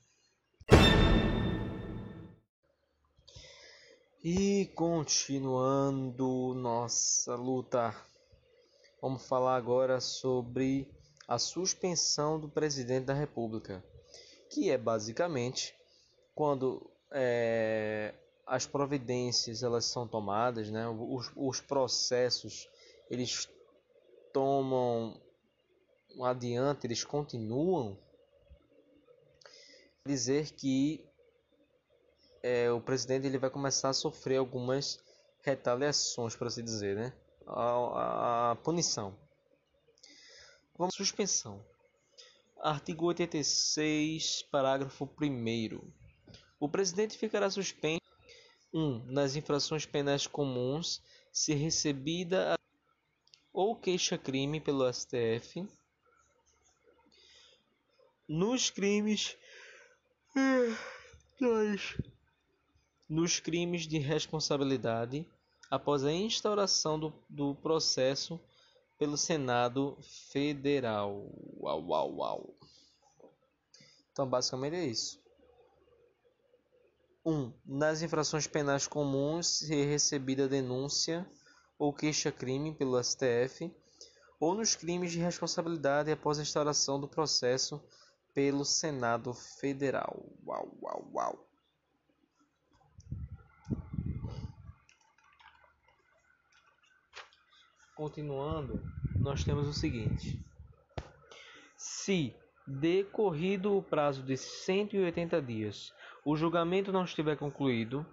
E 4.27 4.65
continuando 4.75 6.55
nossa 6.55 7.35
luta, 7.35 7.95
vamos 8.99 9.27
falar 9.27 9.55
agora 9.55 10.01
sobre 10.01 10.89
a 11.29 11.39
suspensão 11.39 12.41
do 12.41 12.49
presidente 12.49 13.05
da 13.05 13.13
República, 13.13 13.85
que 14.49 14.71
é 14.71 14.79
basicamente 14.79 15.75
quando 16.35 16.91
é, 17.13 18.15
as 18.47 18.67
providências 18.67 19.63
elas 19.63 19.85
são 19.85 20.09
tomadas, 20.09 20.71
né? 20.71 20.89
os, 20.89 21.31
os 21.37 21.61
processos 21.61 22.67
eles 23.11 23.47
tomam 24.33 25.21
adiante, 26.23 26.87
eles 26.87 27.05
continuam, 27.05 27.99
dizer 30.07 30.53
que 30.53 31.07
é, 32.45 32.71
o 32.71 32.79
presidente 32.79 33.27
ele 33.27 33.39
vai 33.39 33.49
começar 33.49 33.89
a 33.89 33.95
sofrer 33.95 34.37
algumas 34.37 35.03
retaliações, 35.41 36.37
para 36.37 36.49
assim 36.49 36.63
dizer, 36.63 36.95
né? 36.95 37.11
A, 37.47 37.63
a, 37.63 38.51
a 38.51 38.57
punição. 38.57 39.19
Vamos 40.77 40.95
suspensão. 40.95 41.65
Artigo 42.61 43.07
86, 43.07 44.43
parágrafo 44.51 45.09
1 45.19 45.93
O 46.61 46.69
presidente 46.69 47.17
ficará 47.17 47.49
suspenso 47.49 48.03
1. 48.75 48.79
Um, 48.79 49.05
nas 49.07 49.37
infrações 49.37 49.87
penais 49.87 50.27
comuns, 50.27 51.03
se 51.33 51.55
recebida 51.55 52.59
ou 53.55 53.75
queixa-crime 53.75 54.61
pelo 54.61 54.93
STF. 54.93 55.67
Nos 58.29 58.69
crimes. 58.69 59.35
2. 61.41 62.14
Nos 63.09 63.41
crimes 63.41 63.83
de 63.87 63.99
responsabilidade, 63.99 65.27
após 65.71 66.05
a 66.05 66.13
instauração 66.13 66.99
do, 66.99 67.13
do 67.29 67.55
processo 67.57 68.41
pelo 68.99 69.17
Senado 69.17 69.99
Federal. 70.31 71.29
Uau, 71.61 71.85
uau, 71.87 72.17
uau. 72.17 72.55
Então, 74.13 74.29
basicamente 74.29 74.77
é 74.77 74.85
isso. 74.85 75.21
1. 77.25 77.33
Um, 77.33 77.53
nas 77.67 78.03
infrações 78.03 78.47
penais 78.47 78.87
comuns, 78.87 79.59
se 79.59 79.85
recebida 79.85 80.49
denúncia 80.49 81.29
ou 81.79 81.93
queixa-crime 81.93 82.75
pelo 82.75 83.03
STF, 83.03 83.75
ou 84.39 84.55
nos 84.55 84.77
crimes 84.77 85.11
de 85.11 85.19
responsabilidade 85.19 86.11
após 86.11 86.39
a 86.39 86.43
instauração 86.43 87.01
do 87.01 87.09
processo 87.09 87.83
pelo 88.33 88.65
Senado 88.65 89.33
Federal. 89.33 90.25
Uau, 90.47 90.77
uau, 90.83 91.11
uau. 91.13 91.54
Continuando, 97.95 98.83
nós 99.21 99.45
temos 99.45 99.69
o 99.69 99.73
seguinte: 99.73 100.37
se 101.77 102.35
decorrido 102.67 103.77
o 103.77 103.83
prazo 103.83 104.23
de 104.23 104.37
180 104.37 105.41
dias, 105.41 105.95
o 106.25 106.35
julgamento 106.35 106.91
não 106.91 107.05
estiver 107.05 107.37
concluído, 107.37 108.05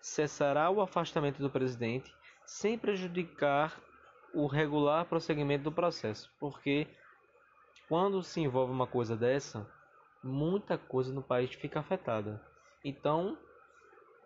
cessará 0.00 0.70
o 0.70 0.80
afastamento 0.80 1.40
do 1.40 1.48
presidente 1.48 2.12
sem 2.44 2.76
prejudicar 2.76 3.80
o 4.34 4.46
regular 4.46 5.04
prosseguimento 5.04 5.64
do 5.64 5.72
processo, 5.72 6.28
porque 6.40 6.88
quando 7.88 8.22
se 8.22 8.40
envolve 8.40 8.72
uma 8.72 8.86
coisa 8.86 9.16
dessa, 9.16 9.70
muita 10.22 10.76
coisa 10.76 11.12
no 11.12 11.22
país 11.22 11.52
fica 11.54 11.78
afetada. 11.78 12.42
Então, 12.84 13.38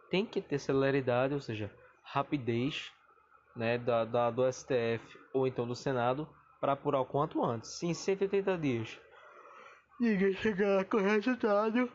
tem 0.08 0.24
que 0.24 0.40
ter 0.40 0.58
celeridade, 0.58 1.34
ou 1.34 1.40
seja, 1.40 1.70
rapidez 2.02 2.92
né, 3.56 3.78
da, 3.78 4.04
da, 4.04 4.30
do 4.30 4.50
STF 4.52 5.00
ou 5.32 5.46
então 5.46 5.66
do 5.66 5.74
Senado 5.74 6.28
para 6.60 6.72
apurar 6.72 7.00
o 7.00 7.06
quanto 7.06 7.42
antes. 7.44 7.70
Se 7.70 7.86
em 7.86 7.94
180 7.94 8.58
dias 8.58 9.00
ninguém 9.98 10.34
chegar 10.34 10.84
com 10.84 10.98
resultado, 10.98 11.90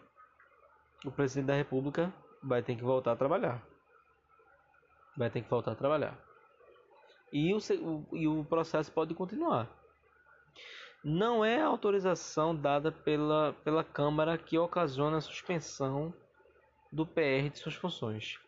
o 1.05 1.11
presidente 1.11 1.47
da 1.47 1.55
República 1.55 2.13
vai 2.43 2.61
ter 2.61 2.75
que 2.75 2.83
voltar 2.83 3.13
a 3.13 3.15
trabalhar. 3.15 3.61
Vai 5.15 5.29
ter 5.29 5.41
que 5.41 5.49
voltar 5.49 5.73
a 5.73 5.75
trabalhar. 5.75 6.17
E 7.31 7.53
o, 7.53 7.57
o, 7.57 8.17
e 8.17 8.27
o 8.27 8.43
processo 8.43 8.91
pode 8.91 9.13
continuar. 9.13 9.69
Não 11.03 11.43
é 11.43 11.61
a 11.61 11.67
autorização 11.67 12.55
dada 12.55 12.91
pela, 12.91 13.53
pela 13.63 13.83
Câmara 13.83 14.37
que 14.37 14.57
ocasiona 14.57 15.17
a 15.17 15.21
suspensão 15.21 16.13
do 16.91 17.05
PR 17.05 17.49
de 17.51 17.57
suas 17.57 17.75
funções. 17.75 18.39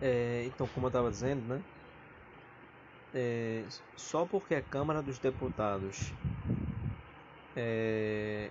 É, 0.00 0.44
então, 0.46 0.66
como 0.68 0.86
eu 0.86 0.88
estava 0.88 1.10
dizendo, 1.10 1.42
né? 1.46 1.62
É, 3.14 3.64
só 3.96 4.26
porque 4.26 4.54
a 4.54 4.62
Câmara 4.62 5.02
dos 5.02 5.18
Deputados 5.18 6.12
é, 7.56 8.50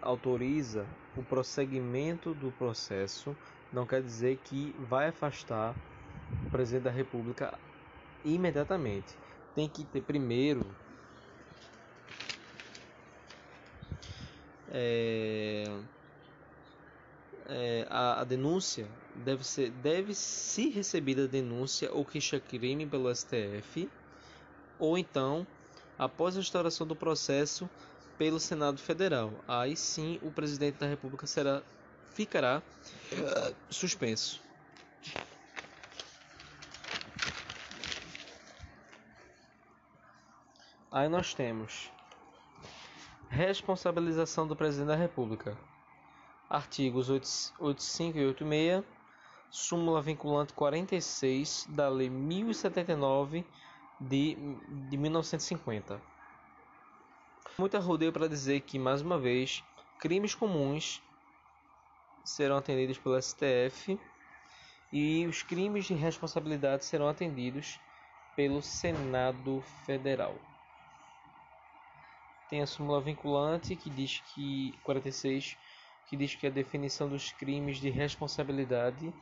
autoriza 0.00 0.86
o 1.16 1.22
prosseguimento 1.22 2.32
do 2.34 2.52
processo, 2.52 3.36
não 3.72 3.84
quer 3.84 4.02
dizer 4.02 4.38
que 4.44 4.74
vai 4.88 5.08
afastar 5.08 5.74
o 6.46 6.50
presidente 6.50 6.84
da 6.84 6.90
República 6.90 7.58
imediatamente. 8.24 9.16
Tem 9.54 9.68
que 9.68 9.84
ter 9.84 10.02
primeiro 10.02 10.64
é, 14.70 15.64
é, 17.48 17.86
a, 17.88 18.20
a, 18.20 18.24
denúncia 18.24 18.86
deve 19.24 19.44
ser 19.44 19.70
deve 19.70 20.14
se 20.14 20.68
recebida 20.68 21.24
a 21.24 21.26
denúncia 21.26 21.92
ou 21.92 22.04
queixa-crime 22.04 22.86
pelo 22.86 23.14
STF 23.14 23.88
ou 24.78 24.96
então 24.98 25.46
após 25.98 26.36
a 26.36 26.40
instauração 26.40 26.86
do 26.86 26.94
processo 26.94 27.68
pelo 28.18 28.40
Senado 28.40 28.78
Federal. 28.78 29.32
Aí 29.46 29.76
sim 29.76 30.18
o 30.22 30.30
presidente 30.30 30.78
da 30.78 30.86
República 30.86 31.26
será 31.26 31.62
ficará 32.12 32.62
uh, 33.12 33.54
suspenso. 33.68 34.40
Aí 40.90 41.08
nós 41.08 41.34
temos 41.34 41.90
responsabilização 43.28 44.46
do 44.46 44.56
presidente 44.56 44.88
da 44.88 44.96
República 44.96 45.58
artigos 46.48 47.10
85 47.10 48.18
e 48.18 48.26
86, 48.26 48.84
súmula 49.50 50.00
vinculante 50.00 50.52
46 50.52 51.66
da 51.70 51.88
Lei 51.88 52.10
1079 52.10 53.44
de, 54.00 54.36
de 54.88 54.96
1950. 54.96 56.00
Muita 57.58 57.78
rodeio 57.78 58.12
para 58.12 58.28
dizer 58.28 58.60
que, 58.60 58.78
mais 58.78 59.00
uma 59.00 59.18
vez, 59.18 59.64
crimes 59.98 60.34
comuns 60.34 61.02
serão 62.22 62.56
atendidos 62.56 62.98
pelo 62.98 63.20
STF 63.20 63.98
e 64.92 65.26
os 65.26 65.42
crimes 65.42 65.86
de 65.86 65.94
responsabilidade 65.94 66.84
serão 66.84 67.08
atendidos 67.08 67.80
pelo 68.34 68.60
Senado 68.60 69.62
Federal. 69.84 70.34
Tem 72.48 72.60
a 72.62 72.66
súmula 72.66 73.00
vinculante 73.00 73.74
que 73.74 73.90
diz 73.90 74.22
que 74.34 74.72
46 74.82 75.56
que 76.06 76.16
diz 76.16 76.34
que 76.34 76.46
a 76.46 76.50
definição 76.50 77.08
dos 77.08 77.32
crimes 77.32 77.78
de 77.78 77.90
responsabilidade 77.90 79.12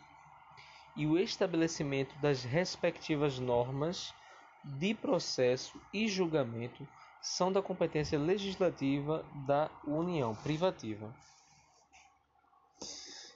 e 0.97 1.07
o 1.07 1.19
estabelecimento 1.19 2.17
das 2.21 2.45
respectivas 2.45 3.39
normas 3.39 4.15
de 4.63 4.95
processo 4.95 5.81
e 5.93 6.09
julgamento 6.09 6.87
são 7.21 7.53
da 7.53 7.63
competência 7.63 8.19
legislativa 8.19 9.25
da 9.47 9.71
União 9.87 10.35
privativa. 10.35 11.15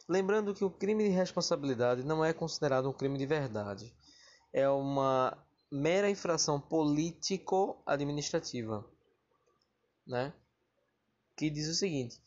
Lembrando 0.08 0.54
que 0.54 0.64
o 0.64 0.70
crime 0.70 1.04
de 1.04 1.10
responsabilidade 1.10 2.02
não 2.02 2.24
é 2.24 2.32
considerado 2.32 2.88
um 2.88 2.92
crime 2.92 3.18
de 3.18 3.26
verdade, 3.26 3.94
é 4.52 4.68
uma 4.68 5.36
mera 5.70 6.08
infração 6.08 6.58
político-administrativa, 6.60 8.88
né? 10.06 10.32
Que 11.36 11.50
diz 11.50 11.68
o 11.68 11.74
seguinte: 11.74 12.18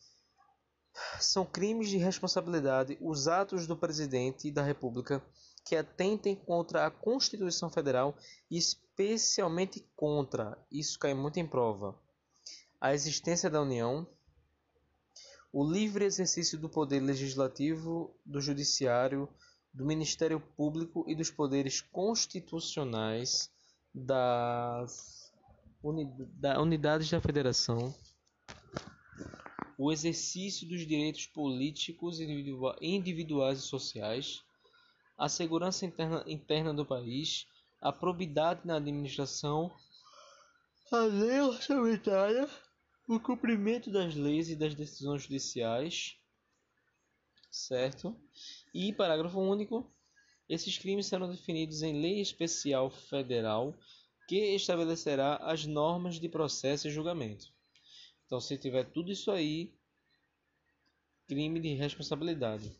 são 1.20 1.44
crimes 1.44 1.88
de 1.88 1.96
responsabilidade 1.96 2.98
os 3.00 3.28
atos 3.28 3.66
do 3.66 3.76
presidente 3.76 4.50
da 4.50 4.62
República 4.62 5.22
que 5.64 5.76
atentem 5.76 6.34
contra 6.34 6.86
a 6.86 6.90
Constituição 6.90 7.70
Federal 7.70 8.16
e 8.50 8.58
especialmente 8.58 9.86
contra, 9.96 10.58
isso 10.70 10.98
cai 10.98 11.14
muito 11.14 11.38
em 11.38 11.46
prova, 11.46 11.96
a 12.80 12.92
existência 12.92 13.48
da 13.48 13.62
União, 13.62 14.06
o 15.52 15.64
livre 15.64 16.04
exercício 16.04 16.58
do 16.58 16.68
poder 16.68 17.00
legislativo, 17.00 18.14
do 18.24 18.40
judiciário, 18.40 19.28
do 19.72 19.84
Ministério 19.84 20.40
Público 20.40 21.04
e 21.06 21.14
dos 21.14 21.30
poderes 21.30 21.80
constitucionais 21.80 23.50
das 23.94 25.32
unidades 25.82 27.10
da 27.10 27.20
Federação 27.20 27.94
o 29.78 29.92
exercício 29.92 30.68
dos 30.68 30.86
direitos 30.86 31.26
políticos 31.26 32.18
individuais 32.80 33.58
e 33.58 33.62
sociais, 33.62 34.42
a 35.16 35.28
segurança 35.28 35.86
interna, 35.86 36.24
interna 36.26 36.74
do 36.74 36.84
país, 36.84 37.46
a 37.80 37.92
probidade 37.92 38.60
na 38.64 38.76
administração 38.76 39.72
a 40.92 41.06
lei 41.06 41.40
orçamentária, 41.40 42.46
o 43.08 43.18
cumprimento 43.18 43.90
das 43.90 44.14
leis 44.14 44.50
e 44.50 44.56
das 44.56 44.74
decisões 44.74 45.22
judiciais, 45.22 46.18
certo? 47.50 48.14
E 48.74 48.92
parágrafo 48.92 49.40
único, 49.40 49.90
esses 50.48 50.76
crimes 50.76 51.06
serão 51.06 51.30
definidos 51.30 51.82
em 51.82 51.98
lei 51.98 52.20
especial 52.20 52.90
federal 52.90 53.74
que 54.28 54.54
estabelecerá 54.54 55.36
as 55.36 55.64
normas 55.64 56.20
de 56.20 56.28
processo 56.28 56.86
e 56.86 56.90
julgamento. 56.90 57.52
Então, 58.32 58.40
se 58.40 58.56
tiver 58.56 58.90
tudo 58.90 59.12
isso 59.12 59.30
aí, 59.30 59.70
crime 61.28 61.60
de 61.60 61.74
responsabilidade. 61.74 62.72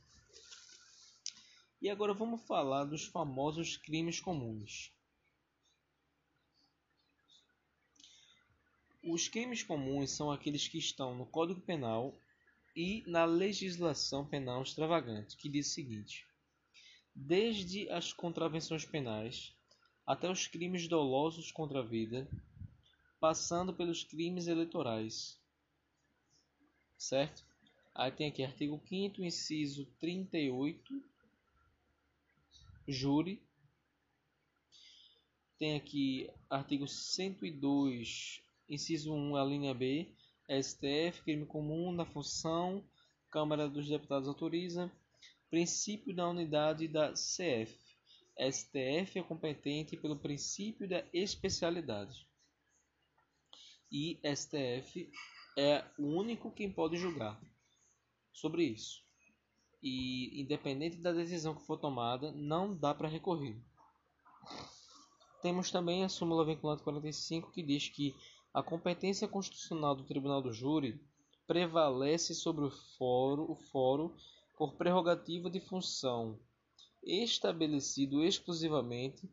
E 1.78 1.90
agora 1.90 2.14
vamos 2.14 2.40
falar 2.46 2.86
dos 2.86 3.04
famosos 3.04 3.76
crimes 3.76 4.18
comuns. 4.18 4.90
Os 9.04 9.28
crimes 9.28 9.62
comuns 9.62 10.12
são 10.12 10.30
aqueles 10.30 10.66
que 10.66 10.78
estão 10.78 11.14
no 11.14 11.26
Código 11.26 11.60
Penal 11.60 12.18
e 12.74 13.04
na 13.06 13.26
legislação 13.26 14.26
penal 14.26 14.62
extravagante, 14.62 15.36
que 15.36 15.50
diz 15.50 15.68
o 15.68 15.74
seguinte: 15.74 16.26
desde 17.14 17.90
as 17.90 18.10
contravenções 18.10 18.86
penais 18.86 19.54
até 20.06 20.30
os 20.30 20.46
crimes 20.46 20.88
dolosos 20.88 21.52
contra 21.52 21.80
a 21.80 21.86
vida, 21.86 22.26
passando 23.20 23.74
pelos 23.74 24.02
crimes 24.02 24.46
eleitorais. 24.46 25.41
Certo? 27.02 27.44
Aí 27.92 28.12
tem 28.12 28.28
aqui 28.28 28.44
artigo 28.44 28.80
5 28.88 29.24
inciso 29.24 29.84
38, 29.98 31.02
júri. 32.86 33.42
Tem 35.58 35.74
aqui 35.74 36.30
artigo 36.48 36.86
102, 36.86 38.40
Inciso 38.68 39.12
1, 39.12 39.34
a 39.34 39.44
linha 39.44 39.74
B, 39.74 40.14
STF, 40.48 41.22
crime 41.24 41.44
comum 41.44 41.90
na 41.90 42.06
função, 42.06 42.84
Câmara 43.30 43.68
dos 43.68 43.88
Deputados 43.88 44.28
autoriza. 44.28 44.90
Princípio 45.50 46.14
da 46.14 46.28
unidade 46.28 46.86
da 46.86 47.12
CF. 47.14 47.76
STF 48.38 49.18
é 49.18 49.22
competente 49.24 49.96
pelo 49.96 50.16
princípio 50.16 50.88
da 50.88 51.04
especialidade. 51.12 52.28
E 53.90 54.20
STF 54.24 55.10
é 55.56 55.84
o 55.98 56.06
único 56.06 56.50
quem 56.50 56.70
pode 56.70 56.96
julgar 56.96 57.40
sobre 58.32 58.64
isso. 58.64 59.02
E 59.82 60.40
independente 60.40 60.96
da 60.98 61.12
decisão 61.12 61.54
que 61.54 61.66
for 61.66 61.76
tomada, 61.76 62.32
não 62.32 62.76
dá 62.76 62.94
para 62.94 63.08
recorrer. 63.08 63.60
Temos 65.42 65.70
também 65.70 66.04
a 66.04 66.08
súmula 66.08 66.44
vinculante 66.44 66.82
45 66.82 67.50
que 67.50 67.62
diz 67.62 67.88
que 67.88 68.14
a 68.54 68.62
competência 68.62 69.26
constitucional 69.26 69.94
do 69.96 70.04
Tribunal 70.04 70.40
do 70.40 70.52
Júri 70.52 71.00
prevalece 71.46 72.34
sobre 72.34 72.64
o 72.64 72.70
fórum, 72.70 73.50
o 73.50 73.56
fórum 73.56 74.14
por 74.56 74.74
prerrogativa 74.74 75.50
de 75.50 75.58
função 75.58 76.38
estabelecido 77.02 78.22
exclusivamente 78.22 79.28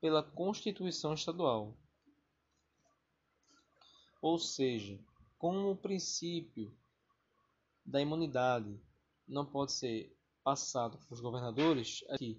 pela 0.00 0.22
Constituição 0.22 1.12
Estadual. 1.12 1.76
Ou 4.22 4.38
seja, 4.38 4.98
como 5.40 5.70
o 5.70 5.76
princípio 5.76 6.70
da 7.84 7.98
imunidade 7.98 8.78
não 9.26 9.46
pode 9.46 9.72
ser 9.72 10.14
passado 10.44 10.98
para 10.98 11.14
os 11.14 11.20
governadores, 11.20 12.04
aqui 12.10 12.38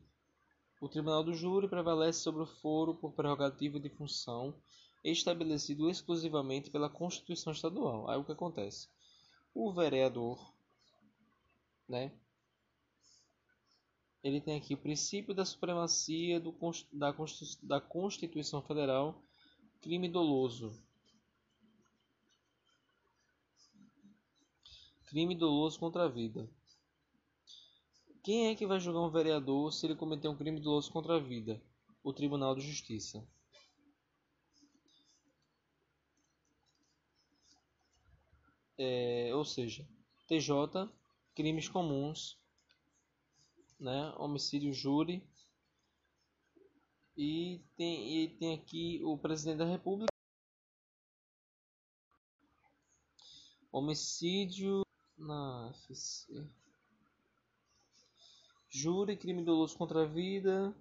o 0.80 0.88
Tribunal 0.88 1.24
do 1.24 1.34
Júri 1.34 1.68
prevalece 1.68 2.20
sobre 2.20 2.44
o 2.44 2.46
foro 2.46 2.94
por 2.94 3.14
prerrogativa 3.14 3.80
de 3.80 3.90
função 3.90 4.56
estabelecido 5.04 5.90
exclusivamente 5.90 6.70
pela 6.70 6.92
Constituição 6.92 7.52
Estadual. 7.52 8.08
Aí 8.08 8.20
o 8.20 8.24
que 8.24 8.34
acontece? 8.34 8.88
O 9.52 9.74
vereador, 9.74 10.54
né? 11.90 12.12
Ele 14.24 14.40
tem 14.40 14.58
aqui 14.58 14.76
o 14.76 14.82
princípio 14.82 15.34
da 15.34 15.44
supremacia 15.44 16.40
do, 16.40 16.56
da, 16.94 17.16
da 17.64 17.82
Constituição 17.82 18.62
Federal, 18.62 19.24
crime 19.82 20.08
doloso. 20.08 20.80
Crime 25.12 25.36
doloso 25.36 25.78
contra 25.78 26.06
a 26.06 26.08
vida. 26.08 26.50
Quem 28.24 28.48
é 28.48 28.56
que 28.56 28.66
vai 28.66 28.80
julgar 28.80 29.02
um 29.02 29.12
vereador 29.12 29.74
se 29.74 29.86
ele 29.86 29.96
cometer 29.96 30.30
um 30.30 30.38
crime 30.38 30.60
doloso 30.60 30.90
contra 30.90 31.18
a 31.18 31.20
vida? 31.20 31.62
O 32.02 32.14
Tribunal 32.14 32.56
de 32.56 32.62
Justiça. 32.62 33.22
é, 38.82 39.30
ou 39.36 39.46
seja, 39.46 39.88
TJ, 40.28 40.90
crimes 41.36 41.70
comuns, 41.70 42.40
né, 43.80 44.12
homicídio 44.18 44.74
júri, 44.74 45.24
e 47.16 47.62
tem, 47.78 48.24
e 48.24 48.30
tem 48.38 48.56
aqui 48.56 49.00
o 49.04 49.16
presidente 49.20 49.58
da 49.58 49.66
República, 49.66 50.12
homicídio 53.72 54.82
na 55.22 55.70
FC, 55.72 56.48
júri, 58.70 59.18
crime 59.18 59.44
doloso 59.44 59.78
contra 59.78 60.04
a 60.04 60.08
vida, 60.08 60.76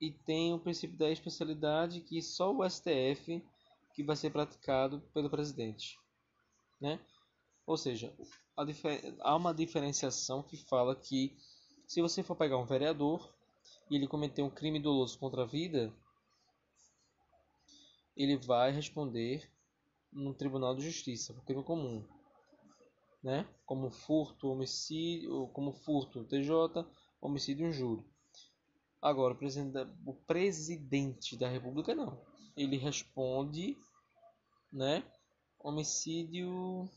e 0.00 0.10
tem 0.10 0.52
o 0.52 0.60
princípio 0.60 0.98
da 0.98 1.10
especialidade 1.10 2.00
que 2.00 2.20
só 2.22 2.54
o 2.54 2.68
STF 2.68 3.42
que 3.94 4.02
vai 4.02 4.16
ser 4.16 4.30
praticado 4.30 5.00
pelo 5.12 5.30
presidente 5.30 5.98
né? 6.84 7.00
Ou 7.66 7.76
seja, 7.76 8.14
há 9.20 9.36
uma 9.36 9.54
diferenciação 9.54 10.42
que 10.42 10.56
fala 10.56 10.94
que 10.94 11.34
se 11.86 12.02
você 12.02 12.22
for 12.22 12.36
pegar 12.36 12.58
um 12.58 12.66
vereador 12.66 13.32
e 13.90 13.96
ele 13.96 14.06
cometer 14.06 14.42
um 14.42 14.50
crime 14.50 14.78
doloso 14.78 15.18
contra 15.18 15.42
a 15.42 15.46
vida, 15.46 15.92
ele 18.14 18.36
vai 18.36 18.70
responder 18.70 19.50
no 20.12 20.34
Tribunal 20.34 20.74
de 20.74 20.82
Justiça 20.84 21.32
por 21.32 21.44
crime 21.44 21.64
comum, 21.64 22.06
né? 23.24 23.48
Como 23.64 23.90
furto, 23.90 24.50
homicídio, 24.50 25.48
como 25.54 25.72
furto, 25.72 26.24
TJ, 26.24 26.86
homicídio, 27.22 27.66
injúrio. 27.66 28.04
Agora, 29.00 29.34
o 29.34 30.14
presidente, 30.26 31.36
da, 31.36 31.48
República 31.48 31.94
não. 31.94 32.20
Ele 32.54 32.76
responde, 32.76 33.78
né? 34.70 35.02
homicídio. 35.58 36.88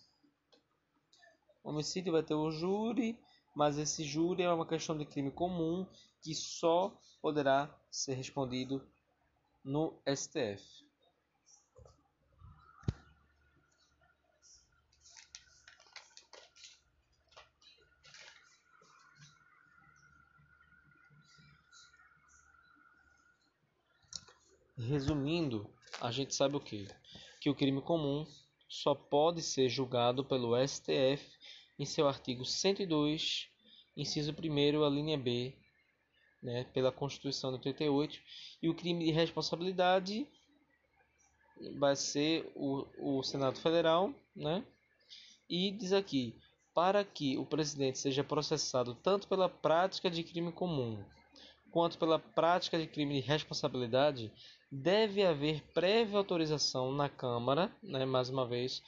Homicídio 1.63 2.11
vai 2.11 2.23
ter 2.23 2.33
o 2.33 2.51
júri, 2.51 3.17
mas 3.55 3.77
esse 3.77 4.03
júri 4.03 4.43
é 4.43 4.51
uma 4.51 4.67
questão 4.67 4.97
de 4.97 5.05
crime 5.05 5.31
comum 5.31 5.85
que 6.21 6.35
só 6.35 6.97
poderá 7.21 7.73
ser 7.89 8.15
respondido 8.15 8.85
no 9.63 9.97
STF. 10.05 10.86
Resumindo, 24.77 25.67
a 25.99 26.11
gente 26.11 26.35
sabe 26.35 26.55
o 26.55 26.59
que? 26.59 26.87
Que 27.41 27.49
o 27.49 27.55
crime 27.55 27.81
comum 27.81 28.27
só 28.69 28.93
pode 28.93 29.41
ser 29.41 29.69
julgado 29.69 30.23
pelo 30.23 30.55
STF 30.67 31.25
em 31.79 31.85
seu 31.85 32.07
artigo 32.07 32.45
102, 32.45 33.49
inciso 33.95 34.31
1 34.31 34.83
a 34.83 34.89
linha 34.89 35.17
B, 35.17 35.55
né, 36.43 36.63
pela 36.75 36.91
Constituição 36.91 37.49
de 37.49 37.57
88, 37.57 38.19
e 38.61 38.69
o 38.69 38.75
crime 38.75 39.05
de 39.05 39.11
responsabilidade 39.11 40.27
vai 41.79 41.95
ser 41.95 42.51
o, 42.55 42.85
o 42.99 43.23
Senado 43.23 43.57
Federal, 43.59 44.13
né? 44.35 44.63
E 45.49 45.71
diz 45.71 45.91
aqui, 45.91 46.39
para 46.75 47.03
que 47.03 47.35
o 47.35 47.45
presidente 47.47 47.97
seja 47.97 48.23
processado 48.23 48.93
tanto 48.93 49.27
pela 49.27 49.49
prática 49.49 50.07
de 50.07 50.23
crime 50.23 50.51
comum 50.51 51.03
quanto 51.71 51.97
pela 51.97 52.19
prática 52.19 52.77
de 52.77 52.87
crime 52.87 53.21
de 53.21 53.27
responsabilidade, 53.27 54.31
deve 54.71 55.25
haver 55.25 55.61
prévia 55.73 56.17
autorização 56.17 56.91
na 56.91 57.09
Câmara, 57.09 57.71
né, 57.81 58.05
mais 58.05 58.29
uma 58.29 58.47
vez, 58.47 58.81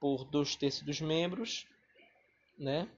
por 0.00 0.24
dois 0.24 0.54
terços 0.56 0.82
dos 0.82 1.00
membros, 1.00 1.66
né? 2.58 2.88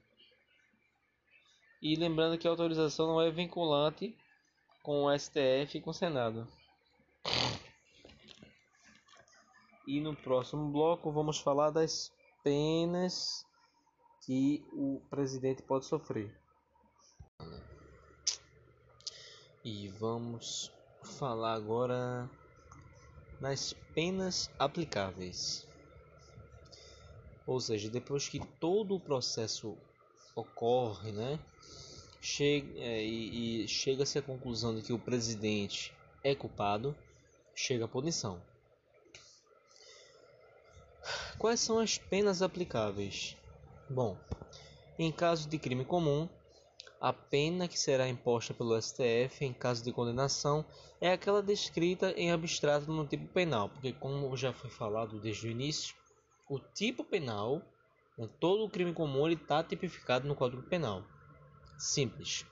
E 1.81 1.95
lembrando 1.95 2.37
que 2.37 2.47
a 2.47 2.51
autorização 2.51 3.07
não 3.07 3.21
é 3.21 3.29
vinculante 3.31 4.17
com 4.83 5.05
o 5.05 5.17
STF 5.17 5.77
e 5.77 5.81
com 5.81 5.91
o 5.91 5.93
Senado. 5.93 6.47
E 9.87 10.01
no 10.01 10.15
próximo 10.15 10.71
bloco 10.71 11.11
vamos 11.11 11.39
falar 11.39 11.71
das 11.71 12.11
penas 12.43 13.45
que 14.25 14.65
o 14.73 15.01
presidente 15.09 15.61
pode 15.61 15.85
sofrer. 15.85 16.37
E 19.69 19.89
vamos 19.89 20.71
falar 21.03 21.53
agora 21.53 22.29
nas 23.37 23.73
penas 23.93 24.49
aplicáveis. 24.57 25.67
Ou 27.45 27.59
seja, 27.59 27.89
depois 27.89 28.29
que 28.29 28.39
todo 28.61 28.95
o 28.95 28.99
processo 28.99 29.77
ocorre, 30.33 31.11
né, 31.11 31.37
chega, 32.21 32.79
é, 32.79 33.03
e, 33.03 33.65
e 33.65 33.67
chega-se 33.67 34.17
à 34.17 34.21
conclusão 34.21 34.73
de 34.73 34.81
que 34.81 34.93
o 34.93 34.99
presidente 34.99 35.93
é 36.23 36.33
culpado, 36.33 36.95
chega 37.53 37.83
a 37.83 37.89
punição. 37.89 38.41
Quais 41.37 41.59
são 41.59 41.77
as 41.77 41.97
penas 41.97 42.41
aplicáveis? 42.41 43.35
Bom, 43.89 44.15
em 44.97 45.11
caso 45.11 45.49
de 45.49 45.59
crime 45.59 45.83
comum, 45.83 46.29
a 46.99 47.13
pena 47.13 47.67
que 47.67 47.79
será 47.79 48.07
imposta 48.07 48.53
pelo 48.53 48.79
STF 48.81 49.45
em 49.45 49.53
caso 49.53 49.83
de 49.83 49.91
condenação 49.91 50.65
é 50.99 51.11
aquela 51.11 51.43
descrita 51.43 52.11
em 52.11 52.31
abstrato 52.31 52.91
no 52.91 53.05
tipo 53.05 53.27
penal, 53.27 53.69
porque 53.69 53.93
como 53.93 54.35
já 54.35 54.51
foi 54.51 54.69
falado 54.69 55.19
desde 55.19 55.47
o 55.47 55.51
início, 55.51 55.95
o 56.49 56.59
tipo 56.59 57.03
penal, 57.03 57.61
todo 58.39 58.63
o 58.63 58.69
crime 58.69 58.93
comum 58.93 59.27
está 59.29 59.63
tipificado 59.63 60.27
no 60.27 60.35
Código 60.35 60.63
Penal. 60.63 61.03
Simples. 61.77 62.45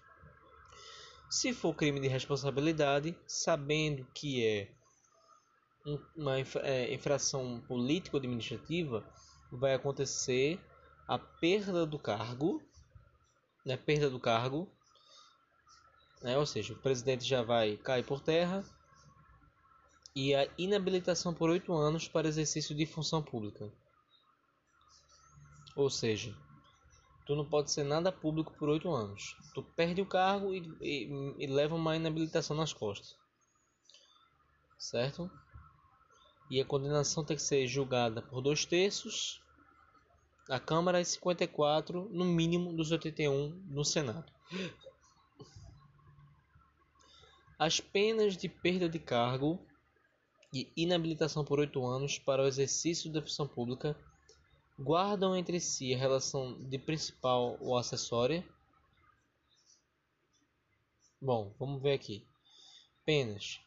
Se 1.29 1.53
for 1.53 1.73
crime 1.73 1.99
de 1.99 2.07
responsabilidade, 2.07 3.17
sabendo 3.25 4.05
que 4.13 4.45
é 4.45 4.69
uma 6.15 6.39
é, 6.39 6.93
infração 6.93 7.61
político-administrativa, 7.67 9.03
vai 9.51 9.73
acontecer 9.73 10.59
a 11.07 11.17
perda 11.17 11.85
do 11.85 11.99
cargo, 11.99 12.61
né, 13.65 13.75
perda 13.75 14.09
do 14.09 14.19
cargo, 14.19 14.69
né, 16.21 16.37
ou 16.37 16.45
seja, 16.45 16.73
o 16.73 16.77
presidente 16.77 17.25
já 17.25 17.41
vai 17.41 17.77
cair 17.77 18.05
por 18.05 18.21
terra 18.21 18.63
e 20.15 20.33
a 20.33 20.47
inabilitação 20.57 21.33
por 21.33 21.49
oito 21.49 21.73
anos 21.73 22.07
para 22.07 22.27
exercício 22.27 22.75
de 22.75 22.85
função 22.85 23.21
pública. 23.21 23.69
Ou 25.75 25.89
seja, 25.89 26.33
tu 27.25 27.35
não 27.35 27.43
pode 27.43 27.69
ser 27.69 27.83
nada 27.83 28.11
público 28.11 28.53
por 28.53 28.69
oito 28.69 28.89
anos. 28.93 29.35
Tu 29.53 29.61
perde 29.61 30.01
o 30.01 30.05
cargo 30.05 30.53
e, 30.53 30.59
e, 30.79 31.35
e 31.37 31.47
leva 31.47 31.75
uma 31.75 31.97
inabilitação 31.97 32.55
nas 32.55 32.71
costas. 32.71 33.17
Certo? 34.77 35.29
E 36.49 36.61
a 36.61 36.65
condenação 36.65 37.25
tem 37.25 37.35
que 37.35 37.41
ser 37.41 37.67
julgada 37.67 38.21
por 38.21 38.39
dois 38.39 38.63
terços 38.63 39.41
na 40.47 40.59
Câmara 40.59 41.01
e 41.01 41.05
54, 41.05 42.07
no 42.11 42.25
mínimo, 42.25 42.73
dos 42.73 42.91
81 42.91 43.49
no 43.67 43.83
Senado. 43.83 44.31
As 47.57 47.79
penas 47.79 48.37
de 48.37 48.47
perda 48.47 48.87
de 48.87 48.99
cargo 48.99 49.59
e 50.53 50.71
inabilitação 50.75 51.43
por 51.43 51.59
oito 51.59 51.85
anos 51.85 52.19
para 52.19 52.43
o 52.43 52.47
exercício 52.47 53.11
da 53.11 53.21
função 53.21 53.47
pública 53.47 53.97
guardam 54.77 55.35
entre 55.35 55.59
si 55.59 55.93
a 55.93 55.97
relação 55.97 56.61
de 56.69 56.77
principal 56.77 57.57
ou 57.59 57.77
acessória. 57.77 58.45
Bom, 61.21 61.53
vamos 61.57 61.81
ver 61.81 61.93
aqui. 61.93 62.23
Penas: 63.05 63.61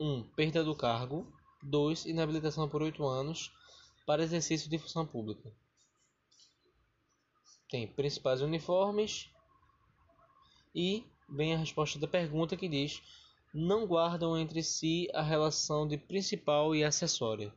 1. 0.00 0.06
Um, 0.06 0.22
perda 0.22 0.64
do 0.64 0.74
cargo. 0.74 1.26
2. 1.62 2.06
Inabilitação 2.06 2.68
por 2.68 2.82
8 2.82 3.04
anos 3.06 3.52
para 4.06 4.22
exercício 4.22 4.70
de 4.70 4.78
função 4.78 5.06
pública. 5.06 5.52
Tem 7.74 7.88
principais 7.88 8.40
uniformes. 8.40 9.28
E 10.72 11.04
vem 11.28 11.52
a 11.52 11.58
resposta 11.58 11.98
da 11.98 12.06
pergunta 12.06 12.56
que 12.56 12.68
diz: 12.68 13.02
não 13.52 13.84
guardam 13.84 14.38
entre 14.38 14.62
si 14.62 15.08
a 15.12 15.20
relação 15.20 15.84
de 15.84 15.98
principal 15.98 16.72
e 16.72 16.84
acessória. 16.84 17.52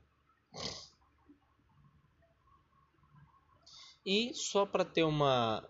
E 4.03 4.33
só 4.33 4.65
para 4.65 4.83
ter 4.83 5.03
uma, 5.03 5.63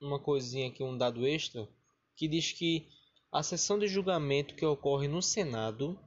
uma 0.00 0.20
coisinha 0.20 0.68
aqui, 0.68 0.84
um 0.84 0.96
dado 0.96 1.26
extra, 1.26 1.68
que 2.14 2.28
diz 2.28 2.52
que 2.52 2.86
a 3.32 3.42
sessão 3.42 3.80
de 3.80 3.88
julgamento 3.88 4.54
que 4.54 4.64
ocorre 4.64 5.08
no 5.08 5.20
Senado, 5.20 5.98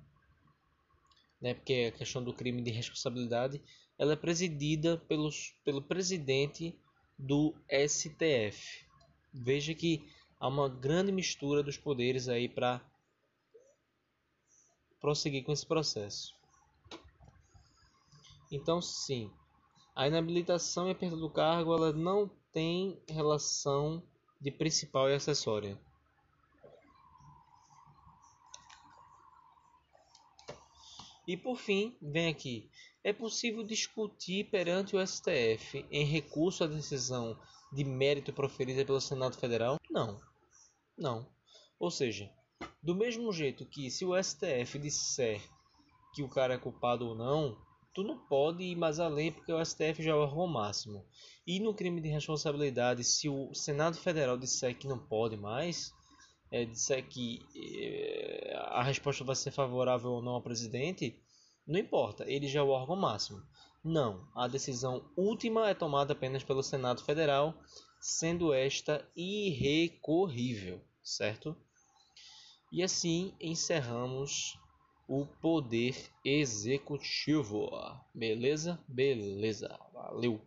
né, 1.41 1.53
porque 1.55 1.73
é 1.73 1.87
a 1.87 1.91
questão 1.91 2.23
do 2.23 2.33
crime 2.33 2.61
de 2.61 2.71
responsabilidade, 2.71 3.61
ela 3.99 4.13
é 4.13 4.15
presidida 4.15 4.97
pelos, 5.09 5.53
pelo 5.65 5.81
presidente 5.81 6.79
do 7.21 7.53
STF. 7.69 8.85
Veja 9.33 9.73
que 9.73 10.03
há 10.39 10.47
uma 10.47 10.67
grande 10.67 11.11
mistura 11.11 11.61
dos 11.61 11.77
poderes 11.77 12.27
aí 12.27 12.49
para 12.49 12.81
prosseguir 14.99 15.43
com 15.45 15.51
esse 15.51 15.65
processo. 15.65 16.33
Então, 18.51 18.81
sim, 18.81 19.31
a 19.95 20.07
inabilitação 20.07 20.87
e 20.87 20.91
a 20.91 20.95
perda 20.95 21.15
do 21.15 21.29
cargo 21.29 21.73
ela 21.73 21.93
não 21.93 22.27
tem 22.51 23.01
relação 23.07 24.03
de 24.39 24.51
principal 24.51 25.09
e 25.09 25.13
acessória. 25.13 25.79
E 31.27 31.37
por 31.37 31.57
fim, 31.57 31.95
vem 32.01 32.27
aqui. 32.27 32.69
É 33.03 33.13
possível 33.13 33.63
discutir 33.63 34.49
perante 34.49 34.95
o 34.95 35.07
STF 35.07 35.85
em 35.91 36.03
recurso 36.03 36.63
à 36.63 36.67
decisão 36.67 37.37
de 37.71 37.83
mérito 37.83 38.33
proferida 38.33 38.83
pelo 38.83 38.99
Senado 38.99 39.37
Federal? 39.37 39.77
Não. 39.89 40.19
Não. 40.97 41.27
Ou 41.79 41.89
seja, 41.89 42.29
do 42.81 42.95
mesmo 42.95 43.31
jeito 43.31 43.65
que 43.65 43.89
se 43.89 44.05
o 44.05 44.21
STF 44.21 44.77
disser 44.79 45.41
que 46.13 46.21
o 46.21 46.29
cara 46.29 46.55
é 46.55 46.57
culpado 46.57 47.07
ou 47.07 47.15
não, 47.15 47.57
tu 47.93 48.03
não 48.03 48.17
pode 48.17 48.63
ir 48.63 48.75
mais 48.75 48.99
além 48.99 49.31
porque 49.31 49.51
o 49.51 49.63
STF 49.63 50.03
já 50.03 50.11
é 50.11 50.15
o 50.15 50.47
máximo. 50.47 51.05
E 51.45 51.59
no 51.59 51.73
crime 51.73 52.01
de 52.01 52.09
responsabilidade, 52.09 53.03
se 53.03 53.29
o 53.29 53.53
Senado 53.53 53.97
Federal 53.97 54.37
disser 54.37 54.77
que 54.77 54.87
não 54.87 54.99
pode 54.99 55.37
mais, 55.37 55.93
é, 56.51 56.65
disser 56.65 57.07
que 57.07 57.39
é, 57.55 58.53
a 58.67 58.83
resposta 58.83 59.23
vai 59.23 59.35
ser 59.35 59.51
favorável 59.51 60.11
ou 60.11 60.21
não 60.21 60.33
ao 60.33 60.41
presidente, 60.41 61.17
não 61.65 61.79
importa, 61.79 62.29
ele 62.29 62.47
já 62.47 62.59
é 62.59 62.63
o 62.63 62.69
órgão 62.69 62.95
máximo. 62.95 63.41
Não, 63.83 64.27
a 64.35 64.47
decisão 64.47 65.09
última 65.15 65.69
é 65.69 65.73
tomada 65.73 66.13
apenas 66.13 66.43
pelo 66.43 66.61
Senado 66.61 67.03
Federal, 67.03 67.55
sendo 67.99 68.53
esta 68.53 69.07
irrecorrível, 69.15 70.81
certo? 71.03 71.55
E 72.71 72.83
assim 72.83 73.33
encerramos 73.39 74.57
o 75.07 75.25
poder 75.25 75.95
executivo. 76.23 77.69
Beleza? 78.13 78.79
Beleza. 78.87 79.77
Valeu. 79.93 80.41